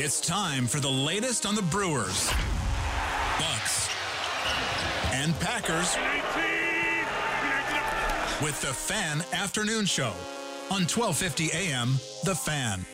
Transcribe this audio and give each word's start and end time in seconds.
It's 0.00 0.20
time 0.20 0.68
for 0.68 0.78
the 0.78 0.88
latest 0.88 1.44
on 1.44 1.56
the 1.56 1.62
Brewers, 1.62 2.30
Bucks, 3.36 3.88
and 5.12 5.34
Packers 5.40 5.96
with 8.40 8.60
the 8.60 8.72
Fan 8.72 9.24
Afternoon 9.32 9.86
Show 9.86 10.12
on 10.70 10.82
1250 10.86 11.50
AM 11.52 11.94
The 12.22 12.36
Fan. 12.36 12.86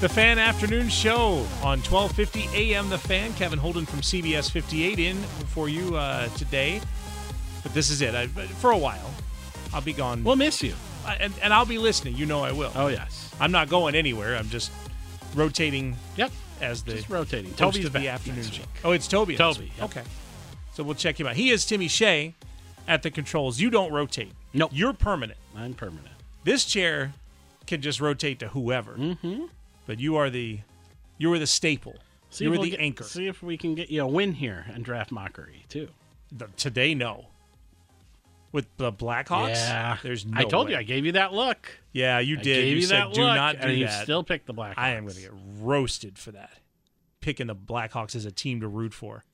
The 0.00 0.08
Fan 0.08 0.40
Afternoon 0.40 0.88
Show 0.88 1.46
on 1.62 1.82
12:50 1.82 2.52
a.m. 2.52 2.90
The 2.90 2.98
Fan. 2.98 3.32
Kevin 3.34 3.60
Holden 3.60 3.86
from 3.86 4.00
CBS 4.00 4.50
58 4.50 4.98
in 4.98 5.22
for 5.54 5.68
you 5.68 5.94
uh, 5.94 6.26
today. 6.30 6.80
But 7.62 7.74
this 7.74 7.90
is 7.90 8.00
it. 8.02 8.14
I, 8.14 8.26
for 8.26 8.70
a 8.70 8.78
while, 8.78 9.10
I'll 9.72 9.80
be 9.80 9.92
gone. 9.92 10.24
We'll 10.24 10.36
miss 10.36 10.62
you. 10.62 10.74
I- 11.06 11.14
and, 11.16 11.32
and 11.42 11.52
I'll 11.52 11.66
be 11.66 11.78
listening. 11.78 12.16
You 12.16 12.26
know 12.26 12.42
I 12.42 12.52
will. 12.52 12.72
Oh 12.74 12.88
yes. 12.88 13.34
I'm 13.40 13.52
not 13.52 13.68
going 13.68 13.94
anywhere. 13.94 14.36
I'm 14.36 14.48
just 14.48 14.70
rotating 15.34 15.96
Yep. 16.16 16.30
as 16.60 16.82
the 16.82 16.94
Just 16.94 17.08
rotating. 17.08 17.52
Toby's 17.54 17.90
the 17.90 18.08
afternoon 18.08 18.44
show. 18.50 18.62
Oh, 18.84 18.92
it's 18.92 19.08
Toby. 19.08 19.36
Toby, 19.36 19.72
yep. 19.76 19.84
Okay. 19.90 20.02
So 20.72 20.82
we'll 20.82 20.94
check 20.94 21.18
him 21.18 21.26
out. 21.26 21.36
He 21.36 21.50
is 21.50 21.64
Timmy 21.64 21.88
Shea 21.88 22.34
at 22.88 23.02
the 23.02 23.10
controls. 23.10 23.60
You 23.60 23.70
don't 23.70 23.92
rotate. 23.92 24.32
Nope. 24.52 24.70
You're 24.74 24.92
permanent. 24.92 25.38
I'm 25.56 25.74
permanent. 25.74 26.08
This 26.44 26.64
chair 26.64 27.12
can 27.66 27.80
just 27.82 28.00
rotate 28.00 28.38
to 28.40 28.48
whoever. 28.48 28.94
Mm-hmm. 28.94 29.44
But 29.86 30.00
you 30.00 30.16
are 30.16 30.30
the 30.30 30.60
you 31.18 31.32
are 31.32 31.38
the 31.38 31.46
staple. 31.46 31.96
See 32.30 32.44
you 32.44 32.50
are 32.50 32.52
we'll 32.52 32.62
the 32.62 32.70
get- 32.70 32.80
anchor. 32.80 33.04
See 33.04 33.26
if 33.26 33.42
we 33.42 33.56
can 33.56 33.74
get 33.74 33.90
you 33.90 34.02
a 34.02 34.06
win 34.06 34.32
here 34.34 34.66
and 34.72 34.84
draft 34.84 35.10
mockery 35.12 35.64
too. 35.68 35.88
The- 36.32 36.48
today, 36.56 36.94
no. 36.94 37.26
With 38.52 38.66
the 38.78 38.92
Blackhawks, 38.92 39.50
Yeah. 39.50 39.98
there's 40.02 40.26
no. 40.26 40.36
I 40.38 40.44
told 40.44 40.66
way. 40.66 40.72
you 40.72 40.78
I 40.78 40.82
gave 40.82 41.06
you 41.06 41.12
that 41.12 41.32
look. 41.32 41.70
Yeah, 41.92 42.18
you 42.18 42.36
I 42.38 42.42
did. 42.42 42.68
you, 42.68 42.76
you, 42.76 42.82
said, 42.82 43.12
do 43.12 43.22
look, 43.22 43.36
not 43.36 43.60
do 43.60 43.68
and 43.68 43.78
you 43.78 43.86
that. 43.86 44.02
still 44.02 44.24
picked 44.24 44.46
the 44.46 44.54
Blackhawks. 44.54 44.74
I 44.78 44.90
am 44.90 45.04
going 45.04 45.14
to 45.14 45.20
get 45.20 45.32
roasted 45.60 46.18
for 46.18 46.32
that. 46.32 46.50
Picking 47.20 47.46
the 47.46 47.54
Blackhawks 47.54 48.16
as 48.16 48.24
a 48.24 48.32
team 48.32 48.60
to 48.60 48.66
root 48.68 48.92
for. 48.92 49.24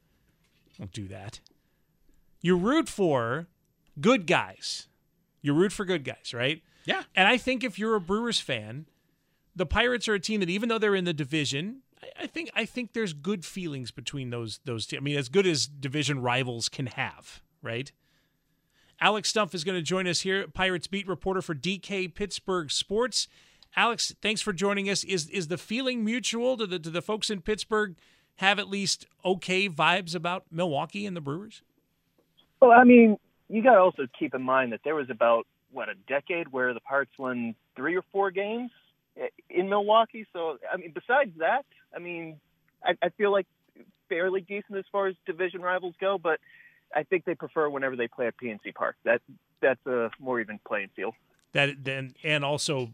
Don't 0.79 0.93
do 0.93 1.09
that. 1.09 1.41
You 2.43 2.57
root 2.57 2.89
for 2.89 3.47
good 4.01 4.27
guys. 4.27 4.89
You 5.41 5.55
root 5.55 5.73
for 5.73 5.85
good 5.87 6.05
guys, 6.05 6.35
right? 6.35 6.63
Yeah. 6.85 7.05
And 7.15 7.27
I 7.27 7.37
think 7.39 7.65
if 7.65 7.79
you're 7.79 7.95
a 7.95 8.01
Brewers 8.01 8.39
fan, 8.41 8.87
the 9.55 9.65
Pirates 9.67 10.09
are 10.09 10.15
a 10.15 10.21
team 10.21 10.41
that 10.41 10.51
even 10.51 10.69
though 10.69 10.79
they're 10.79 10.95
in 10.95 11.05
the 11.05 11.15
division, 11.15 11.81
I, 12.03 12.25
I 12.25 12.27
think 12.27 12.51
I 12.55 12.67
think 12.67 12.93
there's 12.93 13.13
good 13.15 13.45
feelings 13.47 13.91
between 13.91 14.29
those 14.31 14.61
those 14.65 14.87
teams. 14.87 15.01
I 15.01 15.03
mean, 15.05 15.17
as 15.17 15.29
good 15.31 15.47
as 15.47 15.67
division 15.67 16.21
rivals 16.21 16.69
can 16.69 16.87
have, 16.89 17.41
right? 17.63 17.91
Alex 19.01 19.33
Stumpf 19.33 19.55
is 19.55 19.65
going 19.65 19.77
to 19.77 19.83
join 19.83 20.07
us 20.07 20.21
here, 20.21 20.47
Pirates 20.49 20.87
beat 20.87 21.07
reporter 21.07 21.43
for 21.43 21.55
DK 21.55 22.15
Pittsburgh 22.15 22.71
Sports. 22.71 23.29
Alex, 23.77 24.15
thanks 24.23 24.41
for 24.41 24.53
joining 24.55 24.89
us. 24.89 25.05
Is 25.05 25.29
is 25.29 25.49
the 25.49 25.59
feeling 25.59 26.05
mutual? 26.05 26.57
Do 26.57 26.67
the 26.67 26.79
do 26.79 26.91
the 26.91 27.03
folks 27.03 27.29
in 27.29 27.43
Pittsburgh 27.43 27.95
have 28.37 28.59
at 28.59 28.69
least 28.69 29.07
okay 29.25 29.69
vibes 29.69 30.15
about 30.15 30.45
Milwaukee 30.51 31.05
and 31.05 31.15
the 31.15 31.21
Brewers? 31.21 31.63
Well, 32.61 32.73
I 32.73 32.85
mean, 32.85 33.19
you 33.49 33.63
got 33.63 33.75
to 33.75 33.81
also 33.81 34.07
keep 34.19 34.35
in 34.35 34.43
mind 34.43 34.73
that 34.73 34.81
there 34.83 34.95
was 34.95 35.11
about 35.11 35.47
what 35.73 35.89
a 35.91 35.95
decade 36.09 36.49
where 36.49 36.73
the 36.73 36.81
Pirates 36.81 37.13
won 37.19 37.55
three 37.75 37.97
or 37.97 38.03
four 38.13 38.31
games 38.31 38.71
eh, 39.21 39.27
in 39.51 39.69
Milwaukee. 39.69 40.27
So, 40.33 40.57
I 40.73 40.79
mean, 40.79 40.93
besides 40.95 41.33
that, 41.39 41.67
I 41.95 41.99
mean, 41.99 42.41
I, 42.83 42.93
I 43.03 43.09
feel 43.11 43.31
like 43.31 43.47
fairly 44.09 44.41
decent 44.41 44.79
as 44.79 44.85
far 44.91 45.07
as 45.07 45.15
division 45.27 45.61
rivals 45.61 45.95
go, 46.01 46.19
but 46.23 46.41
I 46.95 47.03
think 47.03 47.25
they 47.25 47.35
prefer 47.35 47.69
whenever 47.69 47.97
they 47.97 48.09
play 48.09 48.27
at 48.27 48.35
PNC 48.43 48.75
Park. 48.75 48.97
That 49.05 49.21
that's 49.61 49.85
a 49.87 50.11
more 50.19 50.41
even 50.41 50.59
playing 50.67 50.91
field. 50.95 51.15
That 51.53 51.85
then 51.85 52.15
and 52.23 52.45
also 52.45 52.91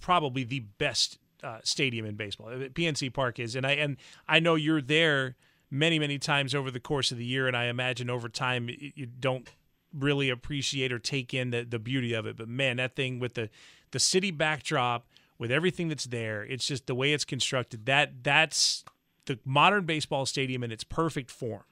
probably 0.00 0.44
the 0.44 0.60
best 0.60 1.18
uh, 1.42 1.58
stadium 1.62 2.06
in 2.06 2.16
baseball. 2.16 2.48
Uh, 2.48 2.68
PNC 2.68 3.12
Park 3.12 3.38
is, 3.38 3.54
and 3.54 3.66
I 3.66 3.72
and 3.72 3.96
I 4.28 4.40
know 4.40 4.54
you're 4.54 4.82
there 4.82 5.36
many 5.70 5.98
many 5.98 6.18
times 6.18 6.54
over 6.54 6.70
the 6.70 6.80
course 6.80 7.10
of 7.10 7.18
the 7.18 7.24
year, 7.24 7.46
and 7.46 7.56
I 7.56 7.64
imagine 7.64 8.10
over 8.10 8.28
time 8.28 8.68
you 8.68 9.06
don't 9.06 9.48
really 9.92 10.28
appreciate 10.30 10.92
or 10.92 10.98
take 10.98 11.32
in 11.32 11.50
the 11.50 11.64
the 11.64 11.78
beauty 11.78 12.12
of 12.12 12.26
it. 12.26 12.36
But 12.36 12.48
man, 12.48 12.76
that 12.76 12.96
thing 12.96 13.18
with 13.18 13.34
the 13.34 13.50
the 13.90 13.98
city 14.00 14.30
backdrop 14.30 15.06
with 15.38 15.50
everything 15.50 15.88
that's 15.88 16.06
there, 16.06 16.42
it's 16.44 16.66
just 16.66 16.86
the 16.86 16.94
way 16.94 17.12
it's 17.12 17.24
constructed. 17.24 17.86
That 17.86 18.24
that's 18.24 18.84
the 19.26 19.38
modern 19.44 19.84
baseball 19.84 20.26
stadium 20.26 20.62
in 20.62 20.72
its 20.72 20.84
perfect 20.84 21.30
form. 21.30 21.64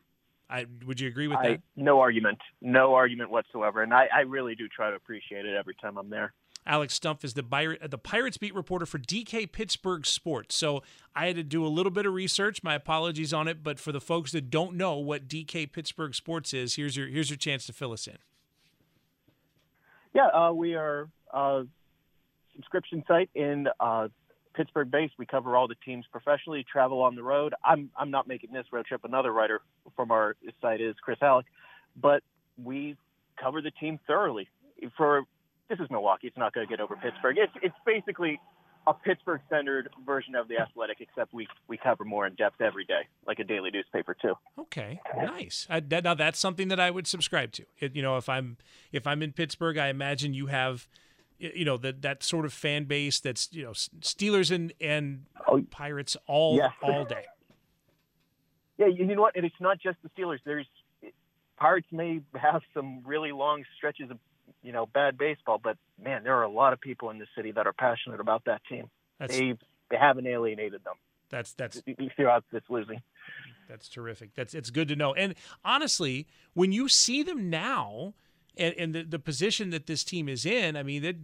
I 0.49 0.67
would 0.87 1.01
you 1.01 1.09
agree 1.09 1.29
with 1.29 1.39
I, 1.39 1.49
that? 1.49 1.63
no 1.77 2.01
argument, 2.01 2.39
no 2.61 2.95
argument 2.95 3.31
whatsoever, 3.31 3.83
and 3.83 3.95
I, 3.95 4.09
I 4.15 4.21
really 4.21 4.55
do 4.55 4.69
try 4.69 4.91
to 4.91 4.97
appreciate 4.97 5.47
it 5.47 5.57
every 5.57 5.75
time 5.81 5.97
I'm 5.97 6.11
there. 6.11 6.33
Alex 6.67 6.99
Stumpf 6.99 7.25
is 7.25 7.35
the, 7.35 7.43
the 7.89 7.99
Pirates 7.99 8.39
beat 8.39 8.55
reporter 8.55 8.87
for 8.87 8.99
DK 8.99 9.51
Pittsburgh 9.53 10.07
Sports. 10.07 10.55
So 10.55 10.83
I 11.15 11.27
had 11.27 11.37
to 11.37 11.43
do 11.43 11.65
a 11.65 11.69
little 11.69 11.93
bit 11.93 12.07
of 12.07 12.15
research. 12.15 12.63
My 12.63 12.75
apologies 12.75 13.35
on 13.35 13.49
it, 13.49 13.63
but 13.63 13.79
for 13.79 13.93
the 13.93 14.01
folks 14.01 14.33
that 14.33 14.51
don't 14.51 14.75
know 14.75 14.97
what 14.97 15.29
DK 15.29 15.71
Pittsburgh 15.71 16.15
Sports 16.15 16.55
is, 16.55 16.77
here's 16.77 16.97
your 16.97 17.09
here's 17.09 17.29
your 17.29 17.37
chance 17.37 17.67
to 17.67 17.73
fill 17.73 17.93
us 17.93 18.07
in. 18.07 18.17
Yeah, 20.15 20.29
uh, 20.29 20.53
we 20.53 20.75
are 20.75 21.09
a 21.33 21.65
subscription 22.55 23.05
site 23.07 23.29
in 23.35 23.69
uh, 23.81 24.09
Pittsburgh 24.55 24.91
based. 24.91 25.15
We 25.19 25.27
cover 25.27 25.57
all 25.57 25.69
the 25.69 25.77
teams 25.85 26.05
professionally, 26.11 26.65
travel 26.71 27.03
on 27.03 27.15
the 27.15 27.23
road. 27.23 27.55
I'm 27.65 27.91
I'm 27.97 28.11
not 28.11 28.27
making 28.29 28.53
this 28.53 28.67
road 28.73 28.87
trip. 28.87 29.03
Another 29.05 29.33
writer 29.33 29.61
from 29.97 30.11
our 30.11 30.37
site 30.61 30.81
is 30.81 30.95
Chris 31.03 31.19
Alec, 31.21 31.47
but 32.01 32.23
we 32.63 32.97
cover 33.41 33.61
the 33.61 33.73
team 33.73 33.99
thoroughly. 34.07 34.49
For 34.97 35.23
this 35.69 35.79
is 35.81 35.87
Milwaukee. 35.91 36.27
It's 36.29 36.37
not 36.37 36.53
going 36.53 36.67
to 36.67 36.71
get 36.71 36.81
over 36.81 36.97
Pittsburgh. 36.97 37.37
It's 37.39 37.53
it's 37.63 37.75
basically 37.85 38.41
a 38.87 38.93
Pittsburgh 38.93 39.41
centered 39.49 39.89
version 40.05 40.35
of 40.35 40.47
the 40.49 40.59
Athletic, 40.59 40.99
except 41.01 41.33
we 41.33 41.49
we 41.69 41.77
cover 41.77 42.05
more 42.05 42.27
in 42.27 42.35
depth 42.35 42.61
every 42.61 42.85
day, 42.85 43.03
like 43.27 43.39
a 43.39 43.45
daily 43.45 43.71
newspaper 43.71 44.15
too. 44.21 44.35
Okay, 44.59 45.01
nice. 45.17 45.67
I, 45.71 45.81
that, 45.81 46.05
now 46.05 46.15
that's 46.15 46.39
something 46.39 46.69
that 46.69 46.79
I 46.79 46.91
would 46.91 47.07
subscribe 47.07 47.53
to. 47.53 47.65
It, 47.79 47.97
you 47.97 48.03
know, 48.03 48.17
if 48.17 48.29
I'm 48.29 48.57
if 48.93 49.07
I'm 49.07 49.23
in 49.23 49.33
Pittsburgh, 49.33 49.79
I 49.79 49.89
imagine 49.89 50.35
you 50.35 50.47
have, 50.47 50.87
you 51.39 51.65
know, 51.65 51.77
that 51.79 52.03
that 52.03 52.23
sort 52.23 52.45
of 52.45 52.53
fan 52.53 52.85
base 52.85 53.21
that's 53.21 53.49
you 53.53 53.65
know 53.65 53.73
Steelers 53.73 54.55
and 54.55 54.73
and 54.81 55.27
Oh, 55.47 55.63
Pirates 55.71 56.17
all 56.27 56.57
yeah. 56.57 56.71
all 56.83 57.05
day. 57.05 57.25
Yeah, 58.79 58.87
you 58.87 59.07
you 59.07 59.15
know 59.15 59.23
what? 59.23 59.37
And 59.37 59.45
it's 59.45 59.61
not 59.61 59.79
just 59.81 59.99
the 60.03 60.11
Steelers. 60.11 60.39
There's 60.45 60.67
Pirates 61.57 61.89
may 61.93 62.21
have 62.35 62.63
some 62.73 63.03
really 63.05 63.33
long 63.33 63.65
stretches 63.77 64.11
of 64.11 64.19
you 64.63 64.73
know 64.73 64.87
bad 64.87 65.19
baseball, 65.19 65.61
but 65.63 65.77
man, 66.03 66.25
there 66.25 66.37
are 66.39 66.45
a 66.45 66.51
lot 66.51 66.73
of 66.73 66.81
people 66.81 67.11
in 67.11 67.19
the 67.19 67.27
city 67.37 67.53
that 67.53 67.67
are 67.67 67.73
passionate 67.73 68.21
about 68.21 68.45
that 68.47 68.63
team. 68.69 68.91
That's 69.19 69.37
They 69.37 69.55
they 69.91 69.97
haven't 69.97 70.27
alienated 70.27 70.83
them 70.85 70.95
that's 71.35 71.53
that's 71.53 71.83
throughout 72.17 72.45
this 72.53 72.63
losing. 72.69 73.03
That's 73.69 73.89
terrific. 73.89 74.35
That's 74.35 74.55
it's 74.55 74.71
good 74.71 74.89
to 74.89 74.97
know. 74.97 75.15
And 75.15 75.35
honestly, 75.65 76.27
when 76.53 76.73
you 76.73 76.89
see 76.89 77.23
them 77.23 77.51
now, 77.51 78.15
and, 78.57 78.75
and 78.77 78.95
the, 78.95 79.03
the 79.03 79.19
position 79.19 79.71
that 79.71 79.87
this 79.87 80.05
team 80.05 80.29
is 80.29 80.47
in, 80.47 80.77
I 80.77 80.83
mean, 80.83 81.03
that 81.03 81.17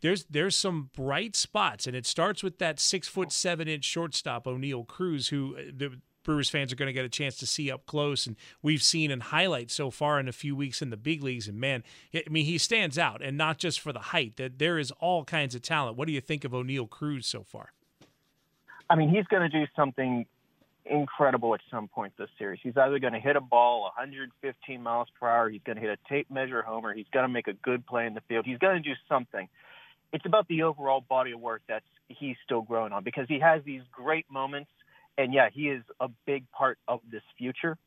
there's 0.00 0.24
there's 0.24 0.56
some 0.56 0.90
bright 0.94 1.36
spots, 1.36 1.86
and 1.86 1.96
it 1.96 2.06
starts 2.06 2.42
with 2.42 2.58
that 2.58 2.80
six 2.80 3.08
foot 3.08 3.32
seven 3.32 3.68
inch 3.68 3.84
shortstop 3.84 4.44
Oneil 4.44 4.86
Cruz, 4.86 5.28
who 5.28 5.56
uh, 5.56 5.62
the, 5.74 5.92
Brewers 6.24 6.48
fans 6.48 6.72
are 6.72 6.76
going 6.76 6.86
to 6.86 6.92
get 6.92 7.04
a 7.04 7.08
chance 7.08 7.36
to 7.38 7.46
see 7.46 7.70
up 7.70 7.84
close, 7.86 8.26
and 8.26 8.36
we've 8.62 8.82
seen 8.82 9.10
in 9.10 9.20
highlights 9.20 9.74
so 9.74 9.90
far 9.90 10.20
in 10.20 10.28
a 10.28 10.32
few 10.32 10.54
weeks 10.54 10.80
in 10.80 10.90
the 10.90 10.96
big 10.96 11.22
leagues. 11.22 11.48
And 11.48 11.58
man, 11.58 11.82
I 12.14 12.22
mean, 12.30 12.44
he 12.44 12.58
stands 12.58 12.96
out, 12.98 13.22
and 13.22 13.36
not 13.36 13.58
just 13.58 13.80
for 13.80 13.92
the 13.92 13.98
height. 13.98 14.36
That 14.36 14.58
there 14.58 14.78
is 14.78 14.92
all 15.00 15.24
kinds 15.24 15.54
of 15.54 15.62
talent. 15.62 15.96
What 15.96 16.06
do 16.06 16.12
you 16.12 16.20
think 16.20 16.44
of 16.44 16.52
Oneil 16.52 16.88
Cruz 16.88 17.26
so 17.26 17.42
far? 17.42 17.72
I 18.88 18.94
mean, 18.94 19.08
he's 19.08 19.24
going 19.26 19.42
to 19.42 19.48
do 19.48 19.66
something 19.74 20.26
incredible 20.84 21.54
at 21.54 21.60
some 21.70 21.88
point 21.88 22.12
this 22.18 22.28
series. 22.38 22.60
He's 22.62 22.76
either 22.76 22.98
going 22.98 23.12
to 23.12 23.20
hit 23.20 23.36
a 23.36 23.40
ball 23.40 23.82
115 23.96 24.82
miles 24.82 25.08
per 25.18 25.28
hour, 25.28 25.48
he's 25.48 25.62
going 25.64 25.76
to 25.76 25.82
hit 25.82 25.90
a 25.90 26.08
tape 26.08 26.30
measure 26.30 26.62
homer, 26.62 26.94
he's 26.94 27.06
going 27.12 27.24
to 27.24 27.28
make 27.28 27.48
a 27.48 27.52
good 27.52 27.86
play 27.86 28.06
in 28.06 28.14
the 28.14 28.20
field, 28.28 28.46
he's 28.46 28.58
going 28.58 28.82
to 28.82 28.88
do 28.88 28.94
something. 29.08 29.48
It's 30.12 30.26
about 30.26 30.46
the 30.48 30.62
overall 30.62 31.00
body 31.00 31.32
of 31.32 31.40
work 31.40 31.62
that 31.68 31.82
he's 32.08 32.36
still 32.44 32.62
growing 32.62 32.92
on 32.92 33.02
because 33.04 33.26
he 33.28 33.38
has 33.40 33.62
these 33.64 33.82
great 33.90 34.26
moments, 34.30 34.70
and 35.16 35.32
yeah, 35.32 35.48
he 35.52 35.68
is 35.68 35.82
a 36.00 36.08
big 36.26 36.50
part 36.50 36.78
of 36.88 37.00
this 37.10 37.22
future. 37.38 37.78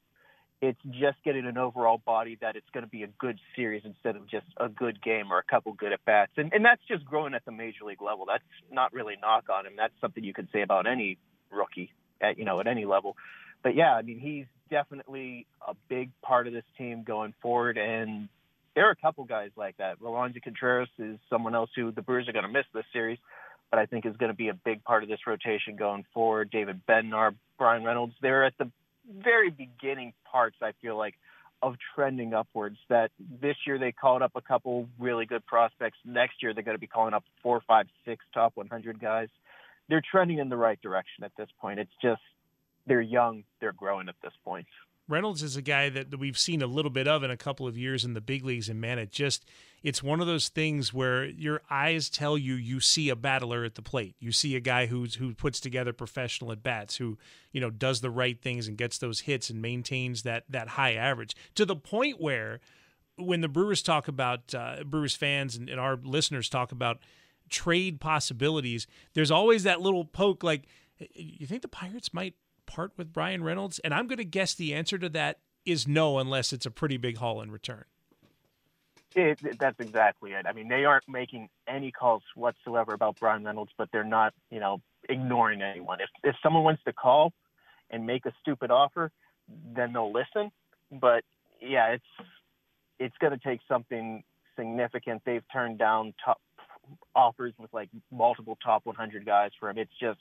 It's 0.62 0.80
just 0.90 1.18
getting 1.24 1.46
an 1.46 1.58
overall 1.58 2.02
body 2.04 2.38
that 2.42 2.56
it's 2.56 2.70
going 2.74 2.86
to 2.86 2.90
be 2.90 3.04
a 3.04 3.08
good 3.20 3.38
series 3.56 3.84
instead 3.84 4.16
of 4.16 4.28
just 4.28 4.48
a 4.58 4.70
good 4.70 5.04
game 5.04 5.32
or 5.32 5.38
a 5.38 5.44
couple 5.44 5.74
good 5.74 5.92
at 5.92 6.04
bats, 6.06 6.32
and 6.38 6.52
and 6.54 6.64
that's 6.64 6.82
just 6.88 7.06
growing 7.06 7.34
at 7.34 7.44
the 7.46 7.52
major 7.52 7.84
league 7.86 8.02
level. 8.02 8.26
That's 8.26 8.44
not 8.72 8.94
really 8.94 9.16
knock 9.22 9.46
on 9.54 9.68
him. 9.68 9.74
That's 9.78 9.94
something 10.00 10.24
you 10.24 10.34
could 10.34 10.48
say 10.54 10.62
about 10.62 10.88
any 10.88 11.18
rookie 11.52 11.92
at 12.22 12.38
you 12.38 12.46
know 12.46 12.60
at 12.60 12.68
any 12.68 12.86
level. 12.86 13.16
But 13.64 13.76
yeah, 13.76 13.94
I 13.94 14.02
mean 14.02 14.20
he's 14.20 14.46
definitely 14.70 15.48
a 15.68 15.74
big 15.90 16.12
part 16.22 16.48
of 16.48 16.54
this 16.54 16.64
team 16.78 17.04
going 17.04 17.34
forward, 17.42 17.78
and 17.78 18.30
there 18.76 18.88
are 18.88 18.92
a 18.92 18.96
couple 18.96 19.24
guys 19.24 19.52
like 19.56 19.78
that. 19.78 20.00
Roansy 20.00 20.42
Contreras 20.42 20.90
is 21.00 21.18
someone 21.30 21.56
else 21.56 21.70
who 21.76 21.92
the 21.92 22.02
Brewers 22.02 22.28
are 22.28 22.34
going 22.34 22.46
to 22.46 22.52
miss 22.52 22.66
this 22.74 22.86
series, 22.92 23.18
but 23.72 23.80
I 23.80 23.86
think 23.86 24.06
is 24.06 24.18
going 24.18 24.32
to 24.32 24.38
be 24.38 24.50
a 24.50 24.54
big 24.54 24.84
part 24.84 25.04
of 25.04 25.10
this 25.10 25.20
rotation 25.26 25.76
going 25.78 26.06
forward. 26.14 26.52
David 26.52 26.82
Bednar, 26.88 27.36
Bryan 27.58 27.84
Reynolds, 27.84 28.14
they're 28.22 28.46
at 28.46 28.58
the 28.58 28.70
very 29.10 29.50
beginning 29.50 30.14
parts. 30.30 30.58
I 30.62 30.74
feel 30.82 30.98
like 30.98 31.16
of 31.62 31.76
trending 31.96 32.34
upwards. 32.34 32.78
That 32.90 33.12
this 33.42 33.56
year 33.66 33.80
they 33.80 33.92
called 33.92 34.22
up 34.22 34.34
a 34.36 34.42
couple 34.42 34.88
really 35.00 35.26
good 35.26 35.46
prospects. 35.46 35.98
Next 36.06 36.44
year 36.44 36.54
they're 36.54 36.64
going 36.64 36.76
to 36.76 36.82
be 36.82 36.88
calling 36.88 37.14
up 37.14 37.24
four, 37.42 37.62
five, 37.68 37.88
six 38.06 38.24
top 38.34 38.52
100 38.56 39.00
guys 39.00 39.30
they're 39.90 40.04
trending 40.10 40.40
in 40.40 40.50
the 40.50 40.58
right 40.58 40.82
direction 40.82 41.24
at 41.24 41.32
this 41.38 41.50
point. 41.60 41.80
It's 41.80 41.92
just 42.02 42.22
they're 42.88 43.02
young, 43.02 43.44
they're 43.60 43.74
growing 43.74 44.10
at 44.10 44.16
this 44.24 44.34
point. 44.44 44.68
Reynolds 45.08 45.44
is 45.44 45.56
a 45.56 45.62
guy 45.62 45.90
that 45.90 46.18
we've 46.18 46.38
seen 46.38 46.64
a 46.64 46.68
little 46.68 46.90
bit 46.90 47.08
of 47.08 47.22
in 47.22 47.30
a 47.30 47.38
couple 47.38 47.68
of 47.68 47.78
years 47.78 48.04
in 48.04 48.16
the 48.16 48.22
big 48.22 48.44
leagues, 48.44 48.70
and 48.70 48.82
man, 48.82 48.98
it 48.98 49.12
just 49.12 49.46
it's 49.84 50.02
one 50.02 50.20
of 50.20 50.26
those 50.26 50.50
things 50.50 50.92
where 50.96 51.26
your 51.26 51.62
eyes 51.70 52.10
tell 52.10 52.40
you 52.40 52.56
you 52.56 52.80
see 52.80 53.10
a 53.10 53.16
battler 53.16 53.64
at 53.64 53.76
the 53.76 53.84
plate. 53.84 54.16
You 54.20 54.32
see 54.32 54.56
a 54.56 54.60
guy 54.60 54.88
who's 54.88 55.16
who 55.16 55.36
puts 55.36 55.60
together 55.60 55.94
professional 55.94 56.52
at 56.52 56.64
bats, 56.64 56.98
who 56.98 57.20
you 57.52 57.62
know 57.62 57.70
does 57.70 58.02
the 58.02 58.10
right 58.10 58.42
things 58.42 58.68
and 58.68 58.78
gets 58.78 58.98
those 58.98 59.22
hits 59.22 59.52
and 59.52 59.62
maintains 59.62 60.24
that 60.24 60.44
that 60.50 60.70
high 60.70 60.96
average 60.96 61.36
to 61.54 61.66
the 61.66 61.76
point 61.76 62.20
where 62.20 62.60
when 63.18 63.42
the 63.42 63.48
Brewers 63.48 63.84
talk 63.84 64.08
about 64.08 64.56
uh, 64.56 64.84
Brewers 64.84 65.16
fans 65.16 65.56
and, 65.56 65.70
and 65.70 65.80
our 65.80 66.00
listeners 66.04 66.50
talk 66.50 66.72
about 66.72 66.98
trade 67.50 68.00
possibilities, 68.00 68.88
there's 69.14 69.32
always 69.32 69.64
that 69.64 69.82
little 69.82 70.06
poke 70.06 70.44
like, 70.44 70.64
you 71.14 71.46
think 71.46 71.62
the 71.62 71.68
Pirates 71.68 72.14
might 72.14 72.36
part 72.66 72.94
with 72.98 73.14
Bryan 73.14 73.44
Reynolds? 73.44 73.80
And 73.80 73.94
I'm 73.94 74.08
going 74.08 74.18
to 74.18 74.26
guess 74.26 74.54
the 74.54 74.74
answer 74.74 74.98
to 74.98 75.10
that 75.10 75.40
is 75.66 75.88
no, 75.88 76.20
unless 76.20 76.54
it's 76.54 76.66
a 76.66 76.72
pretty 76.72 76.98
big 76.98 77.18
haul 77.18 77.42
in 77.42 77.52
return. 77.52 77.86
It, 79.16 79.40
that's 79.58 79.80
exactly 79.80 80.34
it. 80.34 80.46
I 80.46 80.52
mean, 80.52 80.68
they 80.68 80.84
aren't 80.84 81.08
making 81.08 81.50
any 81.68 81.92
calls 81.92 82.22
whatsoever 82.36 82.94
about 82.94 83.18
Bryan 83.18 83.46
Reynolds, 83.46 83.72
but 83.78 83.90
they're 83.94 84.04
not, 84.04 84.34
you 84.52 84.60
know, 84.60 84.82
ignoring 85.08 85.62
anyone. 85.62 86.02
If 86.02 86.10
if 86.24 86.36
someone 86.44 86.64
wants 86.64 86.84
to 86.84 86.92
call 86.92 87.32
and 87.90 88.06
make 88.06 88.26
a 88.26 88.34
stupid 88.42 88.72
offer, 88.72 89.12
then 89.74 89.94
they'll 89.94 90.12
listen. 90.12 90.52
But 90.92 91.24
yeah, 91.62 91.94
it's 91.94 92.28
it's 93.00 93.16
going 93.20 93.32
to 93.32 93.40
take 93.40 93.62
something 93.70 94.24
significant. 94.58 95.22
They've 95.26 95.44
turned 95.52 95.78
down 95.78 96.14
top 96.24 96.42
offers 97.16 97.54
with 97.58 97.74
like 97.74 97.90
multiple 98.12 98.58
top 98.64 98.86
100 98.86 99.26
guys 99.26 99.52
for 99.60 99.70
him. 99.70 99.78
It's 99.78 99.92
just 100.00 100.20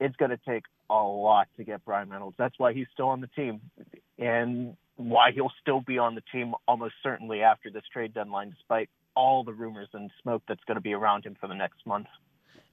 it's 0.00 0.16
going 0.16 0.30
to 0.30 0.40
take 0.48 0.64
a 0.90 0.94
lot 0.94 1.48
to 1.56 1.64
get 1.64 1.84
Bryan 1.84 2.08
Reynolds. 2.08 2.36
That's 2.38 2.54
why 2.58 2.72
he's 2.72 2.86
still 2.92 3.08
on 3.08 3.20
the 3.20 3.26
team, 3.28 3.60
and 4.18 4.76
why 4.96 5.32
he'll 5.32 5.52
still 5.60 5.80
be 5.80 5.98
on 5.98 6.14
the 6.14 6.22
team 6.32 6.54
almost 6.66 6.94
certainly 7.02 7.42
after 7.42 7.70
this 7.70 7.82
trade 7.92 8.14
deadline, 8.14 8.50
despite 8.50 8.88
all 9.14 9.42
the 9.44 9.52
rumors 9.52 9.88
and 9.92 10.10
smoke 10.22 10.42
that's 10.46 10.62
going 10.64 10.76
to 10.76 10.80
be 10.80 10.92
around 10.92 11.24
him 11.24 11.36
for 11.40 11.48
the 11.48 11.54
next 11.54 11.84
month. 11.86 12.06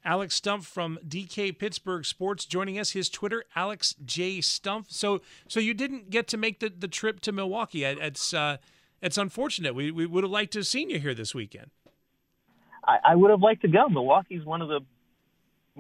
Alex 0.04 0.40
Stumpf 0.40 0.66
from 0.66 1.00
DK 1.08 1.58
Pittsburgh 1.58 2.06
Sports 2.06 2.46
joining 2.46 2.78
us. 2.78 2.92
His 2.92 3.10
Twitter, 3.10 3.44
Alex 3.56 3.96
J 4.06 4.38
Stumpf. 4.38 4.86
So, 4.90 5.22
so 5.48 5.60
you 5.60 5.74
didn't 5.74 6.12
get 6.12 6.28
to 6.28 6.38
make 6.38 6.60
the, 6.60 6.70
the 6.70 6.88
trip 6.88 7.22
to 7.22 7.32
Milwaukee. 7.32 7.84
It's 7.84 8.32
uh, 8.32 8.58
it's 9.02 9.18
unfortunate. 9.18 9.74
We 9.74 9.90
we 9.90 10.06
would 10.06 10.24
have 10.24 10.32
liked 10.32 10.54
to 10.54 10.60
have 10.60 10.68
seen 10.68 10.92
you 10.92 11.00
here 11.00 11.16
this 11.16 11.34
weekend. 11.34 11.72
I, 12.86 12.98
I 13.12 13.16
would 13.16 13.32
have 13.32 13.42
liked 13.42 13.64
to 13.64 13.68
go. 13.68 13.88
Milwaukee's 13.90 14.46
one 14.46 14.62
of 14.62 14.70
the 14.70 14.80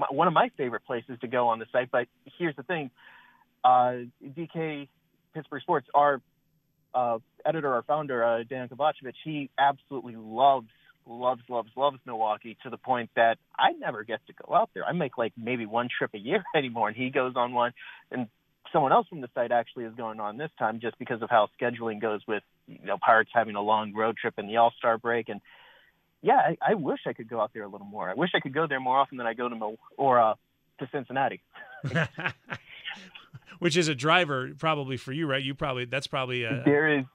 one 0.09 0.27
of 0.27 0.33
my 0.33 0.49
favorite 0.57 0.83
places 0.85 1.17
to 1.21 1.27
go 1.27 1.47
on 1.47 1.59
the 1.59 1.65
site. 1.71 1.89
But 1.91 2.07
here's 2.37 2.55
the 2.55 2.63
thing: 2.63 2.91
uh, 3.63 3.93
DK 4.23 4.87
Pittsburgh 5.33 5.61
Sports, 5.61 5.87
our 5.93 6.21
uh, 6.93 7.19
editor, 7.45 7.73
our 7.73 7.83
founder, 7.83 8.23
uh, 8.23 8.43
Dan 8.49 8.69
Kovacevic, 8.69 9.13
he 9.23 9.49
absolutely 9.59 10.15
loves, 10.15 10.67
loves, 11.05 11.41
loves, 11.49 11.69
loves 11.75 11.97
Milwaukee 12.05 12.57
to 12.63 12.69
the 12.69 12.77
point 12.77 13.09
that 13.15 13.37
I 13.57 13.73
never 13.73 14.03
get 14.03 14.25
to 14.27 14.33
go 14.33 14.55
out 14.55 14.69
there. 14.73 14.85
I 14.85 14.93
make 14.93 15.17
like 15.17 15.33
maybe 15.37 15.65
one 15.65 15.89
trip 15.95 16.11
a 16.13 16.17
year 16.17 16.43
anymore, 16.55 16.87
and 16.87 16.97
he 16.97 17.09
goes 17.09 17.33
on 17.35 17.53
one, 17.53 17.73
and 18.11 18.27
someone 18.73 18.91
else 18.91 19.07
from 19.07 19.21
the 19.21 19.29
site 19.35 19.51
actually 19.51 19.85
is 19.85 19.93
going 19.95 20.19
on 20.19 20.37
this 20.37 20.51
time 20.57 20.79
just 20.81 20.97
because 20.97 21.21
of 21.21 21.29
how 21.29 21.47
scheduling 21.61 22.01
goes 22.01 22.21
with 22.27 22.43
you 22.67 22.85
know 22.85 22.97
Pirates 22.97 23.29
having 23.33 23.55
a 23.55 23.61
long 23.61 23.93
road 23.93 24.17
trip 24.17 24.35
in 24.37 24.47
the 24.47 24.57
All 24.57 24.73
Star 24.77 24.97
break 24.97 25.29
and 25.29 25.41
yeah, 26.25 26.37
I, 26.37 26.71
I 26.71 26.73
wish 26.73 27.01
I 27.05 27.13
could 27.13 27.29
go 27.29 27.39
out 27.39 27.51
there 27.53 27.63
a 27.63 27.67
little 27.67 27.85
more. 27.85 28.09
I 28.09 28.15
wish 28.15 28.31
I 28.33 28.39
could 28.39 28.53
go 28.53 28.65
there 28.65 28.79
more 28.79 28.97
often 28.97 29.17
than 29.19 29.27
I 29.27 29.35
go 29.35 29.47
to 29.47 29.55
Mil- 29.55 29.77
or 29.95 30.19
uh, 30.19 30.33
to 30.79 30.89
Cincinnati. 30.91 31.41
Which 33.59 33.77
is 33.77 33.87
a 33.87 33.95
driver 33.95 34.49
probably 34.57 34.97
for 34.97 35.11
you, 35.11 35.27
right? 35.27 35.41
You 35.41 35.53
probably 35.53 35.85
that's 35.85 36.07
probably 36.07 36.43
a 36.43 36.63
there 36.65 36.99
is. 36.99 37.05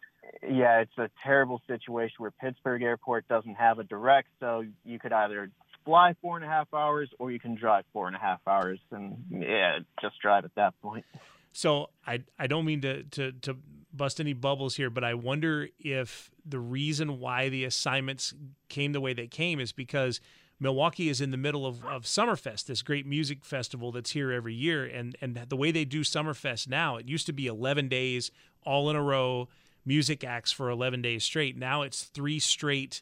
Yeah, 0.48 0.78
it's 0.78 0.96
a 0.96 1.10
terrible 1.24 1.60
situation 1.66 2.14
where 2.18 2.30
Pittsburgh 2.30 2.82
Airport 2.82 3.26
doesn't 3.26 3.56
have 3.56 3.80
a 3.80 3.84
direct, 3.84 4.28
so 4.38 4.64
you 4.84 4.98
could 5.00 5.12
either 5.12 5.50
fly 5.84 6.14
four 6.22 6.36
and 6.36 6.44
a 6.44 6.48
half 6.48 6.72
hours 6.72 7.10
or 7.18 7.32
you 7.32 7.40
can 7.40 7.56
drive 7.56 7.84
four 7.92 8.06
and 8.06 8.14
a 8.14 8.18
half 8.18 8.40
hours, 8.46 8.78
and 8.92 9.24
yeah, 9.28 9.80
just 10.00 10.20
drive 10.20 10.44
at 10.44 10.54
that 10.54 10.80
point. 10.80 11.04
So 11.52 11.90
I 12.06 12.22
I 12.38 12.46
don't 12.46 12.64
mean 12.64 12.80
to 12.82 13.02
to 13.02 13.32
to 13.32 13.56
bust 13.92 14.20
any 14.20 14.32
bubbles 14.32 14.76
here, 14.76 14.90
but 14.90 15.04
I 15.04 15.14
wonder 15.14 15.68
if 15.78 16.30
the 16.44 16.58
reason 16.58 17.18
why 17.18 17.48
the 17.48 17.64
assignments 17.64 18.34
came 18.68 18.92
the 18.92 19.00
way 19.00 19.12
they 19.12 19.26
came 19.26 19.60
is 19.60 19.72
because 19.72 20.20
Milwaukee 20.60 21.08
is 21.08 21.20
in 21.20 21.30
the 21.30 21.36
middle 21.36 21.66
of, 21.66 21.84
of 21.86 22.04
Summerfest, 22.04 22.66
this 22.66 22.82
great 22.82 23.06
music 23.06 23.44
festival 23.44 23.92
that's 23.92 24.10
here 24.10 24.30
every 24.30 24.54
year. 24.54 24.84
And, 24.84 25.16
and 25.20 25.34
the 25.48 25.56
way 25.56 25.70
they 25.70 25.86
do 25.86 26.02
Summerfest 26.02 26.68
now, 26.68 26.96
it 26.96 27.08
used 27.08 27.26
to 27.26 27.32
be 27.32 27.46
11 27.46 27.88
days 27.88 28.30
all 28.64 28.90
in 28.90 28.96
a 28.96 29.02
row, 29.02 29.48
music 29.86 30.22
acts 30.22 30.52
for 30.52 30.68
11 30.68 31.00
days 31.00 31.24
straight. 31.24 31.56
Now 31.56 31.80
it's 31.82 32.04
three 32.04 32.38
straight 32.38 33.00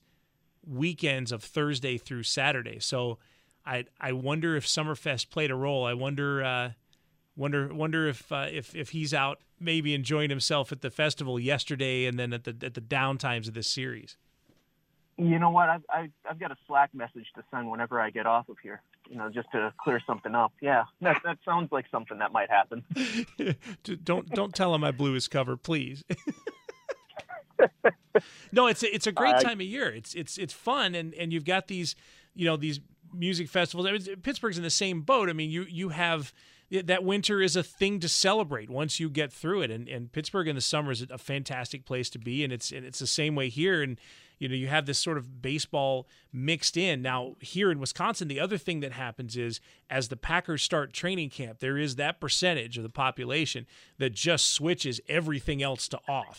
weekends 0.65 1.33
of 1.33 1.43
Thursday 1.43 1.99
through 1.99 2.23
Saturday. 2.23 2.79
So 2.79 3.19
I, 3.67 3.87
I 4.01 4.12
wonder 4.12 4.55
if 4.55 4.65
Summerfest 4.65 5.31
played 5.31 5.51
a 5.51 5.57
role. 5.57 5.85
I 5.85 5.95
wonder, 5.95 6.45
uh, 6.45 6.71
wonder, 7.35 7.75
wonder 7.75 8.07
if, 8.07 8.31
uh, 8.31 8.47
if, 8.51 8.77
if 8.77 8.91
he's 8.91 9.12
out 9.12 9.41
maybe 9.61 9.95
enjoying 9.95 10.31
himself 10.31 10.73
at 10.73 10.81
the 10.81 10.91
festival 10.91 11.38
yesterday 11.38 12.07
and 12.07 12.19
then 12.19 12.33
at 12.33 12.45
the 12.45 12.57
at 12.62 12.75
the 12.75 12.81
down 12.81 13.19
times 13.19 13.49
of 13.49 13.55
this 13.55 13.69
series? 13.69 14.17
You 15.17 15.41
know 15.41 15.50
what? 15.50 15.69
I've, 15.69 15.83
I've, 15.93 16.11
I've 16.31 16.38
got 16.38 16.53
a 16.53 16.57
Slack 16.69 16.91
message 16.95 17.27
to 17.35 17.43
send 17.50 17.69
whenever 17.69 18.00
I 18.00 18.11
get 18.11 18.25
off 18.27 18.49
of 18.49 18.57
here. 18.62 18.81
You 19.11 19.17
know, 19.17 19.29
just 19.29 19.50
to 19.50 19.73
clear 19.77 20.00
something 20.07 20.35
up. 20.35 20.53
Yeah, 20.61 20.85
that 21.00 21.17
that 21.25 21.38
sounds 21.45 21.73
like 21.73 21.87
something 21.91 22.19
that 22.19 22.31
might 22.31 22.50
happen. 22.50 22.85
don't 24.05 24.29
don't 24.29 24.55
tell 24.55 24.75
him 24.75 24.85
I 24.85 24.93
blew 24.93 25.15
his 25.15 25.27
cover, 25.27 25.57
please. 25.57 26.05
no, 28.53 28.67
it's 28.67 28.83
a, 28.83 28.95
it's 28.95 29.07
a 29.07 29.12
great 29.12 29.41
time 29.41 29.61
of 29.61 29.67
year. 29.67 29.88
It's 29.88 30.15
it's 30.15 30.38
it's 30.38 30.53
fun, 30.53 30.95
and 30.95 31.15
and 31.15 31.33
you've 31.33 31.45
got 31.45 31.69
these 31.69 31.97
you 32.35 32.45
know 32.45 32.57
these 32.57 32.81
music 33.12 33.49
festivals. 33.49 33.87
I 33.87 33.93
mean, 33.93 34.17
Pittsburgh's 34.23 34.59
in 34.59 34.62
the 34.62 34.71
same 34.71 35.03
boat. 35.03 35.29
I 35.29 35.33
mean, 35.33 35.50
you 35.50 35.65
you 35.69 35.88
have 35.88 36.33
that 36.71 37.03
winter 37.03 37.41
is 37.41 37.57
a 37.57 37.63
thing 37.63 37.99
to 38.01 38.09
celebrate 38.09 38.69
once 38.69 39.01
you 39.01 39.09
get 39.09 39.33
through 39.33 39.63
it. 39.63 39.71
And, 39.71 39.89
and 39.89 40.13
Pittsburgh 40.13 40.49
in 40.49 40.55
the 40.55 40.61
summer 40.61 40.91
is 40.91 41.05
a 41.11 41.19
fantastic 41.19 41.85
place 41.85 42.11
to 42.11 42.19
be, 42.19 42.45
and 42.45 42.53
it's 42.53 42.71
and 42.71 42.85
it's 42.85 42.99
the 42.99 43.07
same 43.07 43.35
way 43.35 43.49
here. 43.49 43.83
And 43.83 43.99
you 44.39 44.49
know 44.49 44.55
you 44.55 44.69
have 44.69 44.87
this 44.87 44.99
sort 44.99 45.17
of 45.19 45.41
baseball 45.41 46.07
mixed 46.33 46.77
in 46.77 47.01
now 47.01 47.37
here 47.41 47.71
in 47.71 47.81
Wisconsin. 47.81 48.29
The 48.29 48.41
other 48.41 48.59
thing 48.59 48.81
that 48.81 48.93
happens 48.93 49.37
is 49.37 49.61
as 49.89 50.09
the 50.09 50.17
Packers 50.17 50.63
start 50.63 50.93
training 50.93 51.31
camp, 51.31 51.61
there 51.61 51.79
is 51.79 51.97
that 51.97 52.21
percentage 52.21 52.77
of 52.77 52.83
the 52.83 52.91
population 52.91 53.67
that 53.99 54.13
just 54.13 54.51
switches 54.51 55.01
everything 55.09 55.63
else 55.63 55.89
to 55.89 55.99
off. 56.09 56.39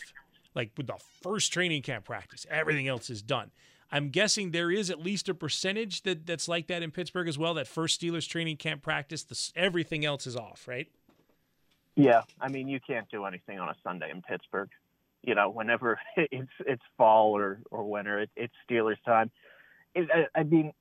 Like 0.54 0.72
with 0.76 0.86
the 0.86 0.98
first 1.22 1.52
training 1.52 1.82
camp 1.82 2.04
practice, 2.04 2.46
everything 2.50 2.88
else 2.88 3.10
is 3.10 3.22
done. 3.22 3.50
I'm 3.92 4.10
guessing 4.10 4.52
there 4.52 4.70
is 4.70 4.90
at 4.90 5.00
least 5.00 5.28
a 5.28 5.34
percentage 5.34 6.02
that 6.02 6.26
that's 6.26 6.46
like 6.48 6.68
that 6.68 6.82
in 6.82 6.90
Pittsburgh 6.90 7.28
as 7.28 7.38
well. 7.38 7.54
That 7.54 7.66
first 7.66 8.00
Steelers 8.00 8.28
training 8.28 8.56
camp 8.56 8.82
practice, 8.82 9.24
the, 9.24 9.50
everything 9.56 10.04
else 10.04 10.26
is 10.26 10.36
off, 10.36 10.68
right? 10.68 10.88
Yeah, 11.96 12.22
I 12.40 12.48
mean, 12.48 12.68
you 12.68 12.78
can't 12.80 13.10
do 13.10 13.24
anything 13.24 13.58
on 13.58 13.68
a 13.68 13.74
Sunday 13.82 14.10
in 14.10 14.22
Pittsburgh. 14.22 14.70
You 15.22 15.34
know, 15.34 15.50
whenever 15.50 15.98
it's 16.16 16.52
it's 16.60 16.82
fall 16.96 17.36
or 17.36 17.60
or 17.70 17.84
winter, 17.84 18.20
it, 18.20 18.30
it's 18.36 18.54
Steelers 18.68 19.02
time. 19.04 19.30
It, 19.94 20.08
I, 20.12 20.40
I 20.40 20.42
mean, 20.44 20.72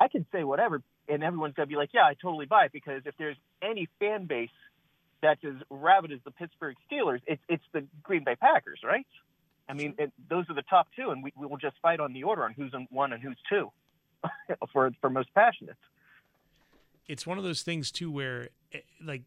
I 0.00 0.08
can 0.08 0.26
say 0.32 0.44
whatever, 0.44 0.82
and 1.08 1.22
everyone's 1.22 1.54
gonna 1.54 1.66
be 1.66 1.76
like, 1.76 1.90
"Yeah, 1.92 2.04
I 2.04 2.14
totally 2.14 2.46
buy 2.46 2.66
it." 2.66 2.72
Because 2.72 3.02
if 3.04 3.14
there's 3.18 3.36
any 3.62 3.88
fan 4.00 4.24
base 4.26 4.48
that's 5.20 5.44
as 5.44 5.54
rabid 5.70 6.12
as 6.12 6.20
the 6.24 6.30
Pittsburgh 6.30 6.76
Steelers, 6.90 7.20
it's 7.26 7.42
it's 7.48 7.64
the 7.72 7.84
Green 8.02 8.24
Bay 8.24 8.34
Packers, 8.34 8.80
right? 8.82 9.06
I 9.68 9.72
mean, 9.72 9.94
it, 9.98 10.12
those 10.28 10.48
are 10.50 10.54
the 10.54 10.62
top 10.62 10.88
two, 10.94 11.10
and 11.10 11.22
we, 11.22 11.32
we 11.36 11.46
will 11.46 11.56
just 11.56 11.76
fight 11.80 12.00
on 12.00 12.12
the 12.12 12.24
order 12.24 12.44
on 12.44 12.52
who's 12.52 12.72
one 12.90 13.12
and 13.12 13.22
who's 13.22 13.38
two 13.48 13.70
for 14.72 14.90
for 15.00 15.10
most 15.10 15.32
passionate. 15.34 15.76
It's 17.06 17.26
one 17.26 17.38
of 17.38 17.44
those 17.44 17.62
things 17.62 17.90
too 17.90 18.10
where, 18.10 18.48
eh, 18.72 18.80
like, 19.02 19.22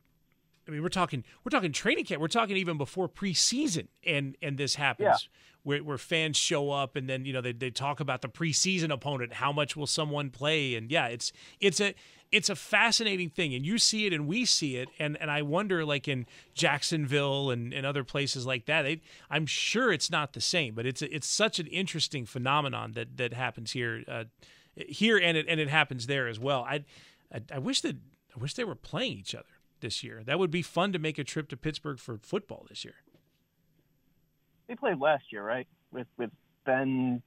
I 0.68 0.72
mean, 0.72 0.82
we're 0.84 0.90
talking 0.90 1.24
we're 1.44 1.50
talking 1.50 1.72
training 1.72 2.06
camp. 2.06 2.22
We're 2.22 2.28
talking 2.28 2.58
even 2.58 2.78
before 2.78 3.08
preseason, 3.10 3.88
and 4.06 4.36
and 4.42 4.58
this 4.58 4.76
happens 4.76 5.06
Yeah. 5.08 5.16
where 5.64 5.84
where 5.84 5.98
fans 5.98 6.38
show 6.38 6.72
up, 6.72 6.96
and 6.96 7.10
then 7.10 7.26
you 7.26 7.34
know 7.34 7.42
they 7.42 7.54
they 7.54 7.72
talk 7.72 8.00
about 8.00 8.22
the 8.22 8.30
preseason 8.30 8.92
opponent. 8.92 9.34
How 9.34 9.52
much 9.52 9.76
will 9.76 9.88
someone 9.88 10.30
play? 10.30 10.76
And 10.76 10.92
yeah, 10.92 11.08
it's 11.08 11.32
it's 11.60 11.80
a 11.80 11.94
it's 12.30 12.50
a 12.50 12.56
fascinating 12.56 13.30
thing, 13.30 13.54
and 13.56 13.66
you 13.66 13.78
see 13.78 14.06
it, 14.06 14.12
and 14.12 14.28
we 14.28 14.44
see 14.44 14.76
it, 14.76 14.90
and 15.00 15.16
and 15.22 15.32
I 15.32 15.42
wonder, 15.42 15.86
like 15.86 16.10
in 16.10 16.26
Jacksonville 16.54 17.50
and, 17.50 17.74
and 17.74 17.86
other 17.86 18.04
places 18.04 18.46
like 18.46 18.66
that, 18.66 18.82
they, 18.82 19.02
I'm 19.30 19.46
sure 19.46 19.94
it's 19.94 20.12
not 20.12 20.34
the 20.34 20.42
same, 20.42 20.76
but 20.76 20.86
it's 20.86 21.02
a, 21.02 21.16
it's 21.16 21.28
such 21.28 21.60
an 21.60 21.68
interesting 21.68 22.26
phenomenon 22.26 22.92
that 22.94 23.16
that 23.16 23.34
happens 23.34 23.72
here, 23.72 24.04
uh, 24.10 24.26
here, 24.76 25.18
and 25.18 25.38
it 25.38 25.46
and 25.48 25.62
it 25.62 25.70
happens 25.70 26.08
there 26.08 26.28
as 26.28 26.38
well. 26.38 26.64
I, 26.68 26.84
I 27.34 27.42
I 27.54 27.60
wish 27.60 27.80
that 27.82 27.96
I 28.36 28.40
wish 28.40 28.56
they 28.56 28.66
were 28.66 28.76
playing 28.76 29.14
each 29.18 29.34
other 29.34 29.46
this 29.82 30.04
year. 30.04 30.24
That 30.26 30.40
would 30.40 30.52
be 30.52 30.62
fun 30.62 30.92
to 30.94 31.00
make 31.00 31.18
a 31.18 31.24
trip 31.24 31.50
to 31.50 31.58
Pittsburgh 31.58 32.00
for 32.00 32.18
football 32.18 32.66
this 32.70 32.84
year. 32.86 32.96
They 34.68 34.76
played 34.76 35.00
last 35.00 35.32
year, 35.32 35.44
right? 35.44 35.68
With 35.92 36.08
with 36.18 36.32
Ben 36.66 37.22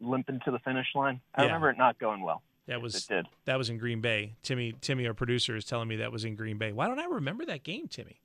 limping 0.00 0.40
to 0.44 0.50
the 0.50 0.58
finish 0.60 0.86
line. 0.94 1.20
I 1.34 1.42
Yeah. 1.42 1.46
remember 1.48 1.70
it 1.70 1.78
not 1.78 1.98
going 1.98 2.20
well. 2.22 2.42
That 2.66 2.80
was 2.82 2.96
It 2.96 3.08
did. 3.08 3.26
that 3.44 3.56
was 3.56 3.70
in 3.70 3.78
Green 3.78 4.00
Bay. 4.00 4.34
Timmy 4.42 4.72
Timmy, 4.80 5.06
our 5.06 5.14
producer, 5.14 5.56
is 5.56 5.64
telling 5.64 5.88
me 5.88 5.96
that 5.96 6.12
was 6.12 6.24
in 6.24 6.34
Green 6.36 6.58
Bay. 6.58 6.72
Why 6.72 6.86
don't 6.86 6.98
I 6.98 7.04
remember 7.06 7.44
that 7.46 7.62
game, 7.62 7.88
Timmy? 7.88 8.20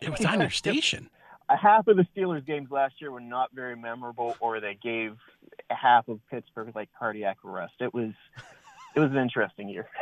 It 0.00 0.10
was 0.10 0.24
on 0.24 0.40
your 0.40 0.50
station. 0.50 1.10
A 1.48 1.56
half 1.58 1.86
of 1.88 1.96
the 1.96 2.06
Steelers 2.14 2.44
games 2.46 2.70
last 2.70 3.00
year 3.00 3.10
were 3.10 3.20
not 3.20 3.50
very 3.52 3.76
memorable, 3.76 4.36
or 4.40 4.60
they 4.60 4.74
gave 4.74 5.16
half 5.70 6.08
of 6.08 6.20
Pittsburgh 6.30 6.74
like 6.74 6.88
cardiac 6.98 7.38
arrest. 7.44 7.74
It 7.80 7.92
was 7.94 8.12
it 8.94 9.00
was 9.00 9.10
an 9.10 9.16
interesting 9.18 9.68
year. 9.68 9.88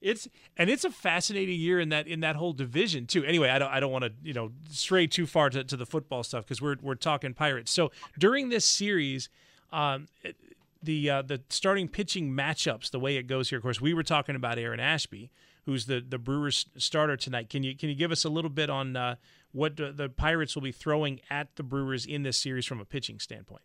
It's 0.00 0.28
and 0.56 0.68
it's 0.70 0.84
a 0.84 0.90
fascinating 0.90 1.58
year 1.58 1.80
in 1.80 1.88
that 1.90 2.06
in 2.06 2.20
that 2.20 2.36
whole 2.36 2.52
division 2.52 3.06
too. 3.06 3.24
Anyway, 3.24 3.48
I 3.48 3.58
don't 3.58 3.70
I 3.70 3.80
don't 3.80 3.92
want 3.92 4.04
to 4.04 4.12
you 4.22 4.34
know 4.34 4.52
stray 4.70 5.06
too 5.06 5.26
far 5.26 5.50
to, 5.50 5.64
to 5.64 5.76
the 5.76 5.86
football 5.86 6.22
stuff 6.22 6.44
because 6.44 6.60
we're 6.60 6.76
we're 6.80 6.94
talking 6.94 7.34
Pirates. 7.34 7.72
So 7.72 7.90
during 8.18 8.48
this 8.48 8.64
series, 8.64 9.28
um, 9.72 10.08
the 10.82 11.10
uh, 11.10 11.22
the 11.22 11.40
starting 11.48 11.88
pitching 11.88 12.30
matchups, 12.30 12.90
the 12.90 13.00
way 13.00 13.16
it 13.16 13.24
goes 13.26 13.50
here. 13.50 13.58
Of 13.58 13.62
course, 13.62 13.80
we 13.80 13.94
were 13.94 14.02
talking 14.02 14.36
about 14.36 14.58
Aaron 14.58 14.80
Ashby, 14.80 15.30
who's 15.64 15.86
the 15.86 16.04
the 16.06 16.18
Brewers 16.18 16.66
starter 16.76 17.16
tonight. 17.16 17.50
Can 17.50 17.62
you 17.62 17.76
can 17.76 17.88
you 17.88 17.94
give 17.94 18.12
us 18.12 18.24
a 18.24 18.28
little 18.28 18.50
bit 18.50 18.70
on 18.70 18.96
uh, 18.96 19.16
what 19.52 19.76
the, 19.76 20.10
Pirates 20.14 20.54
will 20.54 20.62
be 20.62 20.72
throwing 20.72 21.20
at 21.30 21.56
the 21.56 21.62
Brewers 21.62 22.04
in 22.04 22.22
this 22.22 22.36
series 22.36 22.66
from 22.66 22.80
a 22.80 22.84
pitching 22.84 23.18
standpoint? 23.18 23.62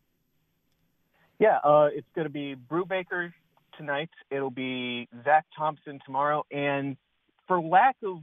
Yeah, 1.38 1.58
uh, 1.64 1.90
it's 1.92 2.08
going 2.16 2.26
to 2.26 2.32
be 2.32 2.54
Brew 2.54 2.86
Brubaker 2.86 3.34
tonight. 3.82 4.10
It'll 4.30 4.52
be 4.52 5.10
Zach 5.24 5.46
Thompson 5.58 6.00
tomorrow, 6.06 6.46
and 6.52 6.96
for 7.48 7.60
lack 7.60 7.98
of 8.04 8.20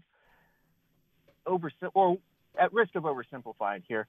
over 1.47 1.71
or 1.95 2.19
at 2.59 2.73
risk 2.73 2.95
of 2.95 3.03
oversimplifying 3.03 3.83
here, 3.89 4.07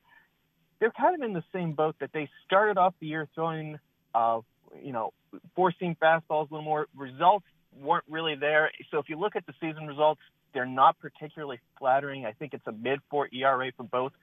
they're 0.80 0.92
kind 0.92 1.16
of 1.16 1.28
in 1.28 1.34
the 1.34 1.44
same 1.54 1.74
boat 1.74 1.96
that 2.00 2.12
they 2.14 2.30
started 2.46 2.78
off 2.78 2.94
the 3.00 3.08
year 3.08 3.28
throwing, 3.34 3.80
uh, 4.14 4.40
you 4.82 4.92
know, 4.92 5.12
forcing 5.56 5.96
fastballs 6.02 6.50
a 6.50 6.54
little 6.54 6.62
more. 6.62 6.88
Results 6.96 7.46
weren't 7.80 8.06
really 8.10 8.36
there. 8.36 8.72
So 8.92 9.00
if 9.00 9.10
you 9.10 9.20
look 9.20 9.36
at 9.36 9.46
the 9.46 9.54
season 9.60 9.88
results, 9.88 10.22
they're 10.54 10.66
not 10.66 10.98
particularly 11.00 11.60
flattering. 11.78 12.26
I 12.26 12.32
think 12.34 12.54
it's 12.54 12.66
a 12.68 12.72
mid 12.72 13.00
four 13.10 13.28
ERA 13.34 13.72
for 13.76 13.84
both, 13.84 14.14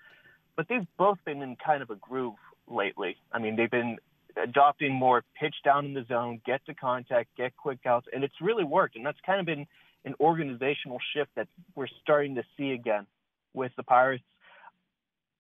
but 0.56 0.68
they've 0.68 0.87
both 0.97 1.18
been 1.25 1.42
in 1.42 1.56
kind 1.56 1.83
of 1.83 1.90
a 1.90 1.97
groove 1.97 2.35
lately. 2.68 3.16
I 3.33 3.38
mean, 3.38 3.56
they've 3.56 3.71
been 3.71 3.99
adopting 4.43 4.93
more 4.93 5.25
pitch 5.38 5.55
down 5.64 5.87
in 5.87 5.95
the 5.95 6.05
zone, 6.09 6.40
get 6.45 6.64
to 6.66 6.75
contact, 6.75 7.28
get 7.37 7.57
quick 7.57 7.78
outs, 7.87 8.07
and 8.12 8.23
it's 8.25 8.35
really 8.40 8.64
worked. 8.64 8.97
And 8.97 9.05
that's 9.05 9.19
kind 9.25 9.40
of 9.40 9.47
been 9.47 9.66
an 10.05 10.14
organizational 10.21 10.99
shift 11.14 11.31
that 11.37 11.49
we're 11.75 11.88
starting 12.02 12.35
to 12.37 12.43
see 12.57 12.73
again 12.73 13.07
with 13.55 13.73
the 13.76 13.83
Pirates. 13.83 14.25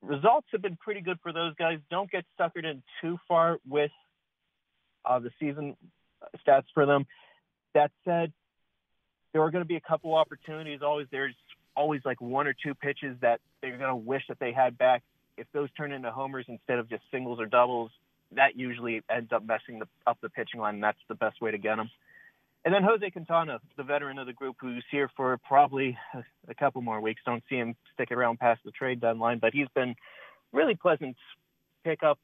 Results 0.02 0.46
have 0.52 0.62
been 0.62 0.76
pretty 0.76 1.00
good 1.00 1.18
for 1.22 1.32
those 1.32 1.54
guys. 1.56 1.78
Don't 1.90 2.10
get 2.10 2.24
suckered 2.38 2.64
in 2.64 2.82
too 3.00 3.18
far 3.28 3.58
with 3.68 3.90
uh, 5.04 5.18
the 5.18 5.30
season 5.38 5.76
stats 6.46 6.64
for 6.74 6.86
them. 6.86 7.06
That 7.74 7.90
said, 8.04 8.32
there 9.32 9.42
are 9.42 9.50
going 9.50 9.64
to 9.64 9.68
be 9.68 9.76
a 9.76 9.80
couple 9.80 10.14
opportunities. 10.14 10.80
Always 10.82 11.06
there's 11.10 11.34
always 11.76 12.00
like 12.04 12.20
one 12.20 12.46
or 12.46 12.54
two 12.54 12.74
pitches 12.74 13.16
that 13.20 13.40
they're 13.60 13.76
going 13.76 13.90
to 13.90 13.96
wish 13.96 14.22
that 14.28 14.38
they 14.38 14.52
had 14.52 14.78
back. 14.78 15.02
If 15.36 15.46
those 15.52 15.68
turn 15.76 15.92
into 15.92 16.10
homers 16.10 16.46
instead 16.48 16.78
of 16.78 16.88
just 16.88 17.02
singles 17.10 17.38
or 17.38 17.46
doubles, 17.46 17.90
that 18.32 18.56
usually 18.56 19.02
ends 19.10 19.32
up 19.32 19.44
messing 19.44 19.78
the, 19.78 19.86
up 20.06 20.18
the 20.20 20.28
pitching 20.28 20.60
line. 20.60 20.74
And 20.74 20.82
that's 20.82 20.98
the 21.08 21.14
best 21.14 21.40
way 21.40 21.50
to 21.50 21.58
get 21.58 21.76
them. 21.76 21.90
And 22.64 22.74
then 22.74 22.82
Jose 22.82 23.08
Quintana, 23.10 23.60
the 23.76 23.84
veteran 23.84 24.18
of 24.18 24.26
the 24.26 24.32
group, 24.32 24.56
who's 24.60 24.84
here 24.90 25.08
for 25.16 25.38
probably 25.46 25.96
a, 26.14 26.24
a 26.48 26.54
couple 26.54 26.82
more 26.82 27.00
weeks. 27.00 27.22
Don't 27.24 27.44
see 27.48 27.56
him 27.56 27.76
stick 27.94 28.10
around 28.10 28.40
past 28.40 28.60
the 28.64 28.72
trade 28.72 29.00
deadline, 29.00 29.38
but 29.38 29.52
he's 29.52 29.68
been 29.74 29.94
really 30.52 30.74
pleasant 30.74 31.16
pickup. 31.84 32.18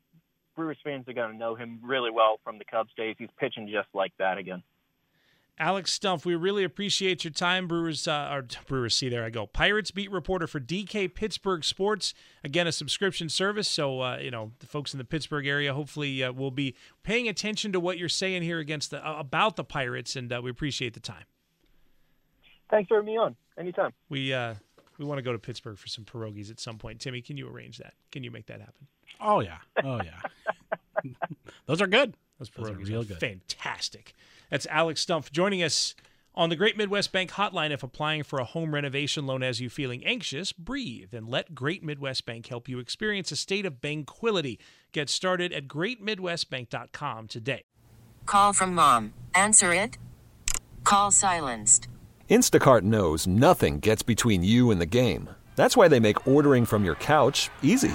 Brewers 0.57 0.79
fans 0.83 1.07
are 1.09 1.13
going 1.13 1.31
to 1.31 1.39
know 1.39 1.55
him 1.55 1.79
really 1.83 2.11
well 2.11 2.41
from 2.43 2.59
the 2.59 2.65
Cubs 2.65 2.91
days. 2.97 3.15
He's 3.19 3.29
pitching 3.39 3.69
just 3.73 3.89
like 3.95 4.13
that 4.19 4.37
again. 4.37 4.63
Alex 5.59 5.97
Stumpf, 5.97 6.25
we 6.25 6.35
really 6.35 6.65
appreciate 6.65 7.25
your 7.25 7.31
time. 7.33 7.69
Brewers, 7.69 8.09
uh, 8.09 8.29
or 8.33 8.47
Brewers, 8.67 8.95
see 8.95 9.09
there 9.09 9.25
I 9.25 9.31
go. 9.31 9.47
Pirates 9.47 9.91
beat 9.91 10.11
reporter 10.11 10.47
for 10.47 10.59
DK 10.59 11.15
Pittsburgh 11.15 11.63
Sports. 11.63 12.15
Again, 12.43 12.67
a 12.67 12.73
subscription 12.73 13.29
service, 13.29 13.69
so 13.69 14.01
uh, 14.01 14.19
you 14.21 14.31
know 14.31 14.53
the 14.61 14.67
folks 14.67 14.93
in 14.95 14.99
the 14.99 15.05
Pittsburgh 15.05 15.47
area 15.47 15.75
hopefully 15.75 16.23
uh, 16.25 16.33
will 16.33 16.51
be 16.51 16.75
paying 17.03 17.29
attention 17.29 17.71
to 17.73 17.81
what 17.81 17.99
you're 17.99 18.09
saying 18.09 18.43
here 18.43 18.59
against 18.59 18.91
the 18.91 19.07
uh, 19.07 19.17
about 19.19 19.57
the 19.57 19.65
Pirates, 19.65 20.17
and 20.17 20.33
uh, 20.33 20.41
we 20.43 20.51
appreciate 20.51 20.95
the 20.95 21.01
time. 21.01 21.25
Thanks 22.71 22.89
for 22.89 22.97
having 22.97 23.07
me 23.13 23.19
on. 23.19 23.37
Anytime. 23.59 23.93
We 24.09 24.33
uh, 24.33 24.55
we 24.99 25.05
want 25.05 25.19
to 25.19 25.23
go 25.23 25.33
to 25.33 25.39
Pittsburgh 25.39 25.79
for 25.79 25.89
some 25.89 26.05
pierogies 26.05 26.51
at 26.51 26.59
some 26.59 26.79
point. 26.79 27.01
Timmy, 27.01 27.21
can 27.21 27.37
you 27.37 27.49
arrange 27.49 27.79
that? 27.79 27.95
Can 28.11 28.25
you 28.25 28.31
make 28.31 28.47
that 28.47 28.61
happen? 28.61 28.87
Oh 29.21 29.41
yeah. 29.41 29.59
Oh 29.85 30.01
yeah. 30.03 31.11
Those 31.67 31.83
are 31.83 31.87
good. 31.87 32.15
Those 32.39 32.49
Those 32.51 32.71
are 32.71 32.73
pierogies 32.75 32.89
real 32.89 33.01
are 33.03 33.05
good. 33.05 33.21
fantastic. 33.21 34.15
That's 34.53 34.67
Alex 34.67 35.03
Stumpf 35.03 35.33
joining 35.33 35.63
us 35.63 35.95
on 36.35 36.51
the 36.51 36.57
Great 36.57 36.77
Midwest 36.77 37.11
Bank 37.11 37.31
Hotline. 37.31 37.71
If 37.71 37.83
applying 37.83 38.23
for 38.23 38.39
a 38.39 38.45
home 38.45 38.75
renovation 38.75 39.27
loan 39.27 39.41
has 39.41 39.63
you 39.63 39.71
feeling 39.71 40.05
anxious, 40.05 40.53
breathe 40.53 41.15
and 41.15 41.27
let 41.27 41.55
Great 41.55 41.83
Midwest 41.83 42.27
Bank 42.27 42.47
help 42.49 42.69
you 42.69 42.79
experience 42.79 43.33
a 43.33 43.37
state 43.37 43.65
of 43.65 43.81
banquility. 43.81 44.61
Get 44.93 45.09
started 45.09 45.55
at 45.55 45.69
greatmidwestbank.com 45.69 47.29
today. 47.29 47.63
Call 48.27 48.53
from 48.53 48.75
mom. 48.75 49.15
Answer 49.35 49.73
it. 49.73 49.97
Call 50.85 51.11
silenced. 51.11 51.89
Instacart 52.29 52.83
knows 52.83 53.27
nothing 53.27 53.81
gets 53.81 54.03
between 54.03 54.45
you 54.45 54.71
and 54.71 54.83
the 54.83 54.85
game. 54.85 55.31
That's 55.57 55.79
why 55.79 55.89
they 55.89 55.99
make 55.99 56.29
ordering 56.29 56.67
from 56.67 56.85
your 56.85 56.97
couch 56.97 57.49
easy. 57.63 57.95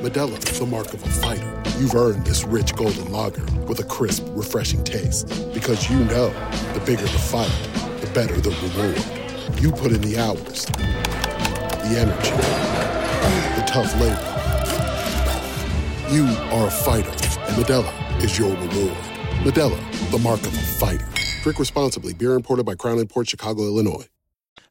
Modelo 0.00 0.32
is 0.50 0.58
the 0.58 0.64
mark 0.64 0.94
of 0.94 1.04
a 1.04 1.08
fighter. 1.08 1.62
You've 1.78 1.94
earned 1.94 2.24
this 2.24 2.44
rich 2.44 2.74
golden 2.74 3.12
lager 3.12 3.44
with 3.66 3.80
a 3.80 3.84
crisp, 3.84 4.24
refreshing 4.30 4.82
taste. 4.82 5.28
Because 5.52 5.90
you 5.90 5.98
know 5.98 6.30
the 6.72 6.82
bigger 6.86 7.02
the 7.02 7.08
fight, 7.08 7.52
the 8.00 8.06
better 8.14 8.40
the 8.40 8.48
reward. 8.48 9.60
You 9.60 9.70
put 9.70 9.92
in 9.92 10.00
the 10.00 10.18
hours, 10.18 10.64
the 10.64 11.98
energy, 11.98 12.30
the 13.60 13.64
tough 13.66 13.92
labor. 14.00 14.26
You 16.10 16.24
are 16.56 16.68
a 16.68 16.70
fighter, 16.70 17.10
and 17.10 17.62
Modelo 17.62 18.24
is 18.24 18.38
your 18.38 18.52
reward. 18.56 18.96
Modelo, 19.44 20.10
the 20.10 20.18
mark 20.18 20.40
of 20.40 20.54
a 20.54 20.62
fighter. 20.62 21.06
Drink 21.42 21.58
responsibly. 21.58 22.14
Beer 22.14 22.32
imported 22.36 22.64
by 22.64 22.74
Crown 22.74 23.06
Port 23.06 23.28
Chicago, 23.28 23.64
Illinois. 23.64 24.06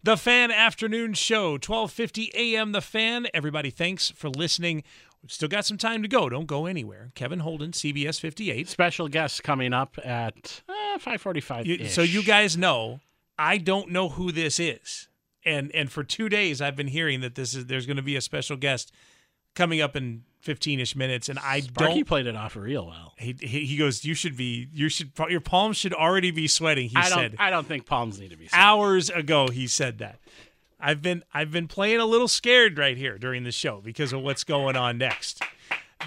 The 0.02 0.16
Fan 0.16 0.50
Afternoon 0.50 1.14
Show, 1.14 1.58
12:50 1.58 2.30
a.m. 2.34 2.72
The 2.72 2.80
Fan. 2.80 3.28
Everybody, 3.34 3.70
thanks 3.70 4.10
for 4.12 4.30
listening. 4.30 4.84
We've 5.22 5.32
still 5.32 5.50
got 5.50 5.66
some 5.66 5.78
time 5.78 6.02
to 6.02 6.08
go. 6.08 6.30
Don't 6.30 6.46
go 6.48 6.66
anywhere. 6.66 7.12
Kevin 7.14 7.40
Holden, 7.40 7.72
CBS 7.72 8.20
58. 8.20 8.68
Special 8.70 9.08
guest 9.10 9.44
coming 9.44 9.74
up 9.74 9.98
at 10.04 10.62
uh, 10.70 10.98
5:45. 11.00 11.66
You- 11.66 11.86
so 11.88 12.02
you 12.02 12.24
guys 12.24 12.56
know, 12.58 13.02
I 13.38 13.58
don't 13.58 13.90
know 13.92 14.10
who 14.10 14.32
this 14.32 14.60
is, 14.60 15.10
and 15.44 15.72
and 15.76 15.92
for 15.92 16.04
two 16.04 16.30
days 16.30 16.62
I've 16.62 16.76
been 16.76 16.88
hearing 16.88 17.22
that 17.22 17.36
this 17.36 17.54
is 17.54 17.66
there's 17.66 17.86
going 17.86 17.98
to 17.98 18.04
be 18.04 18.16
a 18.16 18.22
special 18.22 18.56
guest 18.58 18.92
coming 19.56 19.82
up 19.82 19.96
in 19.96 20.24
15ish 20.46 20.96
minutes, 20.96 21.28
and 21.28 21.38
I 21.40 21.60
Sparky 21.60 21.86
don't. 21.90 21.98
He 21.98 22.04
played 22.06 22.26
it 22.28 22.36
off 22.38 22.56
real 22.56 22.88
well. 22.88 23.14
He, 23.18 23.36
he 23.42 23.66
he 23.66 23.76
goes. 23.78 24.06
You 24.06 24.14
should 24.14 24.38
be. 24.38 24.70
You 24.72 24.88
should. 24.88 25.12
Your 25.30 25.42
palms 25.42 25.76
should 25.76 25.94
already 25.94 26.32
be 26.32 26.48
sweating. 26.48 26.88
He 26.90 26.96
I 26.96 27.10
don't. 27.10 27.18
said 27.18 27.36
I 27.40 27.50
don't 27.50 27.68
think 27.68 27.86
palms 27.86 28.20
need 28.22 28.30
to 28.32 28.38
be. 28.38 28.48
Sweating. 28.48 28.66
Hours 28.66 29.10
ago. 29.10 29.48
He 29.50 29.68
said 29.68 29.98
that. 29.98 30.20
I've 30.80 31.02
been 31.02 31.24
I've 31.34 31.52
been 31.52 31.68
playing 31.68 32.00
a 32.00 32.06
little 32.06 32.28
scared 32.28 32.78
right 32.78 32.98
here 32.98 33.18
during 33.18 33.44
the 33.44 33.52
show 33.52 33.82
because 33.82 34.14
of 34.14 34.22
what's 34.22 34.44
going 34.44 34.76
on 34.76 34.98
next. 34.98 35.42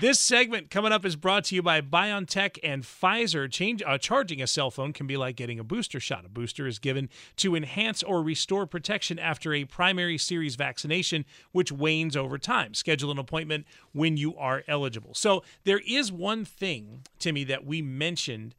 This 0.01 0.19
segment 0.19 0.71
coming 0.71 0.91
up 0.91 1.05
is 1.05 1.17
brought 1.17 1.45
to 1.45 1.55
you 1.55 1.63
by 1.63 1.83
BioNTech 1.83 2.59
and 2.65 2.83
Pfizer. 2.83 3.49
Change, 3.53 3.83
uh, 3.87 3.99
charging 3.99 4.41
a 4.41 4.47
cell 4.47 4.71
phone 4.71 4.95
can 4.95 5.07
be 5.07 5.19
like 5.19 5.37
getting 5.37 5.61
a 5.61 5.65
booster 5.65 6.01
shot. 6.01 6.25
A 6.25 6.31
booster 6.31 6.67
is 6.67 6.79
given 6.79 7.11
to 7.37 7.55
enhance 7.55 8.03
or 8.03 8.23
restore 8.23 8.67
protection 8.67 9.19
after 9.19 9.53
a 9.53 9.67
primary 9.67 10.17
series 10.17 10.57
vaccination, 10.57 11.27
which 11.53 11.71
wanes 11.71 12.17
over 12.17 12.39
time. 12.39 12.73
Schedule 12.73 13.11
an 13.11 13.19
appointment 13.19 13.67
when 13.93 14.17
you 14.17 14.35
are 14.37 14.65
eligible. 14.67 15.13
So 15.13 15.45
there 15.65 15.83
is 15.87 16.11
one 16.11 16.47
thing, 16.47 17.03
Timmy, 17.19 17.45
that 17.45 17.67
we 17.67 17.83
mentioned 17.83 18.55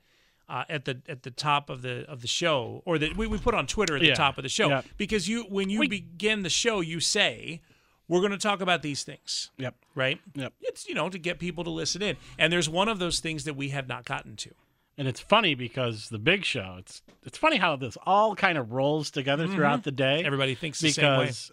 uh, 0.50 0.64
at 0.70 0.86
the 0.86 1.02
at 1.08 1.24
the 1.24 1.32
top 1.32 1.70
of 1.70 1.82
the 1.82 2.06
of 2.10 2.22
the 2.22 2.28
show, 2.28 2.82
or 2.86 2.98
that 2.98 3.16
we, 3.16 3.28
we 3.28 3.38
put 3.38 3.54
on 3.56 3.66
Twitter 3.68 3.96
at 3.96 4.02
Yeah. 4.02 4.12
the 4.12 4.16
top 4.16 4.38
of 4.38 4.44
the 4.44 4.50
show, 4.50 4.82
because 4.98 5.28
you 5.30 5.44
when 5.44 5.70
you 5.70 5.88
begin 5.88 6.44
the 6.44 6.50
show, 6.50 6.82
you 6.82 7.00
say 7.00 7.62
we're 8.08 8.20
going 8.20 8.32
to 8.32 8.38
talk 8.38 8.60
about 8.62 8.82
these 8.82 9.04
things 9.04 9.50
Yep. 9.58 9.76
right? 9.96 10.20
Yep. 10.36 10.54
It's 10.62 10.88
you 10.88 10.94
know 10.96 11.10
to 11.10 11.18
get 11.18 11.40
people 11.40 11.64
to 11.64 11.70
listen 11.70 12.02
in, 12.02 12.18
and 12.38 12.52
there's 12.52 12.70
one 12.70 12.90
of 12.90 13.00
those 13.00 13.20
things 13.20 13.46
that 13.46 13.56
we 13.56 13.70
have 13.70 13.88
not 13.88 14.06
gotten 14.06 14.36
to. 14.38 14.52
And 14.98 15.08
it's 15.08 15.20
funny 15.20 15.56
because 15.56 16.10
the 16.10 16.20
big 16.20 16.46
show. 16.46 16.76
It's 16.80 17.02
it's 17.26 17.38
funny 17.38 17.58
how 17.58 17.76
this 17.78 17.98
all 18.06 18.36
kind 18.36 18.58
of 18.58 18.74
rolls 18.74 19.10
together 19.10 19.48
throughout 19.48 19.84
the 19.84 19.92
day. 19.92 20.18
Mm-hmm. 20.18 20.26
Everybody 20.28 20.56
thinks 20.56 20.80
the 20.82 20.92
same 20.92 21.18
way. 21.18 21.26
because 21.26 21.52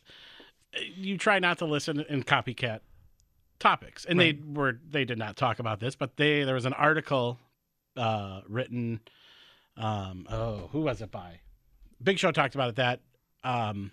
you 0.94 1.16
try 1.16 1.38
not 1.38 1.58
to 1.58 1.64
listen 1.64 2.00
in 2.08 2.22
copycat 2.22 2.80
topics, 3.58 4.04
and 4.04 4.18
they 4.20 4.38
were 4.52 4.78
they 4.88 5.04
did 5.04 5.18
not 5.18 5.36
talk 5.36 5.58
about 5.58 5.80
this, 5.80 5.94
but 5.94 6.16
they 6.16 6.44
there 6.44 6.54
was 6.54 6.66
an 6.66 6.72
article 6.74 7.38
uh, 7.96 8.40
written. 8.48 9.00
Um, 9.76 10.26
oh, 10.30 10.68
who 10.72 10.82
was 10.82 11.00
it 11.00 11.10
by? 11.10 11.40
Big 12.02 12.18
Show 12.18 12.32
talked 12.32 12.54
about 12.54 12.70
it 12.70 12.76
that 12.76 13.00
um, 13.44 13.92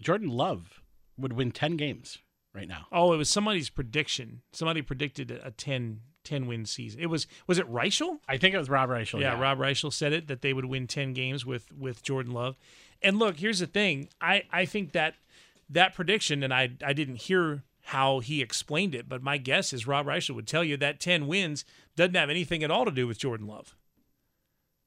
Jordan 0.00 0.28
Love 0.28 0.80
would 1.18 1.32
win 1.32 1.50
ten 1.52 1.76
games 1.76 2.18
right 2.54 2.68
now. 2.68 2.86
Oh, 2.92 3.12
it 3.12 3.16
was 3.16 3.28
somebody's 3.28 3.70
prediction. 3.70 4.42
Somebody 4.52 4.82
predicted 4.82 5.30
a 5.30 5.50
10, 5.50 6.00
10 6.24 6.46
win 6.46 6.66
season. 6.66 7.00
It 7.00 7.06
was 7.06 7.26
was 7.46 7.58
it 7.58 7.70
Reischel? 7.70 8.18
I 8.28 8.36
think 8.36 8.54
it 8.54 8.58
was 8.58 8.68
Rob 8.70 8.88
Reischel. 8.90 9.20
yeah, 9.20 9.38
Rob 9.38 9.58
Reischel 9.58 9.92
said 9.92 10.12
it 10.12 10.28
that 10.28 10.42
they 10.42 10.52
would 10.52 10.66
win 10.66 10.86
ten 10.86 11.12
games 11.12 11.44
with 11.44 11.72
with 11.72 12.02
Jordan 12.02 12.32
Love. 12.32 12.56
And 13.02 13.18
look, 13.18 13.38
here's 13.38 13.60
the 13.60 13.66
thing. 13.66 14.08
I 14.20 14.44
I 14.50 14.64
think 14.64 14.92
that 14.92 15.14
that 15.68 15.94
prediction, 15.94 16.42
and 16.42 16.52
I 16.52 16.70
I 16.84 16.92
didn't 16.92 17.16
hear 17.16 17.62
how 17.84 18.20
he 18.20 18.40
explained 18.42 18.94
it, 18.94 19.08
but 19.08 19.22
my 19.22 19.38
guess 19.38 19.72
is 19.72 19.86
Rob 19.86 20.06
Reischel 20.06 20.34
would 20.34 20.46
tell 20.46 20.62
you 20.64 20.76
that 20.78 21.00
ten 21.00 21.26
wins 21.26 21.64
doesn't 21.96 22.14
have 22.14 22.30
anything 22.30 22.62
at 22.62 22.70
all 22.70 22.84
to 22.84 22.90
do 22.90 23.06
with 23.06 23.18
Jordan 23.18 23.46
Love. 23.46 23.74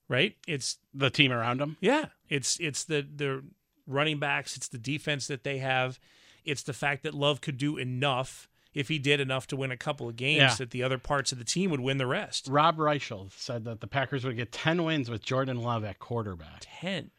Right? 0.09 0.35
It's 0.47 0.77
the 0.93 1.09
team 1.09 1.31
around 1.31 1.61
him. 1.61 1.77
Yeah, 1.79 2.05
it's 2.29 2.59
it's 2.59 2.83
the 2.83 3.01
the 3.15 3.43
running 3.87 4.19
backs, 4.19 4.55
it's 4.57 4.67
the 4.67 4.77
defense 4.77 5.27
that 5.27 5.43
they 5.43 5.57
have, 5.59 5.99
it's 6.45 6.63
the 6.63 6.73
fact 6.73 7.03
that 7.03 7.13
Love 7.13 7.41
could 7.41 7.57
do 7.57 7.77
enough 7.77 8.47
if 8.73 8.87
he 8.87 8.97
did 8.97 9.19
enough 9.19 9.45
to 9.47 9.55
win 9.55 9.71
a 9.71 9.77
couple 9.77 10.07
of 10.09 10.15
games 10.15 10.37
Yeah. 10.39 10.55
that 10.55 10.71
the 10.71 10.81
other 10.83 10.97
parts 10.97 11.31
of 11.31 11.37
the 11.37 11.43
team 11.43 11.69
would 11.71 11.79
win 11.79 11.97
the 11.99 12.07
rest. 12.07 12.47
Rob 12.49 12.77
Reischel 12.77 13.31
said 13.31 13.65
that 13.65 13.81
the 13.81 13.87
Packers 13.87 14.23
would 14.25 14.35
get 14.35 14.51
10 14.51 14.83
wins 14.83 15.09
with 15.11 15.21
Jordan 15.23 15.57
Love 15.61 15.83
at 15.83 15.99
quarterback. 15.99 16.57
10. 16.61 17.11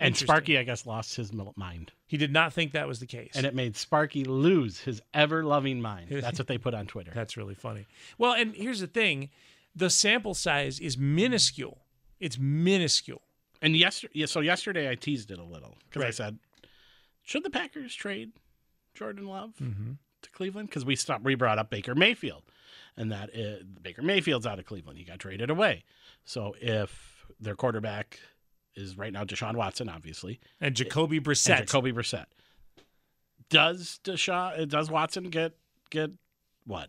And 0.00 0.16
Sparky, 0.16 0.56
I 0.58 0.62
guess, 0.62 0.86
lost 0.86 1.16
his 1.16 1.32
mind. 1.56 1.90
He 2.06 2.16
did 2.16 2.32
not 2.32 2.52
think 2.52 2.72
that 2.72 2.86
was 2.86 3.00
the 3.00 3.06
case. 3.06 3.32
And 3.34 3.44
it 3.44 3.54
made 3.54 3.76
Sparky 3.76 4.24
lose 4.24 4.80
his 4.80 5.02
ever 5.12 5.44
loving 5.44 5.80
mind. 5.80 6.08
That's 6.10 6.38
what 6.38 6.46
they 6.46 6.56
put 6.58 6.72
on 6.72 6.86
Twitter. 6.86 7.10
That's 7.14 7.36
really 7.36 7.54
funny. 7.56 7.86
Well, 8.16 8.32
and 8.32 8.54
here's 8.54 8.78
the 8.80 8.86
thing, 8.86 9.30
the 9.74 9.90
sample 9.90 10.34
size 10.34 10.78
is 10.78 10.96
minuscule. 10.96 11.78
It's 12.20 12.38
minuscule. 12.38 13.22
And 13.60 13.76
yesterday, 13.76 14.12
yeah, 14.14 14.26
so 14.26 14.38
yesterday 14.40 14.88
I 14.88 14.94
teased 14.94 15.32
it 15.32 15.38
a 15.38 15.44
little 15.44 15.76
because 15.88 16.04
I 16.04 16.10
said, 16.10 16.38
should 17.22 17.42
the 17.44 17.50
Packers 17.50 17.92
trade 17.94 18.30
Jordan 18.94 19.26
Love 19.26 19.54
Mm-hmm. 19.60 19.92
to 20.22 20.30
Cleveland? 20.30 20.68
Because 20.68 20.84
we 20.84 20.94
stopped, 20.94 21.24
we 21.24 21.34
brought 21.34 21.58
up 21.58 21.70
Baker 21.70 21.96
Mayfield, 21.96 22.44
and 22.96 23.10
that 23.10 23.30
uh, 23.36 23.64
Baker 23.82 24.02
Mayfield's 24.02 24.46
out 24.46 24.60
of 24.60 24.64
Cleveland. 24.64 24.98
He 24.98 25.04
got 25.04 25.18
traded 25.18 25.50
away. 25.50 25.82
So 26.24 26.54
if 26.60 27.26
their 27.40 27.56
quarterback 27.56 28.20
is 28.78 28.96
right 28.96 29.12
now 29.12 29.24
Deshaun 29.24 29.54
Watson, 29.56 29.88
obviously, 29.88 30.40
And 30.60 30.74
Jacoby 30.74 31.20
Brissett. 31.20 31.58
and 31.58 31.66
Jacoby 31.66 31.92
Brissett, 31.92 32.26
does 33.50 34.00
Deshaun, 34.04 34.68
does 34.68 34.90
Watson 34.90 35.30
get 35.30 35.52
get 35.90 36.10
what 36.66 36.88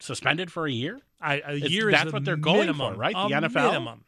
suspended 0.00 0.52
for 0.52 0.66
a 0.66 0.70
year? 0.72 1.00
I, 1.20 1.34
a 1.40 1.54
It's- 1.56 1.70
year 1.70 1.90
that's 1.90 2.06
is 2.08 2.12
what 2.12 2.24
they're 2.24 2.36
going 2.36 2.60
minimum, 2.60 2.94
for, 2.94 3.00
right? 3.00 3.14
The 3.14 3.34
NFL? 3.34 3.66
minimum. 3.72 4.04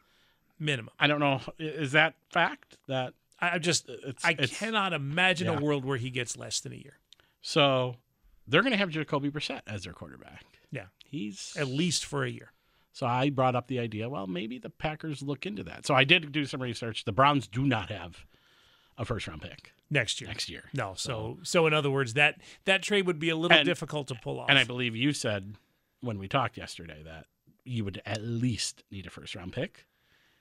Minimum. 0.58 0.94
I 1.00 1.06
don't 1.06 1.20
know. 1.20 1.40
Is 1.58 1.92
that 1.92 2.14
fact? 2.28 2.76
That 2.86 3.14
I 3.40 3.54
I 3.54 3.58
just 3.58 3.88
uh, 3.88 3.94
it's, 4.06 4.24
I 4.24 4.30
it's- 4.32 4.56
cannot 4.58 4.92
imagine 4.92 5.48
yeah. 5.48 5.58
a 5.58 5.60
world 5.60 5.84
where 5.84 5.96
he 5.96 6.10
gets 6.10 6.36
less 6.36 6.60
than 6.60 6.72
a 6.72 6.76
year. 6.76 6.98
So 7.42 7.96
they're 8.46 8.62
going 8.62 8.72
to 8.72 8.78
have 8.78 8.90
Jacoby 8.90 9.30
Brissett 9.30 9.62
as 9.66 9.84
their 9.84 9.92
quarterback. 9.94 10.44
Yeah. 10.70 10.86
He's 11.04 11.52
At 11.58 11.66
least 11.68 12.04
for 12.04 12.22
a 12.24 12.30
year. 12.30 12.52
So 12.92 13.06
I 13.06 13.30
brought 13.30 13.54
up 13.54 13.68
the 13.68 13.78
idea. 13.78 14.08
Well, 14.08 14.26
maybe 14.26 14.58
the 14.58 14.70
Packers 14.70 15.22
look 15.22 15.46
into 15.46 15.62
that. 15.64 15.86
So 15.86 15.94
I 15.94 16.04
did 16.04 16.32
do 16.32 16.44
some 16.44 16.60
research. 16.62 17.04
The 17.04 17.12
Browns 17.12 17.46
do 17.46 17.64
not 17.66 17.90
have 17.90 18.24
a 18.98 19.04
first 19.04 19.26
round 19.28 19.42
pick 19.42 19.72
next 19.90 20.20
year. 20.20 20.28
Next 20.28 20.48
year. 20.48 20.64
No, 20.74 20.94
so 20.96 21.38
so 21.42 21.66
in 21.66 21.72
other 21.74 21.90
words, 21.90 22.14
that 22.14 22.40
that 22.64 22.82
trade 22.82 23.06
would 23.06 23.18
be 23.18 23.30
a 23.30 23.36
little 23.36 23.56
And- 23.58 23.66
difficult 23.66 24.08
to 24.08 24.14
pull 24.14 24.40
off. 24.40 24.50
And 24.50 24.58
I 24.58 24.64
believe 24.64 24.94
you 24.96 25.12
said 25.12 25.54
when 26.00 26.18
we 26.18 26.28
talked 26.28 26.56
yesterday 26.56 27.02
that 27.04 27.26
you 27.64 27.84
would 27.84 28.00
at 28.06 28.22
least 28.22 28.82
need 28.90 29.06
a 29.06 29.10
first 29.10 29.34
round 29.34 29.52
pick, 29.52 29.86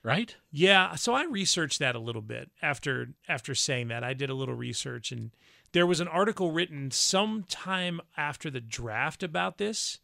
right? 0.03 0.35
Yeah, 0.51 0.95
so 0.95 1.13
I 1.13 1.25
researched 1.25 1.79
that 1.79 1.95
a 1.95 1.99
little 1.99 2.21
bit 2.21 2.49
after 2.61 3.09
after 3.27 3.53
saying 3.53 3.89
that. 3.89 4.03
I 4.03 4.13
did 4.13 4.29
a 4.29 4.33
little 4.33 4.55
research 4.55 5.11
and 5.11 5.31
there 5.71 5.85
was 5.85 5.99
an 5.99 6.07
article 6.07 6.51
written 6.51 6.89
sometime 6.91 8.01
after 8.17 8.49
the 8.49 8.61
draft 8.61 9.21
about 9.23 9.57
this. 9.57 9.99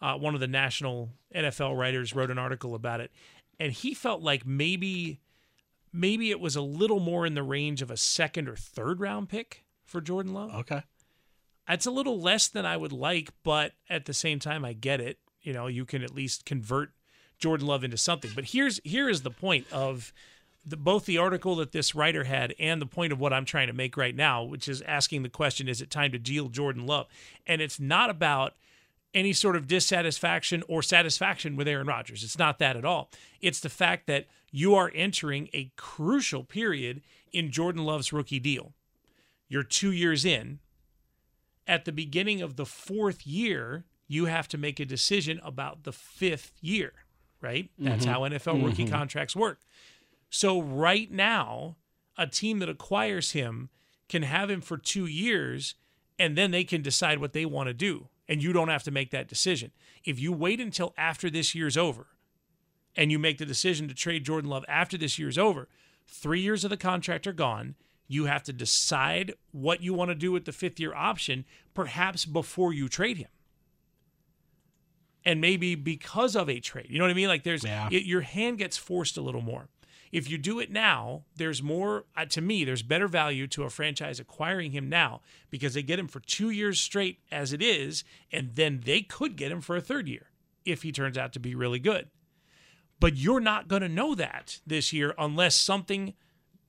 Uh, 0.00 0.14
one 0.14 0.34
of 0.34 0.40
the 0.40 0.46
national 0.46 1.10
NFL 1.34 1.76
writers 1.76 2.14
wrote 2.14 2.30
an 2.30 2.38
article 2.38 2.74
about 2.74 3.00
it, 3.00 3.10
and 3.58 3.72
he 3.72 3.94
felt 3.94 4.20
like 4.20 4.46
maybe 4.46 5.20
maybe 5.92 6.30
it 6.30 6.40
was 6.40 6.56
a 6.56 6.60
little 6.60 7.00
more 7.00 7.24
in 7.24 7.34
the 7.34 7.42
range 7.42 7.80
of 7.82 7.90
a 7.90 7.96
second 7.96 8.48
or 8.48 8.56
third 8.56 9.00
round 9.00 9.28
pick 9.28 9.64
for 9.84 10.00
Jordan 10.00 10.34
Love. 10.34 10.54
Okay. 10.54 10.82
It's 11.68 11.86
a 11.86 11.90
little 11.90 12.20
less 12.20 12.48
than 12.48 12.64
I 12.64 12.76
would 12.76 12.92
like, 12.92 13.30
but 13.42 13.72
at 13.88 14.04
the 14.04 14.14
same 14.14 14.38
time, 14.38 14.64
I 14.64 14.72
get 14.72 15.00
it. 15.00 15.18
You 15.42 15.52
know, 15.52 15.66
you 15.66 15.84
can 15.84 16.02
at 16.02 16.14
least 16.14 16.44
convert 16.44 16.90
Jordan 17.38 17.66
Love 17.66 17.82
into 17.82 17.96
something. 17.96 18.30
But 18.34 18.46
here's 18.46 18.80
here 18.84 19.08
is 19.08 19.22
the 19.22 19.30
point 19.30 19.66
of 19.72 20.12
the, 20.64 20.76
both 20.76 21.06
the 21.06 21.18
article 21.18 21.56
that 21.56 21.72
this 21.72 21.94
writer 21.94 22.24
had 22.24 22.54
and 22.58 22.80
the 22.80 22.86
point 22.86 23.12
of 23.12 23.20
what 23.20 23.32
I'm 23.32 23.44
trying 23.44 23.68
to 23.68 23.72
make 23.72 23.96
right 23.96 24.14
now, 24.14 24.42
which 24.42 24.68
is 24.68 24.82
asking 24.82 25.22
the 25.22 25.28
question: 25.28 25.68
Is 25.68 25.80
it 25.80 25.90
time 25.90 26.12
to 26.12 26.18
deal 26.18 26.48
Jordan 26.48 26.86
Love? 26.86 27.06
And 27.46 27.60
it's 27.60 27.80
not 27.80 28.10
about 28.10 28.54
any 29.14 29.32
sort 29.32 29.56
of 29.56 29.66
dissatisfaction 29.66 30.62
or 30.68 30.82
satisfaction 30.82 31.56
with 31.56 31.66
Aaron 31.68 31.86
Rodgers. 31.86 32.22
It's 32.22 32.38
not 32.38 32.58
that 32.58 32.76
at 32.76 32.84
all. 32.84 33.10
It's 33.40 33.60
the 33.60 33.68
fact 33.70 34.06
that 34.06 34.26
you 34.50 34.74
are 34.74 34.90
entering 34.94 35.48
a 35.52 35.70
crucial 35.76 36.44
period 36.44 37.02
in 37.32 37.50
Jordan 37.50 37.84
Love's 37.84 38.12
rookie 38.12 38.40
deal. 38.40 38.72
You're 39.48 39.62
two 39.62 39.92
years 39.92 40.24
in 40.24 40.58
at 41.66 41.84
the 41.84 41.92
beginning 41.92 42.42
of 42.42 42.56
the 42.56 42.66
fourth 42.66 43.26
year, 43.26 43.84
you 44.06 44.26
have 44.26 44.46
to 44.48 44.58
make 44.58 44.78
a 44.78 44.84
decision 44.84 45.40
about 45.42 45.82
the 45.82 45.92
fifth 45.92 46.52
year, 46.60 46.92
right? 47.40 47.70
That's 47.78 48.06
Mhm. 48.06 48.08
how 48.08 48.24
NFL 48.24 48.58
rookie 48.60 48.84
Mhm. 48.84 48.90
contracts 48.90 49.34
work. 49.34 49.60
So, 50.30 50.60
right 50.60 51.10
now, 51.10 51.76
a 52.16 52.26
team 52.26 52.60
that 52.60 52.68
acquires 52.68 53.32
him 53.32 53.68
can 54.08 54.22
have 54.22 54.48
him 54.50 54.60
for 54.60 54.78
two 54.78 55.06
years 55.06 55.74
and 56.18 56.36
then 56.38 56.50
they 56.52 56.64
can 56.64 56.82
decide 56.82 57.18
what 57.18 57.32
they 57.32 57.44
want 57.44 57.66
to 57.66 57.74
do. 57.74 58.08
And 58.28 58.42
you 58.42 58.52
don't 58.52 58.68
have 58.68 58.82
to 58.84 58.90
make 58.90 59.10
that 59.12 59.28
decision. 59.28 59.70
If 60.04 60.18
you 60.18 60.32
wait 60.32 60.60
until 60.60 60.92
after 60.98 61.30
this 61.30 61.54
year's 61.54 61.76
over 61.76 62.06
and 62.96 63.12
you 63.12 63.18
make 63.18 63.38
the 63.38 63.46
decision 63.46 63.86
to 63.88 63.94
trade 63.94 64.24
Jordan 64.24 64.50
Love 64.50 64.64
after 64.68 64.98
this 64.98 65.18
year's 65.18 65.38
over, 65.38 65.68
three 66.06 66.40
years 66.40 66.64
of 66.64 66.70
the 66.70 66.76
contract 66.76 67.26
are 67.26 67.32
gone. 67.32 67.76
You 68.08 68.24
have 68.26 68.42
to 68.44 68.52
decide 68.52 69.34
what 69.52 69.80
you 69.82 69.94
want 69.94 70.10
to 70.10 70.14
do 70.14 70.32
with 70.32 70.44
the 70.44 70.52
fifth 70.52 70.78
year 70.80 70.94
option, 70.94 71.44
perhaps 71.74 72.24
before 72.24 72.72
you 72.72 72.88
trade 72.88 73.18
him. 73.18 73.28
And 75.24 75.40
maybe 75.40 75.74
because 75.74 76.36
of 76.36 76.48
a 76.48 76.60
trade. 76.60 76.86
You 76.88 76.98
know 76.98 77.04
what 77.04 77.10
I 77.10 77.14
mean? 77.14 77.28
Like 77.28 77.42
there's 77.42 77.64
Yeah. 77.64 77.88
it, 77.90 78.04
your 78.04 78.20
hand 78.20 78.58
gets 78.58 78.76
forced 78.76 79.16
a 79.16 79.20
little 79.20 79.40
more. 79.40 79.68
If 80.16 80.30
you 80.30 80.38
do 80.38 80.60
it 80.60 80.70
now, 80.70 81.24
there's 81.36 81.62
more 81.62 82.06
uh, 82.16 82.24
to 82.24 82.40
me. 82.40 82.64
There's 82.64 82.82
better 82.82 83.06
value 83.06 83.46
to 83.48 83.64
a 83.64 83.68
franchise 83.68 84.18
acquiring 84.18 84.72
him 84.72 84.88
now 84.88 85.20
because 85.50 85.74
they 85.74 85.82
get 85.82 85.98
him 85.98 86.08
for 86.08 86.20
two 86.20 86.48
years 86.48 86.80
straight 86.80 87.18
as 87.30 87.52
it 87.52 87.60
is, 87.60 88.02
and 88.32 88.54
then 88.54 88.80
they 88.86 89.02
could 89.02 89.36
get 89.36 89.52
him 89.52 89.60
for 89.60 89.76
a 89.76 89.80
third 89.82 90.08
year 90.08 90.30
if 90.64 90.84
he 90.84 90.90
turns 90.90 91.18
out 91.18 91.34
to 91.34 91.38
be 91.38 91.54
really 91.54 91.78
good. 91.78 92.08
But 92.98 93.18
you're 93.18 93.40
not 93.40 93.68
going 93.68 93.82
to 93.82 93.90
know 93.90 94.14
that 94.14 94.60
this 94.66 94.90
year 94.90 95.14
unless 95.18 95.54
something 95.54 96.14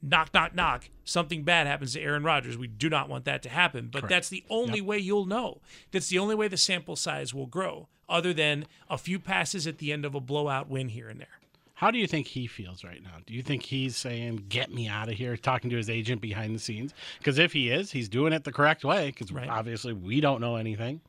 knock 0.01 0.33
knock 0.33 0.53
knock 0.53 0.89
something 1.05 1.45
bad 1.45 1.67
happens 1.67 1.93
to 1.93 2.01
Aaron 2.01 2.25
Rodgers. 2.25 2.57
We 2.57 2.67
do 2.67 2.89
not 2.89 3.07
want 3.07 3.23
that 3.23 3.43
to 3.43 3.49
happen, 3.49 3.87
but 3.89 4.09
that's 4.09 4.27
the 4.27 4.43
only 4.49 4.81
way 4.81 4.97
you'll 4.97 5.25
know. 5.25 5.61
That's 5.93 6.09
the 6.09 6.19
only 6.19 6.35
way 6.35 6.49
the 6.49 6.57
sample 6.57 6.97
size 6.97 7.33
will 7.33 7.45
grow 7.45 7.87
other 8.09 8.33
than 8.33 8.65
a 8.89 8.97
few 8.97 9.19
passes 9.19 9.65
at 9.65 9.77
the 9.77 9.93
end 9.93 10.03
of 10.03 10.15
a 10.15 10.19
blowout 10.19 10.67
win 10.69 10.89
here 10.89 11.07
and 11.07 11.21
there. 11.21 11.39
How 11.77 11.91
do 11.91 11.99
you 11.99 12.07
think 12.07 12.25
he 12.25 12.47
feels 12.47 12.83
right 12.83 13.03
now? 13.03 13.17
Do 13.27 13.35
you 13.35 13.43
think 13.43 13.61
he's 13.61 13.95
saying, 13.95 14.45
"Get 14.49 14.73
me 14.73 14.87
out 14.87 15.09
of 15.09 15.15
here," 15.15 15.37
talking 15.37 15.69
to 15.69 15.77
his 15.77 15.91
agent 15.91 16.21
behind 16.21 16.55
the 16.55 16.59
scenes? 16.59 16.91
Because 17.19 17.37
if 17.37 17.53
he 17.53 17.69
is, 17.69 17.91
he's 17.91 18.09
doing 18.09 18.33
it 18.33 18.43
the 18.45 18.51
correct 18.51 18.83
way. 18.83 19.11
Because 19.11 19.31
Right. 19.31 19.47
obviously 19.47 19.93
we 19.93 20.19
don't 20.19 20.41
know 20.41 20.55
anything. 20.55 21.01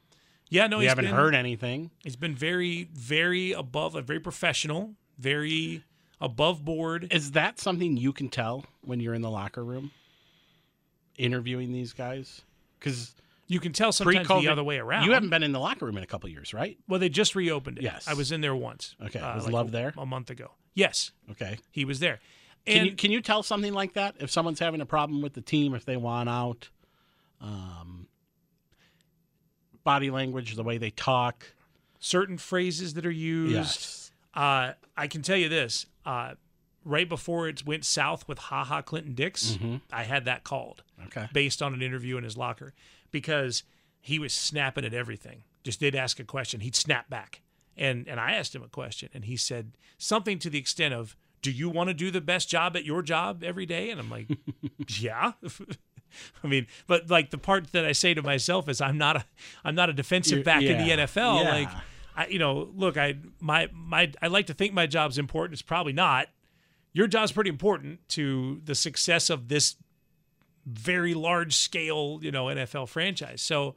Yeah, 0.51 0.67
no, 0.67 0.77
we 0.77 0.85
he's 0.85 0.91
haven't 0.91 1.07
been- 1.07 1.15
heard 1.15 1.35
anything. 1.35 1.91
He's 2.05 2.17
been 2.17 2.35
very, 2.35 2.85
very 2.93 3.53
above, 3.53 3.97
uh, 3.97 4.03
very 4.03 4.21
professional, 4.21 4.95
very 5.19 5.85
above 6.21 6.67
board. 6.67 7.09
Is 7.11 7.31
that 7.33 7.59
something 7.59 7.97
you 7.97 8.13
can 8.13 8.29
tell 8.29 8.67
when 8.83 9.01
you're 9.01 9.15
in 9.15 9.23
the 9.23 9.31
locker 9.31 9.65
room 9.65 9.91
interviewing 11.17 11.73
these 11.73 11.95
guys? 11.95 12.43
Because 12.79 13.15
You 13.49 13.61
can 13.61 13.73
tell 13.73 13.93
sometimes 13.93 14.29
the 14.29 14.49
other 14.49 14.63
way 14.63 14.79
around. 14.79 15.05
You 15.07 15.13
haven't 15.13 15.31
been 15.31 15.43
in 15.43 15.53
the 15.53 15.59
locker 15.59 15.87
room 15.87 15.97
in 15.97 16.03
a 16.05 16.07
couple 16.07 16.29
years, 16.29 16.53
right? 16.55 16.77
Well, 16.87 17.01
they 17.01 17.09
just 17.09 17.35
reopened 17.35 17.79
it. 17.79 17.83
Yes. 17.85 18.07
I 18.07 18.13
was 18.15 18.31
in 18.31 18.41
there 18.43 18.55
once. 18.55 18.95
Okay. 19.07 19.19
uh, 19.19 19.35
Was 19.35 19.45
like 19.45 19.53
Love 19.55 19.69
a- 19.69 19.71
there? 19.73 19.95
a 19.97 20.05
month 20.07 20.29
ago? 20.31 20.53
Yes, 20.75 21.13
Okay. 21.31 21.59
he 21.71 21.85
was 21.85 21.99
there. 21.99 22.21
Can 22.67 22.85
you 22.87 22.93
can 22.95 23.11
you 23.11 23.23
tell 23.23 23.43
something 23.43 23.73
like 23.73 23.95
that 23.95 24.17
if 24.21 24.31
someone's 24.31 24.59
having 24.61 24.81
a 24.83 24.87
problem 24.87 25.23
with 25.23 25.33
the 25.33 25.41
team 25.41 25.75
if 25.75 25.85
they 25.87 25.97
want 25.97 26.29
out? 26.29 26.69
Um, 27.41 28.09
body 29.85 30.11
language, 30.11 30.55
the 30.57 30.63
way 30.63 30.79
they 30.79 30.91
talk. 30.91 31.55
certain 32.01 32.39
phrases 32.39 32.95
that 32.95 33.05
are 33.07 33.11
used. 33.11 33.53
Yes. 33.55 34.13
Uh, 34.35 34.73
I 34.97 35.07
can 35.09 35.23
tell 35.23 35.37
you 35.37 35.49
this. 35.49 35.87
Uh, 36.07 36.35
right 36.85 37.09
before 37.09 37.49
it 37.49 37.67
went 37.67 37.85
south 37.85 38.29
with 38.29 38.39
Ha 38.39 38.65
Ha 38.65 38.83
Clinton 38.83 39.15
Dix, 39.15 39.53
Mm-hmm. 39.53 39.77
I 39.93 40.05
had 40.05 40.27
that 40.27 40.45
called 40.45 40.83
Okay. 41.07 41.27
based 41.33 41.61
on 41.63 41.75
an 41.75 41.83
interview 41.83 42.17
in 42.19 42.25
his 42.25 42.37
locker 42.37 42.73
because 43.11 43.63
he 44.01 44.19
was 44.19 44.33
snapping 44.33 44.85
at 44.85 44.95
everything. 44.95 45.43
Just 45.65 45.81
did 45.81 45.95
ask 45.95 46.19
a 46.21 46.25
question, 46.25 46.61
he'd 46.61 46.77
snap 46.77 47.11
back. 47.11 47.43
And 47.77 48.09
and 48.09 48.19
I 48.19 48.33
asked 48.33 48.55
him 48.55 48.63
a 48.63 48.69
question, 48.69 49.09
and 49.15 49.25
he 49.25 49.37
said 49.37 49.73
something 49.99 50.39
to 50.41 50.51
the 50.51 50.59
extent 50.59 50.95
of, 50.95 51.17
"Do 51.43 51.53
you 51.53 51.69
want 51.69 51.89
to 51.89 51.95
do 51.95 52.11
the 52.11 52.21
best 52.21 52.49
job 52.49 52.77
at 52.77 52.85
your 52.85 53.03
job 53.03 53.45
every 53.45 53.67
day?" 53.67 53.91
And 53.91 54.01
I'm 54.01 54.11
like, 54.11 54.29
"Yeah." 54.89 55.33
I 56.43 56.47
mean, 56.47 56.67
but 56.87 57.11
like 57.11 57.31
the 57.31 57.39
part 57.39 57.73
that 57.73 57.85
I 57.85 57.93
say 57.93 58.15
to 58.15 58.23
myself 58.23 58.69
is, 58.69 58.81
I'm 58.81 58.99
not 58.99 59.17
a 59.17 59.25
I'm 59.65 59.75
not 59.75 59.91
a 59.91 59.93
defensive 59.93 60.45
back 60.45 60.63
in 60.63 60.79
the 60.79 60.91
NFL. 61.05 61.45
yeah. 61.45 61.51
Like, 61.51 61.71
I 62.17 62.27
you 62.27 62.39
know, 62.39 62.71
look, 62.75 62.97
I 62.97 63.17
my 63.41 63.69
my 63.73 64.11
I 64.21 64.27
like 64.29 64.47
to 64.47 64.55
think 64.55 64.73
my 64.73 64.87
job's 64.87 65.19
important. 65.19 65.53
It's 65.53 65.63
probably 65.63 65.93
not. 65.93 66.29
Your 66.93 67.07
job's 67.07 67.31
pretty 67.31 67.51
important 67.51 68.01
to 68.11 68.61
the 68.65 68.75
success 68.75 69.31
of 69.31 69.49
this 69.49 69.77
very 70.69 71.15
large 71.15 71.55
scale, 71.55 72.19
you 72.23 72.31
know, 72.31 72.47
NFL 72.47 72.89
franchise. 72.89 73.43
So, 73.43 73.75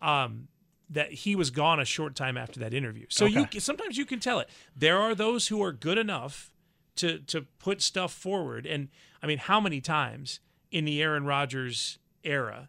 um, 0.00 0.48
that 0.90 1.12
he 1.12 1.36
was 1.36 1.50
gone 1.50 1.80
a 1.80 1.84
short 1.84 2.14
time 2.14 2.36
after 2.36 2.60
that 2.60 2.72
interview. 2.72 3.06
So 3.08 3.26
you 3.26 3.46
sometimes 3.60 3.96
you 3.98 4.06
can 4.06 4.20
tell 4.20 4.38
it. 4.40 4.48
There 4.74 4.98
are 4.98 5.14
those 5.14 5.48
who 5.48 5.62
are 5.62 5.72
good 5.72 5.98
enough 5.98 6.50
to 6.96 7.18
to 7.20 7.42
put 7.58 7.82
stuff 7.82 8.12
forward, 8.12 8.66
and 8.66 8.88
I 9.22 9.26
mean, 9.26 9.38
how 9.38 9.60
many 9.60 9.80
times 9.80 10.40
in 10.70 10.84
the 10.84 11.02
Aaron 11.02 11.24
Rodgers 11.24 11.98
era 12.24 12.68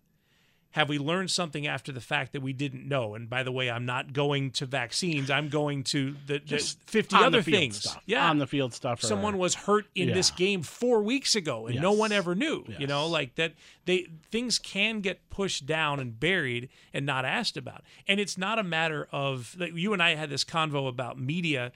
have 0.74 0.88
we 0.88 1.00
learned 1.00 1.32
something 1.32 1.66
after 1.66 1.92
the 1.92 2.00
fact 2.02 2.32
that 2.34 2.42
we 2.42 2.54
didn't 2.54 2.88
know? 2.88 3.16
And 3.16 3.28
by 3.30 3.42
the 3.42 3.52
way, 3.52 3.72
I'm 3.72 3.86
not 3.86 4.14
going 4.14 4.52
to 4.52 4.66
vaccines. 4.68 5.32
I'm 5.32 5.50
going 5.50 5.84
to 5.86 6.16
the, 6.28 6.40
the 6.46 6.60
50 6.60 7.16
on 7.16 7.24
other 7.24 7.42
the 7.42 7.52
things. 7.52 7.78
stuff. 7.82 8.02
Yeah, 8.06 8.30
On 8.30 8.38
the 8.38 8.46
field 8.46 8.74
stuff. 8.74 9.04
or- 9.04 9.08
someone 9.08 9.38
was 9.40 9.56
hurt 9.56 9.86
in 9.96 10.12
this 10.14 10.30
game 10.30 10.62
four 10.62 11.02
weeks 11.02 11.36
ago 11.36 11.66
and 11.68 11.82
no 11.82 11.92
one 11.92 12.12
ever 12.12 12.36
knew 12.36 12.64
you 12.78 12.86
know 12.88 13.08
like 13.08 13.36
that 13.36 13.54
they 13.86 14.08
things 14.32 14.60
can 14.60 15.02
get 15.02 15.28
pushed 15.30 15.66
down 15.66 16.00
and 16.00 16.20
buried 16.20 16.70
and 16.94 17.06
not 17.06 17.26
asked 17.26 17.58
about 17.58 17.82
and 18.08 18.20
it's 18.20 18.38
not 18.38 18.60
a 18.60 18.64
matter 18.64 19.08
of 19.12 19.56
like 19.60 19.74
you 19.76 19.94
and 19.94 20.02
i 20.04 20.16
had 20.16 20.30
this 20.30 20.44
convo 20.44 20.88
about 20.88 21.20
media 21.20 21.72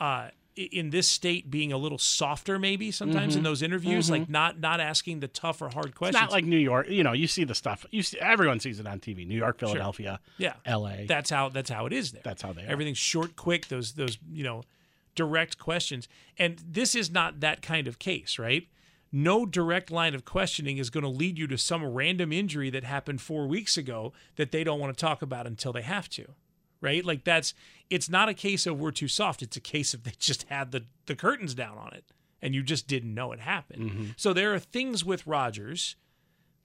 uh 0.00 0.28
in 0.58 0.90
this 0.90 1.06
state 1.06 1.50
being 1.50 1.72
a 1.72 1.78
little 1.78 1.98
softer 1.98 2.58
maybe 2.58 2.90
sometimes 2.90 3.36
in 3.36 3.42
those 3.42 3.62
interviews 3.62 4.10
like 4.10 4.28
not 4.28 4.58
not 4.58 4.80
asking 4.80 5.20
the 5.20 5.28
tough 5.28 5.62
or 5.62 5.68
hard 5.68 5.86
Mm-hmm. 5.86 5.88
It's 5.88 5.98
questions 5.98 6.20
not 6.20 6.32
like 6.32 6.44
New 6.44 6.58
York. 6.58 6.88
You 6.88 7.04
know, 7.04 7.12
you 7.12 7.26
see 7.26 7.44
the 7.44 7.54
stuff. 7.54 7.86
You 7.90 8.02
see, 8.02 8.18
everyone 8.20 8.60
sees 8.60 8.80
it 8.80 8.86
on 8.86 9.00
TV. 9.00 9.26
New 9.26 9.36
York, 9.36 9.58
Philadelphia, 9.58 10.20
yeah 10.36 10.54
L.A. 10.64 11.06
that's 11.06 11.30
how 11.30 11.48
that's 11.48 11.70
how 11.70 11.86
it 11.86 11.92
is 11.92 12.12
there 12.12 12.22
That's 12.24 12.42
how 12.42 12.52
they 12.52 12.62
are. 12.62 12.70
everything's 12.70 12.98
short 12.98 13.36
quick 13.36 13.68
those 13.68 13.92
those 13.92 14.18
you 14.30 14.44
know 14.44 14.62
direct 15.14 15.58
questions 15.58 16.08
and 16.38 16.62
this 16.64 16.94
is 16.94 17.10
not 17.10 17.40
that 17.40 17.62
kind 17.62 17.88
of 17.88 17.98
case 17.98 18.38
right 18.38 18.68
no 19.10 19.46
direct 19.46 19.90
line 19.90 20.14
of 20.14 20.24
questioning 20.24 20.78
is 20.78 20.90
going 20.90 21.02
to 21.02 21.10
lead 21.10 21.38
you 21.38 21.46
to 21.46 21.56
some 21.56 21.82
random 21.84 22.32
injury 22.32 22.70
that 22.70 22.84
happened 22.84 23.20
4 23.20 23.46
weeks 23.46 23.76
ago 23.76 24.12
that 24.36 24.52
they 24.52 24.62
don't 24.62 24.78
want 24.78 24.96
to 24.96 25.00
talk 25.00 25.22
about 25.22 25.46
until 25.46 25.72
they 25.72 25.82
have 25.82 26.08
to 26.10 26.34
right? 26.80 27.04
Like 27.04 27.24
that's 27.24 27.54
it's 27.90 28.08
not 28.08 28.28
a 28.28 28.34
case 28.34 28.66
of 28.66 28.78
we're 28.78 28.90
too 28.90 29.08
soft. 29.08 29.42
It's 29.42 29.56
a 29.56 29.60
case 29.60 29.94
of 29.94 30.04
they 30.04 30.12
just 30.18 30.44
had 30.44 30.72
the 30.72 30.84
the 31.06 31.16
curtains 31.16 31.54
down 31.54 31.78
on 31.78 31.92
it 31.94 32.04
and 32.40 32.54
you 32.54 32.62
just 32.62 32.86
didn't 32.86 33.14
know 33.14 33.32
it 33.32 33.40
happened. 33.40 34.14
So 34.16 34.32
there 34.32 34.54
are 34.54 34.58
things 34.58 35.04
with 35.04 35.26
Rodgers 35.26 35.96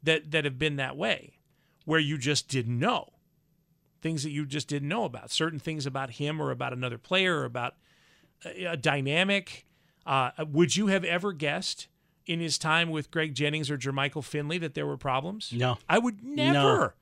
that 0.01 0.31
that 0.31 0.45
have 0.45 0.59
been 0.59 0.75
that 0.77 0.95
way 0.97 1.39
where 1.85 1.99
you 1.99 2.17
just 2.17 2.47
didn't 2.47 2.77
know. 2.77 3.09
Things 4.01 4.23
that 4.23 4.31
you 4.31 4.45
just 4.45 4.67
didn't 4.67 4.89
know 4.89 5.05
about. 5.05 5.31
Certain 5.31 5.59
things 5.59 5.85
about 5.85 6.11
him 6.11 6.41
or 6.41 6.51
about 6.51 6.73
another 6.73 6.97
player 6.97 7.39
or 7.39 7.45
about 7.45 7.75
a, 8.45 8.65
a 8.65 8.77
dynamic. 8.77 9.65
Uh, 10.05 10.31
would 10.45 10.75
you 10.75 10.87
have 10.87 11.05
ever 11.05 11.31
guessed 11.31 11.87
in 12.25 12.41
his 12.41 12.57
time 12.57 12.89
with 12.89 13.09
Greg 13.11 13.33
Jennings 13.33 13.71
or 13.71 13.77
Jermichael 13.77 14.23
Finley 14.23 14.57
that 14.57 14.73
there 14.73 14.85
were 14.85 14.97
problems? 14.97 15.51
No. 15.53 15.77
I 15.87 15.99
would 15.99 16.21
never 16.21 16.95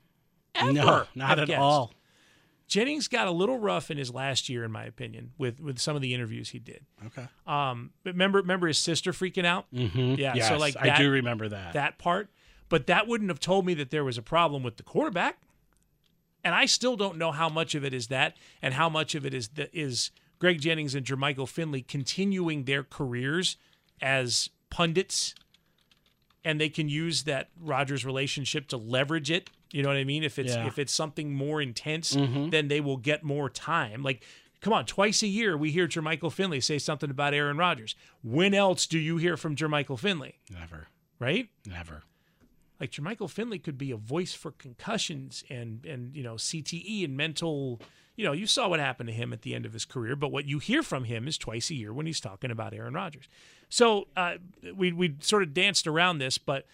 ever 0.54 0.74
no, 0.74 1.04
not 1.16 1.40
at 1.40 1.48
guessed. 1.48 1.60
all. 1.60 1.94
Jennings 2.72 3.08
got 3.10 3.28
a 3.28 3.32
little 3.32 3.60
rough 3.60 3.92
in 3.92 3.98
his 3.98 4.14
last 4.14 4.48
year 4.50 4.64
in 4.64 4.72
my 4.72 4.86
opinion 4.86 5.32
with 5.38 5.60
with 5.60 5.78
some 5.78 5.96
of 5.96 6.02
the 6.02 6.14
interviews 6.14 6.50
he 6.50 6.60
did 6.60 6.86
Okay. 7.08 7.28
um 7.46 7.92
but 8.04 8.14
remember 8.14 8.40
remember 8.40 8.68
his 8.68 8.78
sister 8.78 9.12
freaking 9.12 9.46
out 9.46 9.66
Mm-hmm. 9.74 10.16
Yeah, 10.18 10.34
so, 10.34 10.54
Yes, 10.54 10.60
like, 10.60 10.78
I 10.78 10.98
do 10.98 11.12
remember 11.12 11.50
that. 11.50 11.74
that 11.74 11.98
part, 12.00 12.30
but 12.70 12.88
that 12.88 13.08
wouldn't 13.08 13.30
have 13.30 13.40
told 13.42 13.66
me 13.66 13.74
that 13.76 13.92
there 13.92 14.04
was 14.06 14.18
a 14.18 14.22
problem 14.22 14.64
with 14.64 14.78
the 14.78 14.84
quarterback. 14.84 15.38
And 16.44 16.56
I 16.56 16.66
still 16.66 16.96
don't 16.96 17.18
know 17.18 17.32
how 17.32 17.50
much 17.50 17.76
of 17.76 17.84
it 17.86 17.94
is 17.94 18.08
that, 18.08 18.36
and 18.64 18.74
how 18.74 18.90
much 18.90 19.14
of 19.14 19.26
it 19.28 19.34
is 19.34 19.50
that 19.50 19.70
is 19.74 20.10
Greg 20.40 20.60
Jennings 20.62 20.96
and 20.96 21.06
Jermichael 21.06 21.48
Finley 21.48 21.82
continuing 21.84 22.64
their 22.64 22.84
careers 22.84 23.58
as 24.02 24.50
pundits, 24.72 25.36
and 26.44 26.60
they 26.60 26.70
can 26.70 26.90
use 26.90 27.24
that 27.26 27.50
Rodgers 27.60 28.04
relationship 28.06 28.68
to 28.70 28.78
leverage 28.78 29.30
it. 29.30 29.50
You 29.72 29.84
know 29.84 29.90
what 29.90 29.98
I 29.98 30.04
mean? 30.04 30.24
If 30.24 30.38
it's 30.40 30.54
Yeah. 30.54 30.68
if 30.68 30.78
it's 30.80 30.94
something 30.94 31.34
more 31.34 31.62
intense, 31.62 32.16
Mm-hmm. 32.16 32.50
then 32.50 32.68
they 32.68 32.82
will 32.82 32.98
get 32.98 33.24
more 33.24 33.50
time. 33.50 34.04
Like. 34.04 34.24
Come 34.64 34.74
on, 34.74 34.86
twice 34.86 35.24
a 35.24 35.28
year 35.28 35.58
we 35.58 35.72
hear 35.72 35.88
Jermichael 35.88 36.32
Finley 36.32 36.62
say 36.62 36.78
something 36.78 37.10
about 37.10 37.34
Aaron 37.34 37.58
Rodgers. 37.58 37.96
When 38.22 38.54
else 38.54 38.86
do 38.86 39.00
you 39.00 39.18
hear 39.18 39.36
from 39.36 39.56
Jermichael 39.56 39.98
Finley? 39.98 40.36
never, 40.52 40.86
Right? 41.18 41.50
never. 41.66 42.04
like 42.80 42.92
Jermichael 42.92 43.28
Finley 43.28 43.58
could 43.58 43.80
be 43.80 43.90
a 43.90 43.98
voice 43.98 44.36
for 44.36 44.52
concussions 44.52 45.44
and 45.50 45.84
and 45.88 46.16
you 46.16 46.22
know 46.22 46.36
CTE 46.36 47.04
and 47.04 47.18
mental. 47.18 47.82
You 48.16 48.24
know, 48.26 48.34
you 48.34 48.46
saw 48.46 48.68
what 48.70 48.80
happened 48.80 49.08
to 49.08 49.14
him 49.16 49.34
at 49.34 49.42
the 49.42 49.56
end 49.56 49.66
of 49.66 49.74
his 49.74 49.84
career, 49.86 50.16
but 50.16 50.32
what 50.32 50.46
you 50.46 50.60
hear 50.60 50.84
from 50.84 51.06
him 51.06 51.28
is 51.28 51.40
twice 51.40 51.72
a 51.72 51.76
year 51.76 51.92
when 51.92 52.06
he's 52.06 52.20
talking 52.20 52.52
about 52.52 52.72
Aaron 52.72 52.94
Rodgers. 52.94 53.28
So 53.68 54.10
uh, 54.16 54.36
we 54.76 54.92
we 54.92 55.16
sort 55.22 55.42
of 55.42 55.56
danced 55.56 55.88
around 55.88 56.20
this, 56.20 56.38
but 56.38 56.68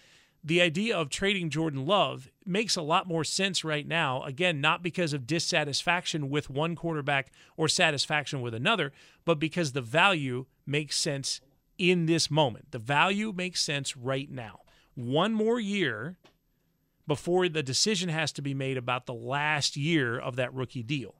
the 0.48 0.62
idea 0.62 0.96
of 0.96 1.10
trading 1.10 1.50
Jordan 1.50 1.84
Love 1.84 2.30
makes 2.46 2.74
a 2.74 2.82
lot 2.82 3.06
more 3.06 3.22
sense 3.22 3.64
right 3.64 3.86
now. 3.86 4.22
Again, 4.22 4.62
not 4.62 4.82
because 4.82 5.12
of 5.12 5.26
dissatisfaction 5.26 6.30
with 6.30 6.48
one 6.48 6.74
quarterback 6.74 7.30
or 7.56 7.68
satisfaction 7.68 8.40
with 8.40 8.54
another, 8.54 8.92
but 9.26 9.38
because 9.38 9.72
the 9.72 9.82
value 9.82 10.46
makes 10.66 10.96
sense 10.96 11.42
in 11.76 12.06
this 12.06 12.30
moment. 12.30 12.70
The 12.70 12.78
value 12.78 13.32
makes 13.32 13.62
sense 13.62 13.94
right 13.94 14.30
now. 14.30 14.60
One 14.94 15.34
more 15.34 15.60
year 15.60 16.16
before 17.06 17.48
the 17.48 17.62
decision 17.62 18.08
has 18.08 18.32
to 18.32 18.42
be 18.42 18.54
made 18.54 18.78
about 18.78 19.04
the 19.04 19.14
last 19.14 19.76
year 19.76 20.18
of 20.18 20.36
that 20.36 20.54
rookie 20.54 20.82
deal. 20.82 21.16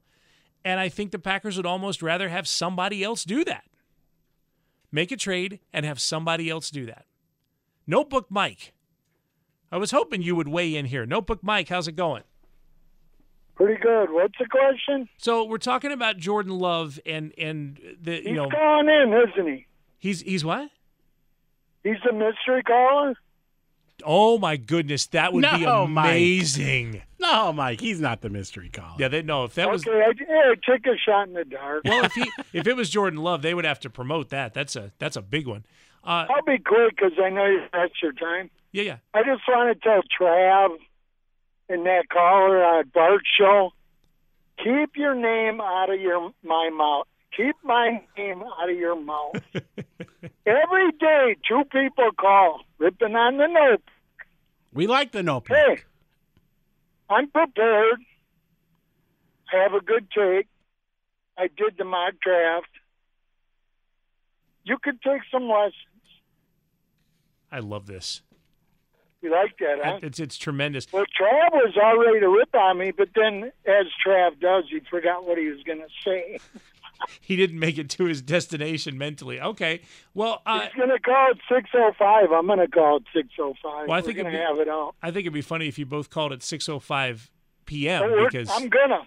And 0.64 0.80
I 0.80 0.88
think 0.88 1.12
the 1.12 1.18
Packers 1.18 1.56
would 1.58 1.66
almost 1.66 2.02
rather 2.02 2.30
have 2.30 2.48
somebody 2.48 3.04
else 3.04 3.24
do 3.24 3.44
that. 3.44 3.64
Make 4.90 5.12
a 5.12 5.16
trade 5.16 5.60
and 5.72 5.84
have 5.84 6.00
somebody 6.00 6.48
else 6.48 6.70
do 6.70 6.86
that. 6.86 7.04
Notebook 7.86 8.30
Mike. 8.30 8.72
I 9.70 9.76
was 9.76 9.90
hoping 9.90 10.22
you 10.22 10.34
would 10.36 10.48
weigh 10.48 10.74
in 10.76 10.86
here. 10.86 11.04
Notebook 11.06 11.42
Mike, 11.42 11.68
how's 11.68 11.88
it 11.88 11.96
going? 11.96 12.22
Pretty 13.54 13.80
good. 13.82 14.10
What's 14.12 14.38
the 14.38 14.46
question? 14.46 15.08
So 15.18 15.44
we're 15.44 15.58
talking 15.58 15.90
about 15.92 16.16
Jordan 16.16 16.58
Love 16.58 17.00
and 17.04 17.32
and 17.36 17.78
the 18.00 18.16
you 18.16 18.22
He's 18.28 18.36
know 18.36 18.48
calling 18.50 18.88
in, 18.88 19.12
isn't 19.12 19.46
he? 19.52 19.66
he's 19.98 20.20
he's 20.22 20.44
what? 20.44 20.70
He's 21.82 21.96
a 22.08 22.12
mystery 22.12 22.62
caller. 22.62 23.14
Oh 24.04 24.38
my 24.38 24.56
goodness, 24.56 25.06
that 25.08 25.32
would 25.32 25.42
be 25.42 25.64
No, 25.64 25.84
Mike. 25.88 26.10
amazing. 26.12 27.02
No, 27.18 27.52
Mike, 27.52 27.80
he's 27.80 28.00
not 28.00 28.20
the 28.20 28.30
mystery 28.30 28.68
caller. 28.68 28.94
Yeah, 28.96 29.08
they 29.08 29.22
no 29.22 29.42
if 29.44 29.54
that 29.56 29.68
was 29.68 29.84
okay, 29.86 30.02
I, 30.06 30.12
yeah, 30.20 30.54
take 30.64 30.86
a 30.86 30.96
shot 30.96 31.26
in 31.26 31.34
the 31.34 31.44
dark. 31.44 31.82
well 31.84 32.04
if 32.04 32.12
he 32.12 32.30
if 32.52 32.68
it 32.68 32.76
was 32.76 32.88
Jordan 32.90 33.18
Love, 33.18 33.42
they 33.42 33.54
would 33.54 33.64
have 33.64 33.80
to 33.80 33.90
promote 33.90 34.28
that. 34.28 34.54
That's 34.54 34.76
a 34.76 34.92
that's 35.00 35.16
a 35.16 35.22
big 35.22 35.48
one. 35.48 35.66
Uh, 36.04 36.26
I'll 36.30 36.42
be 36.46 36.58
quick 36.58 36.94
because 36.96 37.12
I 37.20 37.28
know 37.28 37.44
you 37.46 37.62
that's 37.72 37.94
your 38.00 38.12
time. 38.12 38.50
Yeah, 38.72 38.82
yeah. 38.82 38.96
I 39.14 39.22
just 39.22 39.42
want 39.48 39.74
to 39.74 39.88
tell 39.88 40.02
Trav 40.18 40.76
and 41.68 41.86
that 41.86 42.08
caller 42.10 42.64
on 42.64 42.90
Bart 42.94 43.22
show, 43.38 43.72
keep 44.62 44.96
your 44.96 45.14
name 45.14 45.60
out 45.60 45.90
of 45.90 46.00
your 46.00 46.32
my 46.42 46.70
mouth. 46.70 47.06
Keep 47.36 47.56
my 47.62 48.02
name 48.16 48.42
out 48.42 48.70
of 48.70 48.76
your 48.76 49.00
mouth. 49.00 49.36
Every 50.46 50.92
day, 50.98 51.36
two 51.46 51.62
people 51.70 52.10
call, 52.18 52.60
ripping 52.78 53.14
on 53.14 53.36
the 53.36 53.46
note. 53.46 53.82
We 54.72 54.86
like 54.86 55.12
the 55.12 55.22
notebook. 55.22 55.56
Hey, 55.56 55.82
I'm 57.08 57.30
prepared. 57.30 58.00
I 59.52 59.62
have 59.62 59.74
a 59.74 59.80
good 59.80 60.08
take. 60.10 60.46
I 61.36 61.48
did 61.48 61.76
the 61.78 61.84
mock 61.84 62.14
draft. 62.22 62.68
You 64.64 64.76
could 64.82 65.00
take 65.02 65.22
some 65.30 65.48
lessons. 65.48 65.74
I 67.50 67.60
love 67.60 67.86
this. 67.86 68.22
You 69.20 69.32
like 69.32 69.58
that, 69.58 69.78
huh? 69.82 69.98
It's 70.02 70.20
it's 70.20 70.36
tremendous. 70.38 70.86
Well, 70.92 71.04
Trav 71.04 71.50
was 71.52 71.74
all 71.82 71.98
ready 71.98 72.20
to 72.20 72.28
rip 72.28 72.54
on 72.54 72.78
me, 72.78 72.92
but 72.92 73.08
then, 73.16 73.50
as 73.66 73.86
Trav 74.06 74.38
does, 74.40 74.64
he 74.70 74.80
forgot 74.88 75.26
what 75.26 75.38
he 75.38 75.46
was 75.48 75.62
going 75.64 75.80
to 75.80 75.88
say. 76.04 76.38
He 77.20 77.36
didn't 77.36 77.60
make 77.60 77.78
it 77.78 77.88
to 77.90 78.06
his 78.06 78.20
destination 78.20 78.98
mentally. 78.98 79.40
Okay. 79.40 79.82
Well, 80.14 80.42
uh, 80.44 80.62
He's 80.62 80.72
going 80.74 80.88
to 80.88 80.98
call 80.98 81.30
it 81.30 81.38
605. 81.48 82.32
I'm 82.32 82.46
going 82.48 82.58
to 82.58 82.66
call 82.66 82.96
it 82.96 83.04
605. 83.14 83.62
Well, 83.62 83.92
I 83.92 84.00
We're 84.00 84.02
think 84.02 84.16
going 84.16 84.26
it'd 84.26 84.32
to 84.32 84.38
be- 84.38 84.44
have 84.44 84.58
it 84.58 84.68
out. 84.68 84.96
I 85.00 85.12
think 85.12 85.20
it'd 85.20 85.32
be 85.32 85.40
funny 85.40 85.68
if 85.68 85.78
you 85.78 85.86
both 85.86 86.10
called 86.10 86.32
at 86.32 86.40
6:05 86.40 87.28
p.m. 87.66 88.02
Oh, 88.04 88.24
because 88.24 88.48
I'm 88.50 88.68
going 88.68 88.88
to. 88.88 89.02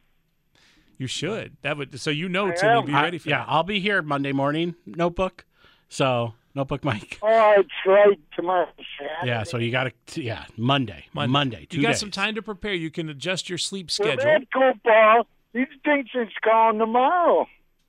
you 0.98 1.08
should. 1.08 1.58
That 1.64 1.76
would 1.78 2.00
so 2.00 2.12
you 2.12 2.30
know 2.30 2.48
I 2.48 2.52
Timmy 2.56 2.78
am. 2.80 2.86
be 2.86 2.94
ready 2.94 3.18
for 3.18 3.28
yeah, 3.28 3.40
that. 3.40 3.50
I'll 3.50 3.64
be 3.64 3.82
here 3.82 4.02
Monday 4.02 4.32
morning, 4.32 4.76
notebook. 4.86 5.44
So, 5.90 6.34
notebook 6.56 6.84
Mike. 6.84 7.20
Oh, 7.24 7.54
it's 7.58 7.70
right 7.86 8.20
tomorrow. 8.36 8.68
Saturday. 9.00 9.28
Yeah, 9.28 9.44
so 9.44 9.58
you 9.58 9.72
got 9.72 9.92
to, 10.08 10.22
yeah, 10.24 10.46
Monday. 10.58 11.06
Monday. 11.14 11.66
two 11.70 11.78
you 11.78 11.84
got 11.84 11.90
days. 11.90 12.00
some 12.00 12.12
time 12.12 12.36
to 12.36 12.42
prepare. 12.42 12.74
You 12.74 12.90
can 12.92 13.10
adjust 13.10 13.50
your 13.50 13.58
sleep 13.58 13.90
schedule. 13.92 14.16
Well, 14.26 14.40
schedule. 14.42 14.60
that 14.60 14.74
football, 14.74 15.28
he 15.54 15.66
thinks 15.84 16.12
it's 16.14 16.32
calling 16.44 16.80
tomorrow 16.80 17.48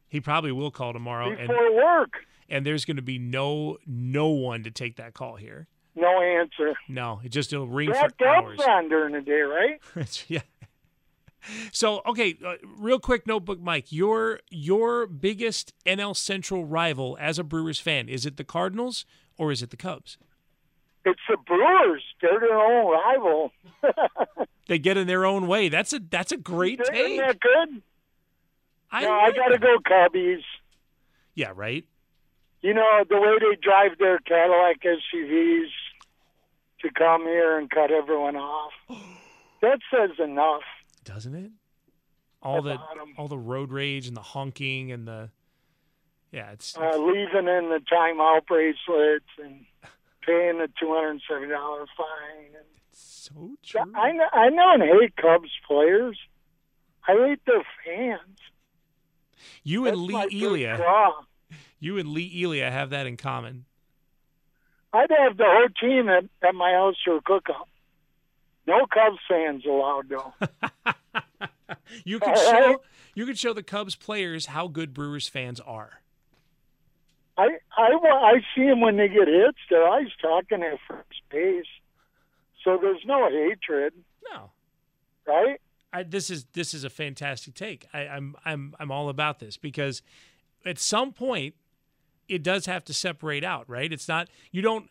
He 0.08 0.20
probably 0.20 0.52
will 0.52 0.70
call 0.70 0.92
tomorrow, 0.92 1.28
and 1.30 1.48
before 1.48 1.74
work. 1.76 2.10
and 2.48 2.64
there's 2.66 2.84
going 2.84 2.96
to 2.96 3.02
be 3.02 3.18
no 3.18 3.78
no 3.86 4.28
one 4.28 4.62
to 4.64 4.70
take 4.70 4.96
that 4.96 5.14
call 5.14 5.36
here. 5.36 5.66
No 5.94 6.20
answer. 6.22 6.74
No, 6.88 7.20
it 7.22 7.28
just 7.30 7.52
it'll 7.52 7.66
ring 7.68 7.90
That 7.90 8.14
for 8.18 8.26
hours. 8.26 8.58
Dub's 8.58 8.68
on 8.68 8.88
during 8.88 9.12
the 9.14 9.20
day, 9.20 9.40
right? 9.42 10.24
yeah. 10.28 10.40
So 11.72 12.02
okay, 12.06 12.36
uh, 12.44 12.54
real 12.78 12.98
quick 13.00 13.26
notebook, 13.26 13.60
Mike. 13.60 13.90
Your 13.90 14.40
your 14.50 15.06
biggest 15.06 15.74
NL 15.84 16.16
Central 16.16 16.64
rival 16.64 17.16
as 17.20 17.38
a 17.38 17.44
Brewers 17.44 17.78
fan 17.80 18.08
is 18.08 18.24
it 18.26 18.36
the 18.36 18.44
Cardinals 18.44 19.04
or 19.36 19.50
is 19.50 19.62
it 19.62 19.70
the 19.70 19.76
Cubs? 19.76 20.18
It's 21.04 21.20
the 21.28 21.36
Brewers. 21.36 22.02
They're 22.20 22.38
their 22.38 22.58
own 22.58 22.92
rival. 22.92 23.52
They 24.68 24.78
get 24.78 24.96
in 24.96 25.06
their 25.06 25.26
own 25.26 25.46
way. 25.46 25.68
That's 25.68 25.92
a 25.92 25.98
that's 25.98 26.32
a 26.32 26.36
great 26.36 26.80
Isn't 26.80 26.94
take. 26.94 27.18
that 27.18 27.40
good? 27.40 27.82
I 28.90 29.02
no, 29.02 29.10
I 29.10 29.32
got 29.32 29.48
to 29.48 29.58
go 29.58 29.76
Cubbies. 29.78 30.42
Yeah, 31.34 31.52
right. 31.54 31.84
You 32.60 32.74
know, 32.74 33.04
the 33.08 33.20
way 33.20 33.36
they 33.40 33.56
drive 33.60 33.98
their 33.98 34.18
Cadillac 34.20 34.80
SUVs 34.82 35.70
to 36.82 36.90
come 36.96 37.22
here 37.24 37.58
and 37.58 37.68
cut 37.68 37.90
everyone 37.90 38.36
off. 38.36 38.72
That 39.60 39.78
says 39.92 40.10
enough. 40.18 40.62
Doesn't 41.04 41.34
it? 41.34 41.50
All 42.42 42.62
the 42.62 42.74
About 42.74 42.98
'em. 43.00 43.14
all 43.18 43.28
the 43.28 43.38
road 43.38 43.70
rage 43.72 44.06
and 44.08 44.16
the 44.16 44.22
honking 44.22 44.90
and 44.92 45.06
the 45.06 45.30
yeah, 46.32 46.50
it's 46.52 46.76
Uh, 46.76 46.96
leaving 46.96 47.46
in 47.48 47.68
the 47.68 47.80
timeout 47.90 48.46
bracelets 48.46 49.26
and 49.38 49.66
paying 50.22 50.58
the 50.58 50.68
two 50.80 50.92
hundred 50.92 51.10
and 51.10 51.22
seventy 51.28 51.48
dollar 51.48 51.86
fine. 51.96 52.46
And 52.56 52.66
so 52.92 53.50
true. 53.62 53.80
I 53.94 54.12
know, 54.12 54.26
I 54.32 54.48
don't 54.50 54.80
hate 54.80 55.14
Cubs 55.16 55.50
players. 55.66 56.18
I 57.06 57.12
hate 57.12 57.44
their 57.46 57.64
fans. 57.84 58.38
You 59.64 59.84
That's 59.84 59.96
and 59.96 60.06
Lee 60.06 60.44
Elia, 60.44 61.12
you 61.80 61.98
and 61.98 62.08
Lee 62.10 62.42
Elia 62.44 62.70
have 62.70 62.90
that 62.90 63.06
in 63.06 63.16
common. 63.16 63.64
I'd 64.92 65.10
have 65.10 65.36
the 65.36 65.44
whole 65.46 65.68
team 65.80 66.08
at, 66.08 66.24
at 66.46 66.54
my 66.54 66.72
house 66.72 66.96
for 67.04 67.16
a 67.16 67.20
cookout. 67.22 67.66
No 68.66 68.86
Cubs 68.86 69.18
fans 69.28 69.64
allowed 69.66 70.08
though. 70.08 70.34
You 72.04 72.20
could 72.20 72.36
show 72.36 72.50
right. 72.52 72.76
you 73.14 73.26
could 73.26 73.38
show 73.38 73.52
the 73.52 73.62
Cubs 73.62 73.94
players 73.94 74.46
how 74.46 74.68
good 74.68 74.92
Brewers 74.94 75.28
fans 75.28 75.60
are. 75.60 76.00
I 77.36 77.58
I 77.76 77.92
I 78.02 78.34
see 78.54 78.66
them 78.66 78.80
when 78.80 78.96
they 78.96 79.08
get 79.08 79.28
hits. 79.28 79.58
They're 79.70 79.86
always 79.86 80.08
talking 80.20 80.62
at 80.62 80.78
first 80.88 81.22
base, 81.30 81.64
so 82.62 82.78
there's 82.80 83.02
no 83.06 83.28
hatred, 83.30 83.94
No, 84.32 84.50
right? 85.26 85.60
I, 85.92 86.02
this 86.02 86.30
is 86.30 86.46
this 86.52 86.74
is 86.74 86.84
a 86.84 86.90
fantastic 86.90 87.54
take. 87.54 87.86
I, 87.92 88.00
I'm 88.00 88.36
I'm 88.44 88.74
I'm 88.78 88.90
all 88.90 89.08
about 89.08 89.38
this 89.38 89.56
because 89.56 90.02
at 90.64 90.78
some 90.78 91.12
point 91.12 91.54
it 92.28 92.42
does 92.42 92.66
have 92.66 92.84
to 92.84 92.94
separate 92.94 93.44
out, 93.44 93.68
right? 93.68 93.92
It's 93.92 94.08
not 94.08 94.28
you 94.50 94.62
don't 94.62 94.90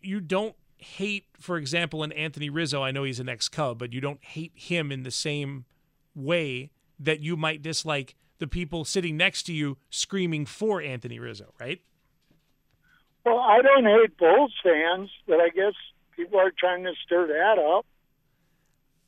you 0.00 0.20
don't 0.20 0.54
hate, 0.84 1.26
for 1.40 1.56
example, 1.56 2.02
an 2.02 2.12
Anthony 2.12 2.50
Rizzo. 2.50 2.82
I 2.82 2.90
know 2.90 3.04
he's 3.04 3.20
an 3.20 3.28
ex 3.28 3.48
Cub, 3.48 3.78
but 3.78 3.92
you 3.92 4.00
don't 4.00 4.22
hate 4.22 4.52
him 4.54 4.92
in 4.92 5.02
the 5.02 5.10
same 5.10 5.64
way 6.14 6.70
that 6.98 7.20
you 7.20 7.36
might 7.36 7.62
dislike 7.62 8.14
the 8.38 8.46
people 8.46 8.84
sitting 8.84 9.16
next 9.16 9.44
to 9.44 9.52
you 9.52 9.78
screaming 9.90 10.46
for 10.46 10.80
Anthony 10.80 11.18
Rizzo, 11.18 11.52
right? 11.60 11.80
Well, 13.24 13.38
I 13.38 13.62
don't 13.62 13.84
hate 13.84 14.16
Bulls 14.18 14.52
fans, 14.62 15.10
but 15.26 15.40
I 15.40 15.48
guess 15.48 15.72
people 16.14 16.38
are 16.38 16.52
trying 16.56 16.84
to 16.84 16.92
stir 17.04 17.26
that 17.28 17.58
up. 17.58 17.86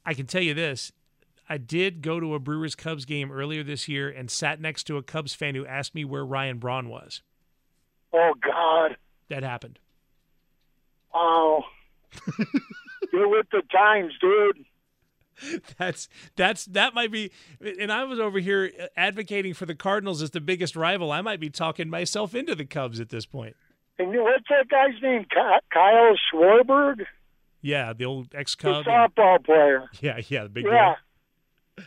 I 0.04 0.14
can 0.14 0.26
tell 0.26 0.42
you 0.42 0.54
this. 0.54 0.92
I 1.48 1.58
did 1.58 2.02
go 2.02 2.18
to 2.18 2.34
a 2.34 2.40
Brewers 2.40 2.74
Cubs 2.74 3.04
game 3.04 3.30
earlier 3.30 3.62
this 3.62 3.88
year 3.88 4.08
and 4.08 4.30
sat 4.30 4.60
next 4.60 4.84
to 4.84 4.96
a 4.96 5.02
Cubs 5.02 5.34
fan 5.34 5.54
who 5.54 5.66
asked 5.66 5.94
me 5.94 6.04
where 6.04 6.24
Ryan 6.24 6.58
Braun 6.58 6.88
was. 6.88 7.22
Oh 8.12 8.32
God! 8.40 8.96
That 9.28 9.42
happened. 9.42 9.78
Wow! 11.16 11.64
Oh. 11.64 12.44
You're 13.12 13.29
with 13.29 13.46
the 13.50 13.62
times, 13.72 14.12
dude. 14.20 14.64
That's 15.79 16.09
that's 16.35 16.64
that 16.66 16.94
might 16.94 17.12
be 17.12 17.31
and 17.79 17.92
I 17.92 18.05
was 18.05 18.18
over 18.18 18.38
here 18.38 18.70
advocating 18.96 19.52
for 19.52 19.66
the 19.66 19.74
Cardinals 19.74 20.22
as 20.22 20.31
the 20.31 20.40
biggest 20.40 20.74
rival. 20.76 21.12
I 21.12 21.20
might 21.20 21.40
be 21.40 21.50
talking 21.50 21.90
myself 21.90 22.35
into 22.35 22.55
the 22.55 22.64
Cubs 22.64 23.00
at 23.00 23.11
this 23.11 23.26
point. 23.26 23.55
And 23.98 24.09
what's 24.11 24.44
that 24.48 24.68
guy's 24.68 25.00
name? 25.02 25.26
Kyle 25.70 26.16
Schwarberg, 26.33 27.05
Yeah, 27.62 27.92
the 27.92 28.05
old 28.07 28.29
ex-Cub. 28.35 28.85
softball 28.87 29.44
player. 29.44 29.85
Yeah, 30.00 30.20
yeah, 30.29 30.44
the 30.44 30.48
big 30.48 30.64
Yeah, 30.66 30.94
guy. 31.79 31.85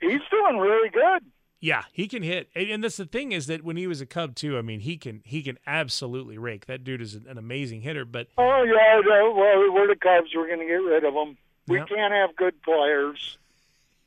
he's 0.00 0.20
doing 0.30 0.58
really 0.58 0.88
good. 0.90 1.24
Yeah, 1.64 1.84
he 1.94 2.08
can 2.08 2.22
hit. 2.22 2.50
And, 2.54 2.68
and 2.68 2.84
that's 2.84 2.98
the 2.98 3.06
thing 3.06 3.32
is 3.32 3.46
that 3.46 3.64
when 3.64 3.78
he 3.78 3.86
was 3.86 4.02
a 4.02 4.06
Cub 4.06 4.34
too, 4.34 4.58
I 4.58 4.60
mean, 4.60 4.80
he 4.80 4.98
can 4.98 5.22
he 5.24 5.40
can 5.42 5.58
absolutely 5.66 6.36
rake. 6.36 6.66
That 6.66 6.84
dude 6.84 7.00
is 7.00 7.14
an, 7.14 7.24
an 7.26 7.38
amazing 7.38 7.80
hitter, 7.80 8.04
but 8.04 8.28
Oh 8.36 8.62
yeah, 8.64 9.00
the, 9.02 9.32
well, 9.34 9.72
we're 9.72 9.86
the 9.88 9.96
Cubs. 9.96 10.28
We're 10.34 10.46
going 10.46 10.58
to 10.60 10.66
get 10.66 10.72
rid 10.74 11.04
of 11.04 11.14
them. 11.14 11.38
We 11.66 11.78
Yep. 11.78 11.88
can't 11.88 12.12
have 12.12 12.36
good 12.36 12.60
players. 12.60 13.38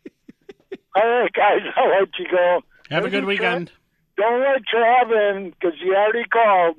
All 0.95 1.01
right, 1.07 1.33
guys, 1.33 1.61
I'll 1.75 1.89
let 1.89 2.09
you 2.19 2.27
go. 2.29 2.61
Have 2.91 3.05
a 3.05 3.09
good 3.09 3.23
Maybe 3.25 3.37
Trav- 3.39 3.49
weekend. 3.49 3.71
Don't 4.17 4.39
let 4.41 4.61
Trav 4.71 5.35
in 5.35 5.49
because 5.49 5.73
he 5.81 5.89
already 5.91 6.25
called. 6.25 6.75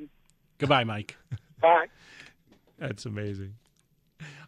Goodbye, 0.59 0.85
Mike. 0.85 1.17
Bye. 1.61 1.87
That's 2.79 3.05
amazing. 3.05 3.55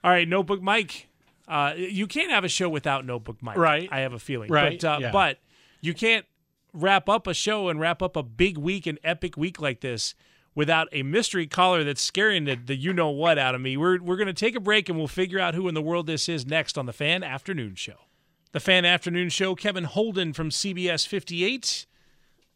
All 0.04 0.10
right, 0.12 0.28
Notebook 0.28 0.62
Mike. 0.62 1.08
Uh, 1.48 1.72
you 1.76 2.06
can't 2.06 2.30
have 2.30 2.44
a 2.44 2.48
show 2.48 2.68
without 2.68 3.04
Notebook 3.04 3.38
Mike. 3.42 3.56
Right. 3.56 3.88
I 3.90 4.00
have 4.00 4.12
a 4.12 4.18
feeling. 4.20 4.48
Right, 4.50 4.80
But, 4.80 4.88
uh, 4.88 4.98
yeah. 5.00 5.10
but 5.10 5.38
you 5.80 5.94
can't 5.94 6.26
wrap 6.72 7.08
up 7.08 7.26
a 7.26 7.34
show 7.34 7.68
and 7.68 7.80
wrap 7.80 8.02
up 8.02 8.16
a 8.16 8.22
big 8.22 8.56
week, 8.58 8.86
an 8.86 8.98
epic 9.02 9.36
week 9.36 9.60
like 9.60 9.80
this 9.80 10.14
without 10.54 10.88
a 10.92 11.02
mystery 11.02 11.46
caller 11.46 11.84
that's 11.84 12.02
scaring 12.02 12.44
the, 12.44 12.56
the 12.56 12.76
you 12.76 12.92
know 12.92 13.10
what 13.10 13.38
out 13.38 13.54
of 13.54 13.60
me. 13.60 13.76
We're 13.76 14.02
we're 14.02 14.16
going 14.16 14.26
to 14.26 14.32
take 14.32 14.54
a 14.54 14.60
break 14.60 14.88
and 14.88 14.98
we'll 14.98 15.08
figure 15.08 15.38
out 15.38 15.54
who 15.54 15.68
in 15.68 15.74
the 15.74 15.82
world 15.82 16.06
this 16.06 16.28
is 16.28 16.46
next 16.46 16.76
on 16.76 16.86
the 16.86 16.92
Fan 16.92 17.22
Afternoon 17.22 17.74
Show. 17.74 18.06
The 18.52 18.60
Fan 18.60 18.84
Afternoon 18.84 19.28
Show, 19.28 19.54
Kevin 19.54 19.84
Holden 19.84 20.32
from 20.32 20.50
CBS 20.50 21.06
58 21.06 21.86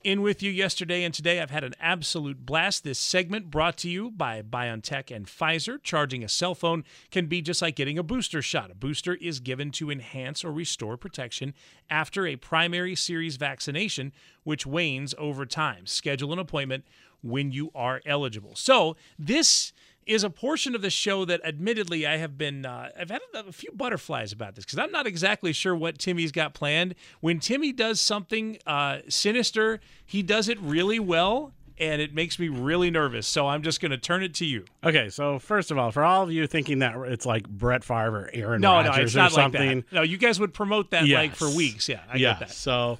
in 0.04 0.20
with 0.20 0.42
you 0.42 0.50
yesterday 0.50 1.02
and 1.02 1.12
today. 1.12 1.40
I've 1.40 1.50
had 1.50 1.64
an 1.64 1.74
absolute 1.80 2.44
blast. 2.44 2.84
This 2.84 2.98
segment 2.98 3.50
brought 3.50 3.78
to 3.78 3.90
you 3.90 4.10
by 4.10 4.42
BioNTech 4.42 5.14
and 5.14 5.26
Pfizer. 5.26 5.82
Charging 5.82 6.22
a 6.22 6.28
cell 6.28 6.54
phone 6.54 6.84
can 7.10 7.26
be 7.26 7.40
just 7.40 7.62
like 7.62 7.74
getting 7.74 7.98
a 7.98 8.02
booster 8.02 8.42
shot. 8.42 8.70
A 8.70 8.74
booster 8.74 9.14
is 9.14 9.40
given 9.40 9.70
to 9.72 9.90
enhance 9.90 10.44
or 10.44 10.52
restore 10.52 10.96
protection 10.96 11.54
after 11.88 12.26
a 12.26 12.36
primary 12.36 12.94
series 12.94 13.36
vaccination, 13.36 14.12
which 14.44 14.66
wanes 14.66 15.14
over 15.16 15.46
time. 15.46 15.86
Schedule 15.86 16.32
an 16.32 16.38
appointment 16.38 16.84
when 17.22 17.50
you 17.50 17.70
are 17.74 18.02
eligible. 18.04 18.54
So, 18.54 18.96
this 19.18 19.72
is 20.06 20.24
a 20.24 20.30
portion 20.30 20.74
of 20.74 20.82
the 20.82 20.90
show 20.90 21.24
that 21.24 21.40
admittedly 21.44 22.06
I 22.06 22.16
have 22.16 22.36
been 22.38 22.66
uh, 22.66 22.90
I've 22.98 23.10
had 23.10 23.20
a, 23.34 23.48
a 23.48 23.52
few 23.52 23.70
butterflies 23.72 24.32
about 24.32 24.54
this 24.54 24.64
because 24.64 24.78
I'm 24.78 24.90
not 24.92 25.06
exactly 25.06 25.52
sure 25.52 25.74
what 25.74 25.98
Timmy's 25.98 26.32
got 26.32 26.54
planned. 26.54 26.94
When 27.20 27.40
Timmy 27.40 27.72
does 27.72 28.00
something 28.00 28.58
uh, 28.66 28.98
sinister, 29.08 29.80
he 30.04 30.22
does 30.22 30.48
it 30.48 30.58
really 30.60 30.98
well. 31.00 31.52
And 31.76 32.00
it 32.00 32.14
makes 32.14 32.38
me 32.38 32.46
really 32.46 32.88
nervous, 32.88 33.26
so 33.26 33.48
I'm 33.48 33.64
just 33.64 33.80
going 33.80 33.90
to 33.90 33.98
turn 33.98 34.22
it 34.22 34.32
to 34.34 34.44
you. 34.44 34.64
Okay, 34.84 35.08
so 35.08 35.40
first 35.40 35.72
of 35.72 35.78
all, 35.78 35.90
for 35.90 36.04
all 36.04 36.22
of 36.22 36.30
you 36.30 36.46
thinking 36.46 36.78
that 36.78 36.94
it's 37.08 37.26
like 37.26 37.48
Brett 37.48 37.82
Favre 37.82 38.16
or 38.16 38.30
Aaron 38.32 38.60
No, 38.60 38.74
Rodgers 38.74 38.96
no, 38.96 39.02
it's 39.02 39.14
or 39.14 39.18
not 39.18 39.32
like 39.32 39.42
something, 39.42 39.80
that. 39.80 39.92
No, 39.92 40.02
you 40.02 40.16
guys 40.16 40.38
would 40.38 40.54
promote 40.54 40.92
that 40.92 41.08
like 41.08 41.34
for 41.34 41.50
weeks. 41.50 41.88
Yeah, 41.88 41.98
I 42.08 42.16
yeah. 42.16 42.34
get 42.34 42.38
that. 42.38 42.50
So, 42.52 42.98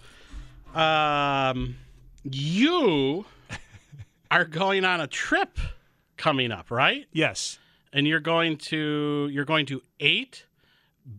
um, 0.75 1.77
you 2.25 3.27
are 4.29 4.45
going 4.45 4.85
on 4.85 5.01
a 5.01 5.07
trip 5.07 5.57
coming 6.17 6.53
up, 6.53 6.71
right? 6.71 7.07
Yes. 7.13 7.59
And 7.93 8.07
you're 8.07 8.21
going 8.21 8.57
to 8.59 9.29
you're 9.33 9.45
going 9.45 9.67
to 9.67 9.83
eight 10.01 10.47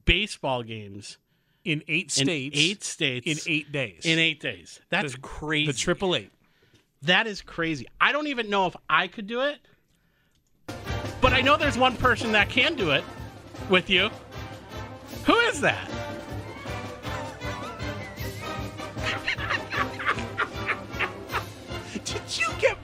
baseball 0.05 0.63
games 0.63 1.17
In 1.63 1.83
eight 1.87 2.17
in 2.17 2.25
states, 2.25 2.57
eight 2.59 2.83
states 2.83 3.27
in 3.47 3.53
eight 3.53 3.71
days. 3.71 4.01
in 4.05 4.19
eight 4.19 4.39
days. 4.41 4.79
That's 4.89 5.13
The- 5.13 5.19
crazy. 5.21 5.71
the 5.71 5.77
triple 5.77 6.15
eight. 6.15 6.31
That 7.03 7.27
is 7.27 7.41
crazy. 7.41 7.85
I 8.01 8.11
don't 8.11 8.27
even 8.27 8.49
know 8.49 8.65
if 8.67 8.75
I 8.89 9.07
could 9.07 9.27
do 9.27 9.41
it, 9.41 9.59
but 11.21 11.33
I 11.33 11.41
know 11.41 11.55
there's 11.55 11.77
one 11.77 11.95
person 11.97 12.31
that 12.31 12.49
can 12.49 12.75
do 12.75 12.91
it 12.91 13.03
with 13.69 13.89
you. 13.89 14.09
Who 15.25 15.35
is 15.35 15.61
that? 15.61 15.89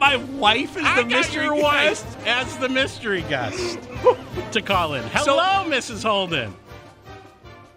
My 0.02 0.16
wife 0.18 0.76
as 0.78 0.82
the 0.84 0.90
I 0.90 0.96
got 1.04 1.08
mystery 1.08 1.44
your 1.46 1.56
guest? 1.56 2.06
wife 2.06 2.28
as 2.28 2.58
the 2.58 2.68
mystery 2.68 3.22
guest 3.30 3.78
to 4.52 4.60
call 4.62 4.96
in. 4.96 5.04
So- 5.04 5.38
Hello, 5.38 5.70
Mrs. 5.70 6.04
Holden. 6.04 6.56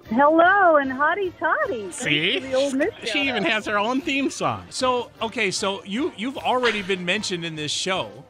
Hello 0.09 0.77
and 0.77 0.91
hotty 0.91 1.33
toddy. 1.39 1.91
See, 1.93 2.39
the 2.39 2.55
Ole 2.55 2.73
Miss 2.73 2.93
she 3.05 3.29
even 3.29 3.43
has 3.45 3.67
her 3.67 3.79
own 3.79 4.01
theme 4.01 4.31
song. 4.31 4.65
So 4.71 5.11
okay, 5.21 5.51
so 5.51 5.85
you 5.85 6.13
you've 6.17 6.39
already 6.39 6.81
been 6.83 7.05
mentioned 7.05 7.45
in 7.45 7.57
this 7.57 7.71
show. 7.73 8.25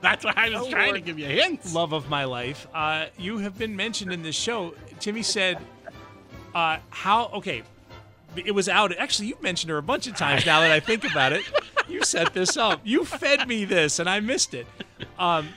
That's 0.00 0.24
why 0.24 0.32
I 0.36 0.50
was 0.50 0.66
Oh, 0.66 0.70
trying 0.70 0.86
Lord. 0.90 0.94
to 0.96 1.00
give 1.00 1.18
you 1.18 1.26
hints. 1.26 1.74
Love 1.74 1.92
of 1.92 2.08
my 2.08 2.22
life. 2.24 2.68
Uh, 2.72 3.06
you 3.18 3.38
have 3.38 3.58
been 3.58 3.74
mentioned 3.74 4.12
in 4.12 4.22
this 4.22 4.36
show. 4.36 4.74
Timmy 5.00 5.22
said, 5.22 5.58
uh, 6.54 6.78
"How? 6.90 7.26
Okay, 7.34 7.62
it 8.36 8.52
was 8.52 8.68
out. 8.68 8.96
Actually, 8.96 9.28
you've 9.28 9.42
mentioned 9.42 9.70
her 9.70 9.78
a 9.78 9.82
bunch 9.82 10.06
of 10.08 10.14
times. 10.16 10.44
Now 10.46 10.60
that 10.60 10.70
I 10.72 10.80
think 10.80 11.04
about 11.08 11.32
it, 11.32 11.44
you 11.88 12.02
set 12.04 12.34
this 12.34 12.56
up. 12.56 12.80
You 12.84 13.04
fed 13.04 13.48
me 13.48 13.64
this, 13.64 13.98
and 13.98 14.08
I 14.08 14.20
missed 14.20 14.54
it. 14.54 14.66
Um, 15.18 15.48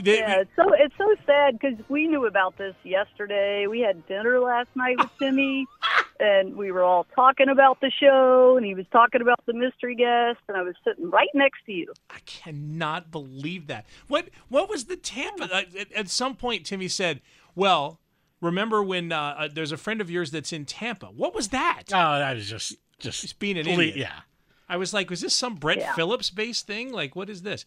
the- 0.00 0.12
Yeah, 0.16 0.40
it's 0.42 0.50
so 0.54 0.72
it's 0.74 0.94
so 0.96 1.14
sad 1.26 1.58
because 1.58 1.76
we 1.88 2.06
knew 2.06 2.26
about 2.26 2.56
this 2.56 2.74
yesterday. 2.84 3.66
We 3.66 3.80
had 3.80 4.06
dinner 4.06 4.38
last 4.40 4.68
night 4.76 4.96
with 4.98 5.10
Timmy, 5.18 5.66
and 6.20 6.54
we 6.56 6.70
were 6.70 6.82
all 6.84 7.04
talking 7.14 7.48
about 7.48 7.80
the 7.80 7.90
show, 7.90 8.56
and 8.56 8.64
he 8.64 8.74
was 8.74 8.86
talking 8.92 9.20
about 9.20 9.44
the 9.46 9.52
mystery 9.54 9.96
guest, 9.96 10.38
and 10.48 10.56
I 10.56 10.62
was 10.62 10.74
sitting 10.84 11.10
right 11.10 11.28
next 11.34 11.64
to 11.66 11.72
you. 11.72 11.92
I 12.10 12.18
cannot 12.26 13.10
believe 13.10 13.66
that. 13.66 13.86
What 14.06 14.28
what 14.48 14.68
was 14.70 14.84
the 14.84 14.96
Tampa? 14.96 15.44
uh, 15.52 15.62
At, 15.78 15.92
at 15.92 16.08
some 16.08 16.36
point, 16.36 16.64
Timmy 16.64 16.86
said, 16.88 17.20
"Well, 17.56 17.98
remember 18.40 18.82
when 18.84 19.10
uh, 19.10 19.34
uh, 19.36 19.48
there's 19.52 19.72
a 19.72 19.76
friend 19.76 20.00
of 20.00 20.08
yours 20.10 20.30
that's 20.30 20.52
in 20.52 20.64
Tampa? 20.64 21.06
What 21.06 21.34
was 21.34 21.48
that? 21.48 21.84
Oh, 21.92 22.18
that 22.20 22.36
was 22.36 22.48
just 22.48 22.76
just 23.00 23.22
Just 23.22 23.38
being 23.40 23.58
an 23.58 23.64
ple- 23.64 23.80
idiot. 23.80 23.96
Yeah. 23.96 24.20
I 24.68 24.76
was 24.76 24.92
like, 24.92 25.08
was 25.10 25.20
this 25.20 25.34
some 25.34 25.54
Brett 25.54 25.78
Yeah. 25.78 25.94
Phillips 25.94 26.30
based 26.30 26.66
thing? 26.66 26.92
Like, 26.92 27.16
what 27.16 27.30
is 27.30 27.42
this? 27.42 27.64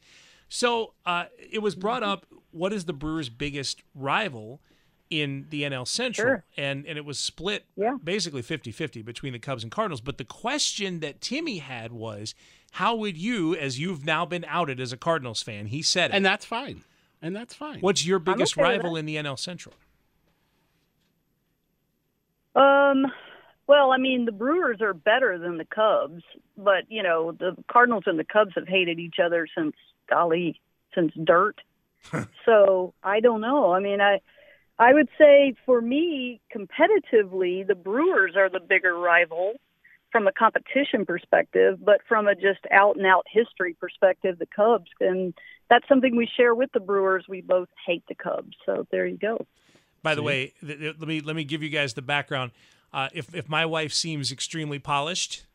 So 0.50 0.94
uh, 1.06 1.26
it 1.52 1.60
was 1.60 1.76
brought 1.76 2.04
up. 2.04 2.26
What 2.52 2.74
is 2.74 2.86
the 2.86 2.94
Brewers' 2.94 3.30
biggest 3.30 3.82
rival 3.96 4.60
in 5.10 5.48
the 5.50 5.64
NL 5.64 5.88
Central? 5.88 6.28
Sure. 6.28 6.44
And 6.58 6.86
and 6.86 6.98
it 6.98 7.06
was 7.06 7.18
split 7.20 7.66
Yeah. 7.76 7.96
basically 8.04 8.42
50-50 8.44 9.04
between 9.04 9.34
the 9.34 9.40
Cubs 9.40 9.64
and 9.64 9.72
Cardinals. 9.72 10.02
But 10.02 10.18
the 10.18 10.26
question 10.26 11.00
that 11.00 11.22
Timmy 11.22 11.60
had 11.60 11.92
was, 11.94 12.36
how 12.72 12.96
would 12.96 13.18
you, 13.18 13.56
as 13.56 13.80
you've 13.80 14.06
now 14.06 14.26
been 14.26 14.46
outed 14.48 14.80
as 14.80 14.92
a 14.94 14.98
Cardinals 14.98 15.42
fan, 15.42 15.68
he 15.68 15.82
said 15.82 16.12
it. 16.12 16.16
And 16.16 16.26
that's 16.26 16.46
fine. 16.46 16.84
And 17.22 17.36
that's 17.36 17.54
fine. 17.54 17.80
What's 17.80 18.06
your 18.06 18.20
biggest 18.20 18.58
okay 18.58 18.64
rival 18.64 18.96
in 18.96 19.06
the 19.06 19.16
NL 19.16 19.38
Central? 19.40 19.76
Um, 22.56 23.06
well, 23.72 23.94
I 23.94 23.98
mean, 23.98 24.26
the 24.26 24.34
Brewers 24.34 24.82
are 24.82 24.94
better 24.94 25.40
than 25.40 25.58
the 25.58 25.64
Cubs, 25.64 26.24
but 26.58 26.84
you 26.90 27.02
know, 27.02 27.32
the 27.32 27.56
Cardinals 27.72 28.04
and 28.06 28.20
the 28.20 28.26
Cubs 28.26 28.52
have 28.56 28.68
hated 28.68 29.00
each 29.00 29.16
other 29.24 29.48
since 29.58 29.78
golly, 30.10 30.60
since 30.94 31.14
dirt. 31.24 31.56
so 32.46 32.94
I 33.02 33.22
don't 33.22 33.40
know. 33.40 33.72
I 33.72 33.80
mean, 33.80 34.02
I 34.02 34.20
I 34.78 34.94
would 34.94 35.08
say 35.18 35.54
for 35.66 35.82
me, 35.82 36.42
competitively, 36.54 37.66
the 37.66 37.76
Brewers 37.76 38.34
are 38.36 38.50
the 38.50 38.60
bigger 38.60 38.94
rival 38.94 39.54
from 40.12 40.28
a 40.28 40.34
competition 40.34 41.06
perspective, 41.06 41.80
but 41.82 42.02
from 42.10 42.28
a 42.28 42.36
just 42.36 42.60
out 42.72 42.98
and 42.98 43.06
out 43.06 43.26
history 43.32 43.74
perspective, 43.80 44.38
the 44.38 44.48
Cubs. 44.54 44.92
And 45.00 45.34
that's 45.70 45.88
something 45.88 46.18
we 46.18 46.28
share 46.36 46.54
with 46.54 46.74
the 46.74 46.82
Brewers. 46.82 47.24
We 47.30 47.40
both 47.40 47.70
hate 47.88 48.04
the 48.10 48.16
Cubs. 48.16 48.58
So 48.66 48.86
there 48.92 49.06
you 49.08 49.18
go. 49.18 49.46
By 50.04 50.16
the 50.16 50.24
way, 50.24 50.52
th- 50.60 50.78
th- 50.78 50.96
let 51.00 51.08
me 51.08 51.22
let 51.22 51.38
me 51.38 51.46
give 51.46 51.64
you 51.64 51.70
guys 51.70 51.94
the 51.94 52.02
background. 52.02 52.52
Uh, 52.94 53.10
if 53.14 53.34
if 53.34 53.48
my 53.50 53.66
wife 53.66 53.94
seems 53.94 54.32
extremely 54.32 54.80
polished, 54.80 55.46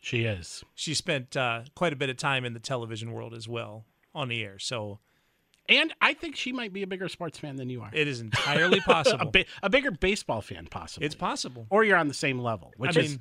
she 0.00 0.24
is. 0.24 0.64
she 0.74 0.94
spent 0.94 1.36
uh, 1.36 1.62
quite 1.74 1.92
a 1.92 1.96
bit 1.96 2.08
of 2.10 2.16
time 2.16 2.44
in 2.44 2.54
the 2.54 2.60
television 2.60 3.12
world 3.12 3.34
as 3.34 3.46
well 3.48 3.84
on 4.14 4.28
the 4.28 4.42
air. 4.42 4.58
So 4.58 4.98
And 5.68 5.92
I 6.00 6.14
think 6.14 6.36
she 6.36 6.52
might 6.52 6.72
be 6.72 6.82
a 6.82 6.86
bigger 6.86 7.08
sports 7.08 7.38
fan 7.38 7.56
than 7.56 7.68
you 7.68 7.82
are. 7.82 7.90
it 7.92 8.08
is 8.08 8.20
entirely 8.28 8.80
possible. 8.80 9.28
a, 9.28 9.30
bi- 9.30 9.44
a 9.62 9.68
bigger 9.70 9.90
baseball 9.90 10.40
fan, 10.40 10.66
possibly. 10.70 11.04
it's 11.06 11.14
possible. 11.14 11.66
or 11.70 11.84
you're 11.84 11.98
on 11.98 12.08
the 12.08 12.14
same 12.14 12.38
level, 12.38 12.72
which 12.78 12.96
I 12.96 13.00
is 13.02 13.10
mean, 13.10 13.20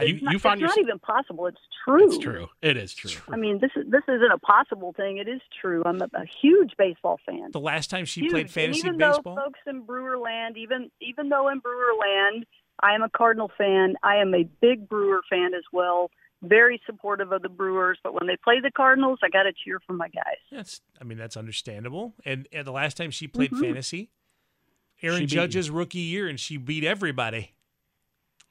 you, 0.00 0.14
It's 0.14 0.22
not, 0.22 0.32
you 0.32 0.38
found 0.38 0.54
it's 0.54 0.60
your. 0.60 0.68
not 0.68 0.78
even 0.78 0.98
possible. 1.00 1.46
It's 1.46 1.58
true. 1.84 2.06
It's 2.06 2.18
true. 2.18 2.46
It 2.62 2.76
is 2.76 2.94
true. 2.94 3.20
I 3.34 3.36
mean, 3.36 3.58
this 3.60 3.72
is 3.74 3.90
this 3.90 4.04
isn't 4.06 4.30
a 4.30 4.38
possible 4.38 4.92
thing. 4.96 5.18
It 5.18 5.26
is 5.28 5.40
true. 5.60 5.82
I'm 5.84 6.00
a, 6.00 6.04
a 6.14 6.24
huge 6.40 6.74
baseball 6.78 7.18
fan. 7.26 7.50
The 7.52 7.58
last 7.58 7.90
time 7.90 8.04
she 8.04 8.20
Huge. 8.20 8.30
played 8.30 8.42
And 8.46 8.50
fantasy 8.52 8.86
even 8.86 8.96
baseball, 8.98 9.34
though 9.34 9.42
folks 9.42 9.58
in 9.66 9.82
Brewerland, 9.82 10.56
even 10.56 10.90
even 11.00 11.28
though 11.28 11.48
in 11.48 11.60
Brewerland, 11.60 12.44
I 12.80 12.94
am 12.94 13.02
a 13.02 13.08
Cardinal 13.10 13.50
fan. 13.58 13.94
I 14.02 14.16
am 14.16 14.34
a 14.34 14.44
big 14.60 14.88
Brewer 14.88 15.20
fan 15.28 15.52
as 15.54 15.64
well. 15.72 16.10
Very 16.42 16.80
supportive 16.86 17.32
of 17.32 17.42
the 17.42 17.48
Brewers, 17.48 17.98
but 18.04 18.14
when 18.14 18.26
they 18.28 18.36
play 18.42 18.60
the 18.60 18.70
Cardinals, 18.70 19.18
I 19.24 19.28
got 19.28 19.42
to 19.44 19.52
cheer 19.52 19.80
for 19.86 19.92
my 19.94 20.08
guys. 20.08 20.36
that's 20.52 20.80
I 21.00 21.04
mean 21.04 21.18
that's 21.18 21.36
understandable. 21.36 22.14
And, 22.24 22.46
and 22.52 22.66
the 22.66 22.70
last 22.72 22.96
time 22.96 23.10
she 23.10 23.26
played 23.26 23.50
Mm-hmm. 23.50 23.62
fantasy, 23.64 24.10
Aaron 25.02 25.20
She 25.20 25.26
Judge's 25.26 25.70
rookie 25.70 25.98
year, 25.98 26.28
and 26.28 26.38
she 26.38 26.56
beat 26.56 26.84
everybody. 26.84 27.54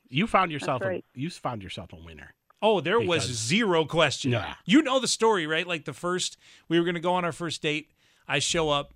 You 0.10 0.28
found 0.28 0.52
yourself. 0.52 0.82
right. 0.82 1.04
A, 1.16 1.20
you 1.20 1.30
found 1.30 1.64
yourself 1.64 1.92
a 1.94 1.98
winner. 1.98 2.34
Oh, 2.62 2.82
there 2.82 3.00
was 3.00 3.24
zero 3.24 3.86
question. 3.86 4.32
Yeah. 4.32 4.56
You 4.66 4.82
know 4.82 5.00
the 5.00 5.08
story, 5.08 5.46
right? 5.46 5.68
Like 5.68 5.86
the 5.86 5.94
first 5.94 6.38
we 6.68 6.80
were 6.80 6.86
going 6.86 6.96
to 6.96 7.02
go 7.02 7.14
on 7.14 7.24
our 7.24 7.32
first 7.32 7.62
date. 7.62 7.92
I 8.28 8.40
show 8.40 8.70
up 8.70 8.94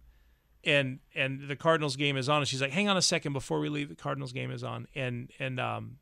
and 0.64 1.00
and 1.16 1.48
the 1.48 1.56
Cardinals 1.56 1.96
game 1.96 2.18
is 2.18 2.30
on 2.30 2.40
and 2.40 2.48
she's 2.48 2.62
like, 2.62 2.72
"Hang 2.72 2.88
on 2.88 2.98
a 2.98 3.02
second 3.02 3.34
before 3.34 3.60
we 3.60 3.70
leave. 3.70 3.90
The 3.90 3.96
Cardinals 3.96 4.32
game 4.32 4.52
is 4.52 4.64
on." 4.64 4.88
And 4.96 5.32
and 5.40 5.60
um 5.60 5.98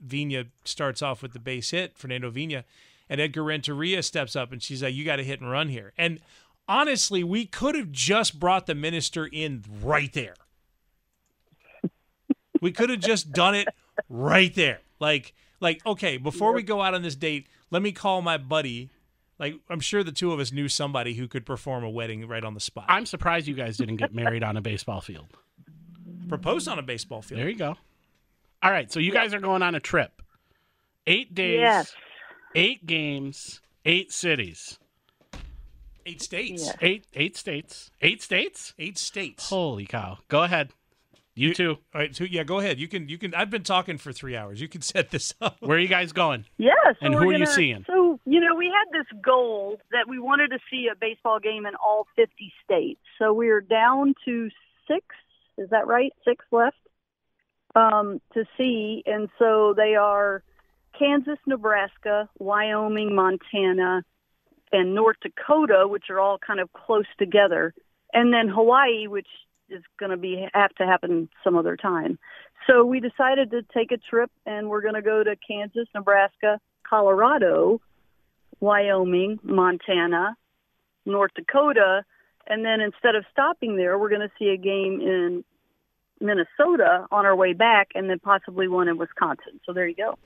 Vina 0.00 0.46
starts 0.64 1.02
off 1.02 1.22
with 1.22 1.32
the 1.32 1.40
base 1.40 1.70
hit, 1.70 1.98
Fernando 1.98 2.30
Vina, 2.30 2.64
and 3.08 3.20
Edgar 3.20 3.44
Renteria 3.44 4.02
steps 4.02 4.36
up 4.36 4.52
and 4.52 4.62
she's 4.62 4.82
like, 4.82 4.94
"You 4.94 5.04
got 5.04 5.16
to 5.16 5.24
hit 5.24 5.40
and 5.40 5.50
run 5.50 5.68
here." 5.68 5.92
And 5.98 6.20
honestly, 6.68 7.24
we 7.24 7.46
could 7.46 7.74
have 7.74 7.90
just 7.90 8.38
brought 8.38 8.66
the 8.66 8.74
minister 8.74 9.26
in 9.26 9.64
right 9.82 10.12
there. 10.12 10.34
We 12.60 12.72
could 12.72 12.90
have 12.90 13.00
just 13.00 13.32
done 13.32 13.54
it 13.54 13.68
right 14.08 14.54
there. 14.54 14.80
Like, 15.00 15.32
like, 15.60 15.84
okay, 15.86 16.16
before 16.16 16.52
we 16.52 16.62
go 16.62 16.82
out 16.82 16.94
on 16.94 17.02
this 17.02 17.14
date, 17.14 17.46
let 17.70 17.82
me 17.82 17.92
call 17.92 18.20
my 18.22 18.36
buddy. 18.36 18.90
Like, 19.38 19.54
I'm 19.70 19.80
sure 19.80 20.02
the 20.02 20.12
two 20.12 20.32
of 20.32 20.40
us 20.40 20.50
knew 20.52 20.68
somebody 20.68 21.14
who 21.14 21.28
could 21.28 21.46
perform 21.46 21.84
a 21.84 21.90
wedding 21.90 22.26
right 22.26 22.42
on 22.42 22.54
the 22.54 22.60
spot. 22.60 22.86
I'm 22.88 23.06
surprised 23.06 23.46
you 23.46 23.54
guys 23.54 23.76
didn't 23.76 23.96
get 23.96 24.12
married 24.12 24.42
on 24.42 24.56
a 24.56 24.60
baseball 24.60 25.00
field. 25.00 25.26
Proposed 26.28 26.66
on 26.68 26.78
a 26.78 26.82
baseball 26.82 27.22
field. 27.22 27.40
There 27.40 27.48
you 27.48 27.56
go. 27.56 27.76
All 28.62 28.70
right, 28.72 28.90
so 28.90 28.98
you 28.98 29.12
guys 29.12 29.32
are 29.34 29.40
going 29.40 29.62
on 29.62 29.74
a 29.74 29.80
trip. 29.80 30.20
Eight 31.06 31.34
days, 31.34 31.60
Yes. 31.60 31.94
eight 32.56 32.84
games, 32.84 33.60
eight 33.84 34.12
cities. 34.12 34.78
Eight 36.04 36.22
states. 36.22 36.72
Eight 36.80 37.06
eight 37.14 37.36
states. 37.36 37.90
Eight 38.00 38.22
states. 38.22 38.72
Eight 38.78 38.98
states. 38.98 39.48
Holy 39.50 39.84
cow! 39.86 40.18
Go 40.28 40.42
ahead. 40.42 40.70
You, 41.34 41.54
too. 41.54 41.78
All 41.94 42.00
right. 42.00 42.16
So 42.16 42.24
yeah, 42.24 42.42
go 42.42 42.58
ahead. 42.58 42.80
You 42.80 42.88
can. 42.88 43.08
You 43.08 43.16
can. 43.18 43.32
I've 43.34 43.50
been 43.50 43.62
talking 43.62 43.96
for 43.98 44.12
three 44.12 44.34
hours. 44.34 44.60
You 44.60 44.68
can 44.68 44.80
set 44.82 45.10
this 45.10 45.34
up. 45.40 45.56
Where 45.60 45.76
are 45.76 45.80
you 45.80 45.86
guys 45.86 46.12
going? 46.12 46.46
Yeah. 46.56 46.72
So 46.92 46.96
And 47.02 47.14
we're 47.14 47.20
who 47.22 47.30
are 47.30 47.34
you 47.34 47.46
seeing? 47.46 47.84
So, 47.86 47.97
you 48.30 48.40
know, 48.40 48.54
we 48.54 48.66
had 48.66 48.92
this 48.92 49.06
goal 49.22 49.78
that 49.90 50.08
we 50.08 50.18
wanted 50.18 50.50
to 50.50 50.58
see 50.70 50.88
a 50.92 50.96
baseball 50.96 51.38
game 51.38 51.64
in 51.64 51.74
all 51.76 52.06
50 52.14 52.52
states. 52.64 53.00
So 53.18 53.32
we 53.32 53.48
are 53.48 53.60
down 53.60 54.14
to 54.26 54.50
six. 54.86 55.06
Is 55.56 55.70
that 55.70 55.86
right? 55.86 56.12
Six 56.26 56.44
left 56.52 56.76
um, 57.74 58.20
to 58.34 58.44
see. 58.56 59.02
And 59.06 59.28
so 59.38 59.72
they 59.74 59.94
are 59.94 60.42
Kansas, 60.98 61.38
Nebraska, 61.46 62.28
Wyoming, 62.38 63.14
Montana, 63.14 64.02
and 64.72 64.94
North 64.94 65.16
Dakota, 65.22 65.86
which 65.88 66.10
are 66.10 66.20
all 66.20 66.38
kind 66.38 66.60
of 66.60 66.70
close 66.72 67.06
together. 67.18 67.72
And 68.12 68.32
then 68.32 68.48
Hawaii, 68.48 69.06
which 69.06 69.28
is 69.70 69.82
going 69.98 70.10
to 70.10 70.16
be 70.16 70.46
have 70.52 70.74
to 70.76 70.86
happen 70.86 71.28
some 71.42 71.56
other 71.56 71.76
time. 71.76 72.18
So 72.66 72.84
we 72.84 73.00
decided 73.00 73.50
to 73.52 73.62
take 73.74 73.92
a 73.92 73.96
trip, 73.96 74.30
and 74.44 74.68
we're 74.68 74.82
going 74.82 74.94
to 74.94 75.02
go 75.02 75.24
to 75.24 75.34
Kansas, 75.36 75.88
Nebraska, 75.94 76.60
Colorado, 76.86 77.80
Wyoming, 78.60 79.38
Montana, 79.42 80.36
North 81.06 81.32
Dakota, 81.34 82.04
and 82.46 82.64
then 82.64 82.80
instead 82.80 83.14
of 83.14 83.24
stopping 83.30 83.76
there, 83.76 83.98
we're 83.98 84.08
going 84.08 84.22
to 84.22 84.32
see 84.38 84.48
a 84.48 84.56
game 84.56 85.00
in 85.00 85.44
Minnesota 86.20 87.06
on 87.10 87.26
our 87.26 87.36
way 87.36 87.52
back, 87.52 87.88
and 87.94 88.10
then 88.10 88.18
possibly 88.18 88.66
one 88.68 88.88
in 88.88 88.98
Wisconsin. 88.98 89.60
So 89.64 89.72
there 89.72 89.86
you 89.86 89.94
go. 89.94 90.18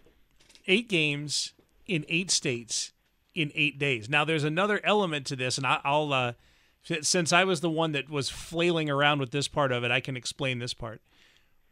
eight 0.67 0.89
games 0.89 1.53
in 1.87 2.05
eight 2.09 2.31
states 2.31 2.93
in 3.35 3.51
eight 3.55 3.79
days. 3.79 4.09
Now, 4.09 4.25
there's 4.25 4.45
another 4.45 4.81
element 4.85 5.27
to 5.27 5.37
this, 5.37 5.59
and 5.59 5.67
I'll, 5.67 6.13
uh, 6.13 6.33
since 6.83 7.33
I 7.33 7.45
was 7.45 7.61
the 7.61 7.71
one 7.71 7.93
that 7.93 8.11
was 8.11 8.29
flailing 8.29 8.91
around 8.91 9.21
with 9.21 9.31
this 9.31 9.49
part 9.49 9.73
of 9.73 9.85
it, 9.85 9.91
I 9.91 10.01
can 10.01 10.17
explain 10.17 10.59
this 10.59 10.75
part. 10.75 11.01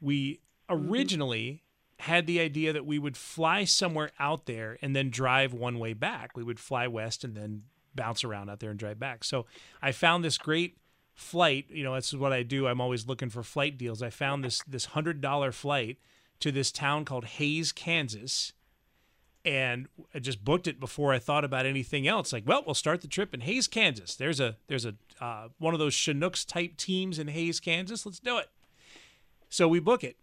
We 0.01 0.41
originally 0.69 1.63
had 2.01 2.27
the 2.27 2.41
idea 2.41 2.73
that 2.73 2.87
we 2.87 2.99
would 2.99 3.17
fly 3.17 3.65
somewhere 3.65 4.11
out 4.19 4.47
there 4.47 4.79
and 4.83 4.95
then 4.95 5.11
drive 5.11 5.53
one 5.53 5.79
way 5.79 5.93
back. 5.93 6.37
We 6.37 6.43
would 6.43 6.59
fly 6.59 6.87
west 6.87 7.25
and 7.25 7.35
then 7.35 7.63
bounce 7.95 8.25
around 8.25 8.51
out 8.51 8.61
there 8.61 8.71
and 8.71 8.79
drive 8.79 8.99
back. 8.99 9.25
So 9.25 9.47
I 9.83 9.93
found 9.93 10.25
this 10.25 10.39
great 10.39 10.79
flight. 11.15 11.67
You 11.71 11.85
know, 11.85 11.95
this 11.95 12.09
is 12.09 12.17
what 12.17 12.33
I 12.33 12.43
do. 12.43 12.67
I'm 12.67 12.81
always 12.81 13.07
looking 13.07 13.31
for 13.31 13.43
flight 13.43 13.79
deals. 13.79 14.03
I 14.03 14.11
found 14.11 14.45
this 14.45 14.63
this 14.67 14.87
hundred 14.87 15.21
dollar 15.21 15.53
flight 15.53 15.99
to 16.41 16.51
this 16.51 16.73
town 16.73 17.05
called 17.05 17.25
Hays, 17.25 17.73
Kansas 17.73 18.53
and 19.45 19.89
I 20.15 20.19
just 20.19 20.45
booked 20.45 20.67
it 20.67 20.79
before 20.79 21.13
I 21.13 21.19
thought 21.19 21.45
about 21.45 21.65
anything 21.65 22.07
else. 22.07 22.33
Like, 22.33 22.45
well, 22.47 22.63
we'll 22.65 22.75
start 22.75 23.01
the 23.01 23.09
trip 23.09 23.33
in 23.33 23.41
Hays, 23.41 23.67
Kansas. 23.67 24.15
There's 24.15 24.41
a 24.41 24.57
there's 24.69 24.85
a 24.85 24.95
uh, 25.21 25.49
one 25.59 25.75
of 25.75 25.81
those 25.81 25.95
Chinooks 25.95 26.45
type 26.45 26.77
teams 26.77 27.19
in 27.19 27.29
Hays, 27.29 27.61
Kansas. 27.61 28.05
Let's 28.05 28.19
do 28.19 28.39
it. 28.39 28.49
So 29.49 29.67
we 29.67 29.81
book 29.81 30.05
it. 30.05 30.17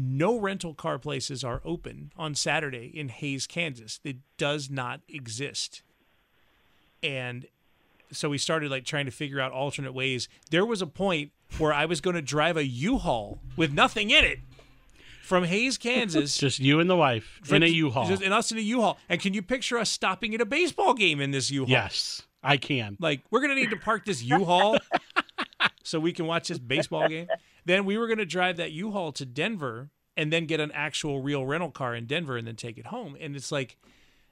No 0.00 0.38
rental 0.38 0.74
car 0.74 0.96
places 0.96 1.42
are 1.42 1.60
open 1.64 2.12
on 2.16 2.36
Saturday 2.36 2.86
in 2.94 3.08
Hays, 3.08 3.48
Kansas. 3.48 3.98
It 4.04 4.18
does 4.36 4.70
not 4.70 5.00
exist. 5.08 5.82
And 7.02 7.46
so 8.12 8.28
we 8.28 8.38
started 8.38 8.70
like 8.70 8.84
trying 8.84 9.06
to 9.06 9.10
figure 9.10 9.40
out 9.40 9.50
alternate 9.50 9.92
ways. 9.92 10.28
There 10.52 10.64
was 10.64 10.80
a 10.80 10.86
point 10.86 11.32
where 11.58 11.72
I 11.72 11.84
was 11.84 12.00
going 12.00 12.14
to 12.14 12.22
drive 12.22 12.56
a 12.56 12.64
U-Haul 12.64 13.40
with 13.56 13.72
nothing 13.72 14.10
in 14.10 14.24
it 14.24 14.38
from 15.20 15.42
Hays, 15.42 15.76
Kansas. 15.76 16.38
Just 16.38 16.60
you 16.60 16.78
and 16.78 16.88
the 16.88 16.96
wife 16.96 17.40
in 17.50 17.64
a 17.64 17.66
U-Haul. 17.66 18.06
Just- 18.06 18.22
and 18.22 18.32
us 18.32 18.52
in 18.52 18.58
a 18.58 18.62
U-Haul. 18.62 18.98
And 19.08 19.20
can 19.20 19.34
you 19.34 19.42
picture 19.42 19.78
us 19.78 19.90
stopping 19.90 20.32
at 20.32 20.40
a 20.40 20.46
baseball 20.46 20.94
game 20.94 21.20
in 21.20 21.32
this 21.32 21.50
U-Haul? 21.50 21.68
Yes, 21.70 22.22
I 22.40 22.56
can. 22.56 22.96
Like 23.00 23.22
we're 23.32 23.40
gonna 23.40 23.56
need 23.56 23.70
to 23.70 23.76
park 23.76 24.04
this 24.04 24.22
U-Haul 24.22 24.78
so 25.82 25.98
we 25.98 26.12
can 26.12 26.26
watch 26.26 26.46
this 26.48 26.58
baseball 26.58 27.08
game. 27.08 27.26
Then 27.68 27.84
we 27.84 27.98
were 27.98 28.08
gonna 28.08 28.24
drive 28.24 28.56
that 28.56 28.72
U-Haul 28.72 29.12
to 29.12 29.26
Denver 29.26 29.90
and 30.16 30.32
then 30.32 30.46
get 30.46 30.58
an 30.58 30.72
actual 30.72 31.20
real 31.20 31.44
rental 31.44 31.70
car 31.70 31.94
in 31.94 32.06
Denver 32.06 32.38
and 32.38 32.46
then 32.46 32.56
take 32.56 32.78
it 32.78 32.86
home. 32.86 33.14
And 33.20 33.36
it's 33.36 33.52
like, 33.52 33.76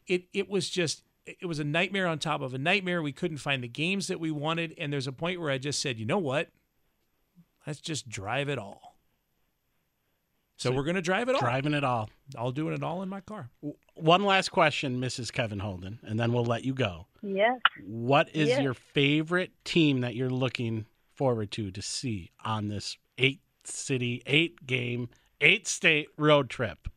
it 0.07 0.25
it 0.33 0.49
was 0.49 0.71
just 0.71 1.03
it 1.27 1.45
was 1.45 1.59
a 1.59 1.65
nightmare 1.65 2.07
on 2.07 2.19
top 2.19 2.41
of 2.41 2.55
a 2.55 2.59
nightmare. 2.59 3.03
We 3.03 3.13
couldn't 3.13 3.37
find 3.39 3.63
the 3.63 3.69
games 3.69 4.07
that 4.07 4.19
we 4.21 4.31
wanted, 4.31 4.75
and 4.79 4.91
there's 4.91 5.07
a 5.07 5.13
point 5.13 5.39
where 5.39 5.51
I 5.51 5.59
just 5.59 5.81
said, 5.83 5.99
you 5.99 6.07
know 6.07 6.17
what? 6.19 6.49
Let's 7.67 7.81
just 7.81 8.09
drive 8.09 8.49
it 8.49 8.59
all. 8.59 8.97
So, 10.59 10.73
we're 10.73 10.85
gonna 10.85 11.03
drive 11.03 11.29
it 11.29 11.35
all. 11.35 11.41
Driving 11.43 11.75
it 11.75 11.85
all. 11.85 12.09
I'll 12.39 12.53
doing 12.53 12.73
it 12.73 12.83
all 12.83 13.03
in 13.03 13.11
my 13.11 13.21
car. 13.21 13.51
One 13.97 14.25
last 14.25 14.49
question, 14.51 14.99
Mrs. 14.99 15.31
Kevin 15.31 15.59
Holden, 15.59 15.99
and 16.03 16.19
then 16.19 16.33
we'll 16.33 16.47
let 16.47 16.65
you 16.65 16.73
go. 16.73 17.07
Yes. 17.23 17.61
What 17.85 18.31
is 18.35 18.49
Yes. 18.49 18.63
your 18.63 18.73
favorite 18.73 19.53
team 19.65 20.01
that 20.01 20.15
you're 20.15 20.31
looking 20.31 20.87
forward 21.13 21.51
to 21.53 21.71
to 21.71 21.83
see 21.83 22.31
on 22.43 22.69
this 22.69 22.97
eight 23.19 23.41
city, 23.65 24.23
eight 24.27 24.67
game, 24.67 25.09
eight 25.41 25.67
state 25.67 26.09
road 26.17 26.51
trip? 26.51 26.89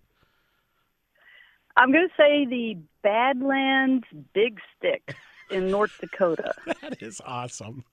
I'm 1.78 1.92
going 1.92 2.08
to 2.08 2.14
say 2.18 2.46
the 2.46 2.78
Badlands 3.04 4.06
Big 4.34 4.60
Stick 4.78 5.16
in 5.50 5.72
North 5.72 5.98
Dakota. 6.02 6.54
That 6.82 7.02
is 7.02 7.22
awesome. 7.26 7.84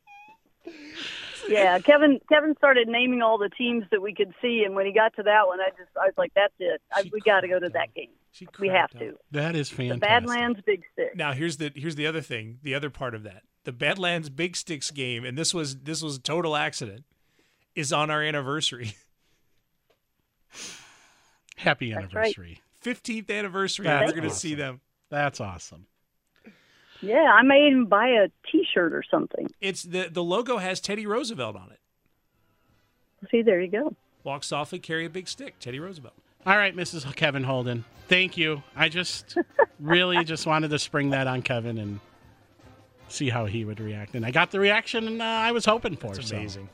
yeah, 1.48 1.78
Kevin. 1.78 2.18
Kevin 2.28 2.54
started 2.56 2.88
naming 2.88 3.22
all 3.22 3.38
the 3.38 3.48
teams 3.50 3.84
that 3.92 4.00
we 4.02 4.14
could 4.14 4.32
see, 4.42 4.62
and 4.64 4.74
when 4.74 4.86
he 4.86 4.92
got 4.92 5.14
to 5.16 5.22
that 5.22 5.46
one, 5.46 5.60
I 5.60 5.68
just 5.70 5.90
I 6.00 6.06
was 6.06 6.14
like, 6.16 6.32
"That's 6.34 6.54
it. 6.58 6.80
I, 6.92 7.08
we 7.12 7.20
got 7.20 7.40
to 7.40 7.48
go 7.48 7.58
to 7.60 7.68
that 7.68 7.94
game. 7.94 8.08
We 8.58 8.68
have 8.68 8.90
to." 8.98 9.14
That 9.30 9.54
is 9.54 9.68
The 9.70 9.76
fantastic. 9.76 10.00
Badlands 10.00 10.60
Big 10.66 10.82
Stick. 10.92 11.14
Now 11.16 11.32
here's 11.32 11.58
the 11.58 11.70
here's 11.76 11.94
the 11.94 12.06
other 12.06 12.20
thing, 12.20 12.58
the 12.62 12.74
other 12.74 12.90
part 12.90 13.14
of 13.14 13.22
that. 13.24 13.42
The 13.64 13.72
Badlands 13.72 14.28
Big 14.30 14.56
Sticks 14.56 14.90
game, 14.90 15.24
and 15.24 15.36
this 15.38 15.54
was 15.54 15.76
this 15.80 16.02
was 16.02 16.16
a 16.16 16.20
total 16.20 16.56
accident, 16.56 17.04
is 17.76 17.92
on 17.92 18.10
our 18.10 18.22
anniversary. 18.22 18.96
Happy 21.56 21.92
That's 21.92 22.12
right. 22.14 22.24
anniversary. 22.24 22.60
Fifteenth 22.80 23.30
anniversary. 23.30 23.84
That's 23.84 24.12
we're 24.12 24.16
gonna 24.16 24.30
see 24.30 24.54
them. 24.54 24.80
That's 25.10 25.40
awesome. 25.40 25.86
Yeah, 27.02 27.30
I 27.32 27.42
may 27.42 27.68
even 27.68 27.86
buy 27.86 28.08
a 28.08 28.28
T-shirt 28.50 28.92
or 28.94 29.04
something. 29.08 29.48
It's 29.60 29.82
the 29.82 30.08
the 30.10 30.24
logo 30.24 30.56
has 30.56 30.80
Teddy 30.80 31.06
Roosevelt 31.06 31.54
on 31.56 31.70
it. 31.70 31.80
See, 33.30 33.42
there 33.42 33.60
you 33.60 33.70
go. 33.70 33.94
Walk 34.24 34.44
softly, 34.44 34.78
carry 34.78 35.04
a 35.04 35.10
big 35.10 35.28
stick. 35.28 35.58
Teddy 35.60 35.78
Roosevelt. 35.78 36.14
All 36.44 36.56
right, 36.56 36.74
Mrs. 36.76 37.14
Kevin 37.16 37.44
Holden. 37.44 37.84
Thank 38.08 38.36
you. 38.36 38.62
I 38.74 38.88
just 38.88 39.36
really 39.80 40.24
just 40.24 40.46
wanted 40.46 40.70
to 40.70 40.78
spring 40.78 41.10
that 41.10 41.26
on 41.26 41.42
Kevin 41.42 41.78
and 41.78 42.00
see 43.08 43.28
how 43.28 43.46
he 43.46 43.64
would 43.64 43.80
react. 43.80 44.14
And 44.14 44.24
I 44.24 44.30
got 44.30 44.50
the 44.50 44.60
reaction 44.60 45.20
uh, 45.20 45.24
I 45.24 45.52
was 45.52 45.64
hoping 45.64 45.96
for. 45.96 46.14
It's 46.14 46.28
so. 46.28 46.68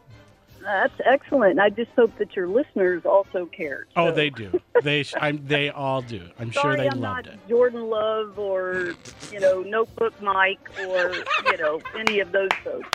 Amazing. 0.62 0.98
That's 0.98 1.00
excellent. 1.04 1.58
I 1.60 1.70
just 1.70 1.90
hope 1.92 2.16
that 2.18 2.34
your 2.36 2.48
listeners 2.48 3.04
also 3.04 3.46
cared. 3.46 3.88
Oh, 3.96 4.10
they 4.12 4.30
do. 4.30 4.60
They 4.82 5.04
I'm, 5.16 5.46
they 5.46 5.70
all 5.70 6.02
do. 6.02 6.28
I'm 6.38 6.50
sure 6.50 6.76
they 6.76 6.88
I'm 6.88 7.00
loved 7.00 7.26
not 7.26 7.34
it. 7.34 7.38
Jordan 7.48 7.88
Love 7.88 8.38
or 8.38 8.94
you 9.30 9.40
know 9.40 9.62
Notebook 9.62 10.20
Mike 10.20 10.70
or 10.80 11.14
you 11.46 11.56
know 11.58 11.80
any 11.96 12.20
of 12.20 12.32
those 12.32 12.50
folks. 12.64 12.88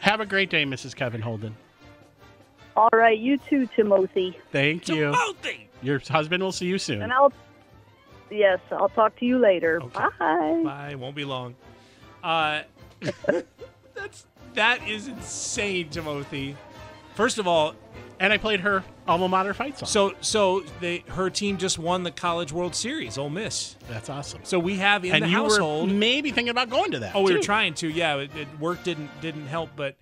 Have 0.00 0.20
a 0.20 0.26
great 0.26 0.50
day, 0.50 0.64
Mrs. 0.64 0.96
Kevin 0.96 1.20
Holden. 1.20 1.54
All 2.74 2.90
right, 2.92 3.18
you 3.18 3.38
too, 3.38 3.68
Timothy. 3.76 4.36
Thank 4.50 4.88
you. 4.88 5.14
Your 5.82 6.00
husband 6.00 6.42
will 6.42 6.52
see 6.52 6.66
you 6.66 6.78
soon. 6.78 7.02
And 7.02 7.12
I'll 7.12 7.32
yes, 8.30 8.58
I'll 8.70 8.88
talk 8.88 9.16
to 9.20 9.24
you 9.26 9.38
later. 9.38 9.80
Bye. 9.80 10.08
Bye. 10.18 10.94
Won't 10.98 11.16
be 11.16 11.24
long. 11.24 11.54
Uh, 12.22 12.62
that's 13.94 14.26
that 14.54 14.86
is 14.88 15.08
insane, 15.08 15.88
Timothy. 15.90 16.56
First 17.14 17.38
of 17.38 17.46
all, 17.46 17.74
and 18.18 18.32
I 18.32 18.38
played 18.38 18.60
her 18.60 18.84
alma 19.06 19.28
mater 19.28 19.52
fight 19.52 19.78
song. 19.78 19.88
So 19.88 20.14
so 20.20 20.64
they 20.80 21.04
her 21.08 21.28
team 21.28 21.58
just 21.58 21.78
won 21.78 22.04
the 22.04 22.10
College 22.10 22.52
World 22.52 22.74
Series, 22.74 23.18
Ole 23.18 23.30
Miss. 23.30 23.76
That's 23.88 24.08
awesome. 24.08 24.40
So 24.44 24.58
we 24.58 24.76
have 24.76 25.04
in 25.04 25.12
and 25.12 25.24
the 25.24 25.28
you 25.28 25.36
household 25.36 25.90
were 25.90 25.94
maybe 25.94 26.30
thinking 26.30 26.50
about 26.50 26.70
going 26.70 26.92
to 26.92 27.00
that. 27.00 27.14
Oh, 27.14 27.22
we 27.22 27.32
were 27.32 27.38
too. 27.38 27.44
trying 27.44 27.74
to. 27.74 27.88
Yeah, 27.88 28.16
it, 28.16 28.34
it 28.36 28.48
work 28.60 28.84
didn't 28.84 29.10
didn't 29.20 29.46
help, 29.46 29.70
but 29.74 29.96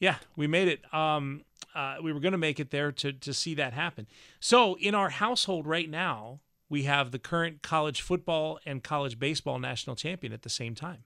yeah, 0.00 0.16
we 0.36 0.46
made 0.46 0.68
it. 0.68 0.92
Um, 0.92 1.44
uh, 1.74 1.96
we 2.02 2.12
were 2.12 2.20
going 2.20 2.32
to 2.32 2.38
make 2.38 2.58
it 2.58 2.70
there 2.70 2.90
to 2.90 3.12
to 3.12 3.32
see 3.32 3.54
that 3.54 3.72
happen. 3.72 4.06
So 4.40 4.76
in 4.78 4.94
our 4.94 5.10
household 5.10 5.66
right 5.66 5.88
now, 5.88 6.40
we 6.68 6.82
have 6.84 7.12
the 7.12 7.18
current 7.18 7.62
college 7.62 8.00
football 8.00 8.58
and 8.66 8.82
college 8.82 9.18
baseball 9.18 9.58
national 9.58 9.96
champion 9.96 10.32
at 10.32 10.42
the 10.42 10.50
same 10.50 10.74
time. 10.74 11.04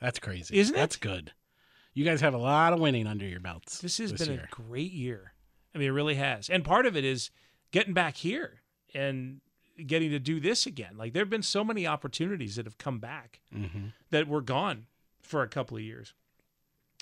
That's 0.00 0.18
crazy. 0.18 0.56
Isn't 0.58 0.74
it? 0.74 0.78
That's 0.78 0.96
good. 0.96 1.32
You 1.94 2.04
guys 2.04 2.20
have 2.20 2.34
a 2.34 2.38
lot 2.38 2.72
of 2.72 2.80
winning 2.80 3.06
under 3.06 3.24
your 3.26 3.40
belts. 3.40 3.80
This 3.80 3.98
has 3.98 4.12
this 4.12 4.26
been 4.26 4.34
year. 4.36 4.48
a 4.50 4.54
great 4.54 4.92
year. 4.92 5.32
I 5.74 5.78
mean, 5.78 5.88
it 5.88 5.92
really 5.92 6.16
has. 6.16 6.50
And 6.50 6.64
part 6.64 6.86
of 6.86 6.96
it 6.96 7.04
is 7.04 7.30
getting 7.70 7.94
back 7.94 8.16
here 8.16 8.60
and 8.94 9.40
getting 9.86 10.10
to 10.10 10.18
do 10.18 10.40
this 10.40 10.66
again. 10.66 10.96
Like 10.96 11.12
there 11.12 11.22
have 11.22 11.30
been 11.30 11.42
so 11.42 11.64
many 11.64 11.86
opportunities 11.86 12.56
that 12.56 12.66
have 12.66 12.78
come 12.78 12.98
back 12.98 13.40
Mhm. 13.54 13.92
that 14.10 14.28
were 14.28 14.40
gone 14.42 14.86
for 15.22 15.42
a 15.42 15.48
couple 15.48 15.76
of 15.76 15.82
years. 15.82 16.12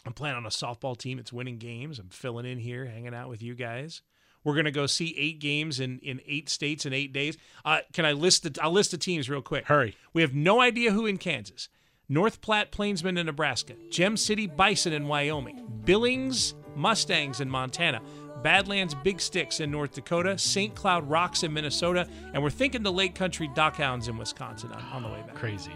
I'm 0.06 0.12
playing 0.12 0.36
on 0.36 0.44
a 0.46 0.50
softball 0.50 0.96
team 0.98 1.16
that's 1.18 1.32
winning 1.32 1.58
games. 1.58 1.98
I'm 1.98 2.08
filling 2.10 2.46
in 2.46 2.58
here, 2.58 2.86
hanging 2.86 3.14
out 3.14 3.28
with 3.28 3.42
you 3.42 3.54
guys. 3.54 4.02
We're 4.42 4.52
going 4.54 4.66
to 4.66 4.70
go 4.70 4.86
see 4.86 5.16
eight 5.16 5.38
games 5.40 5.80
in, 5.80 5.98
in 6.00 6.20
eight 6.26 6.48
states 6.50 6.84
in 6.84 6.92
eight 6.92 7.12
days. 7.12 7.38
Uh, 7.64 7.78
can 7.94 8.04
I 8.04 8.12
list 8.12 8.42
the? 8.42 8.62
I'll 8.62 8.70
list 8.72 8.90
the 8.90 8.98
teams 8.98 9.30
real 9.30 9.40
quick. 9.40 9.64
Hurry. 9.66 9.96
We 10.12 10.20
have 10.22 10.34
no 10.34 10.60
idea 10.60 10.92
who 10.92 11.06
in 11.06 11.16
Kansas. 11.16 11.68
North 12.14 12.40
Platte 12.40 12.70
Plainsmen 12.70 13.18
in 13.18 13.26
Nebraska, 13.26 13.74
Gem 13.90 14.16
City 14.16 14.46
Bison 14.46 14.92
in 14.92 15.08
Wyoming, 15.08 15.66
Billings 15.84 16.54
Mustangs 16.76 17.40
in 17.40 17.50
Montana, 17.50 18.00
Badlands 18.40 18.94
Big 18.94 19.20
Sticks 19.20 19.58
in 19.58 19.68
North 19.72 19.94
Dakota, 19.94 20.38
St. 20.38 20.72
Cloud 20.76 21.10
Rox 21.10 21.42
in 21.42 21.52
Minnesota, 21.52 22.06
and 22.32 22.40
we're 22.40 22.50
thinking 22.50 22.84
the 22.84 22.92
Lake 22.92 23.16
Country 23.16 23.48
DockHounds 23.48 24.08
in 24.08 24.16
Wisconsin 24.16 24.70
on, 24.70 24.80
on 24.92 25.02
the 25.02 25.08
way 25.08 25.22
back. 25.26 25.34
Crazy. 25.34 25.72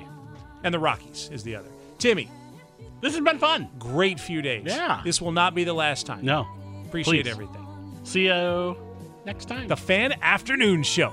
And 0.63 0.73
the 0.73 0.79
Rockies 0.79 1.29
is 1.33 1.43
the 1.43 1.57
other. 1.57 1.71
Timmy, 1.99 2.31
This 3.01 3.17
has 3.17 3.25
been 3.25 3.41
fun. 3.41 3.69
great 3.81 4.21
few 4.21 4.41
days. 4.41 4.63
Yeah. 4.67 5.01
This 5.03 5.21
will 5.21 5.33
not 5.33 5.57
be 5.57 5.65
the 5.65 5.73
last 5.75 6.07
time. 6.07 6.25
No. 6.25 6.47
Appreciate 6.87 7.25
Please. 7.25 7.33
everything. 7.33 7.67
See 8.05 8.27
you 8.27 8.77
next 9.27 9.47
time. 9.47 9.67
The 9.67 9.77
Fan 9.77 10.15
Afternoon 10.23 10.85
Show. 10.85 11.13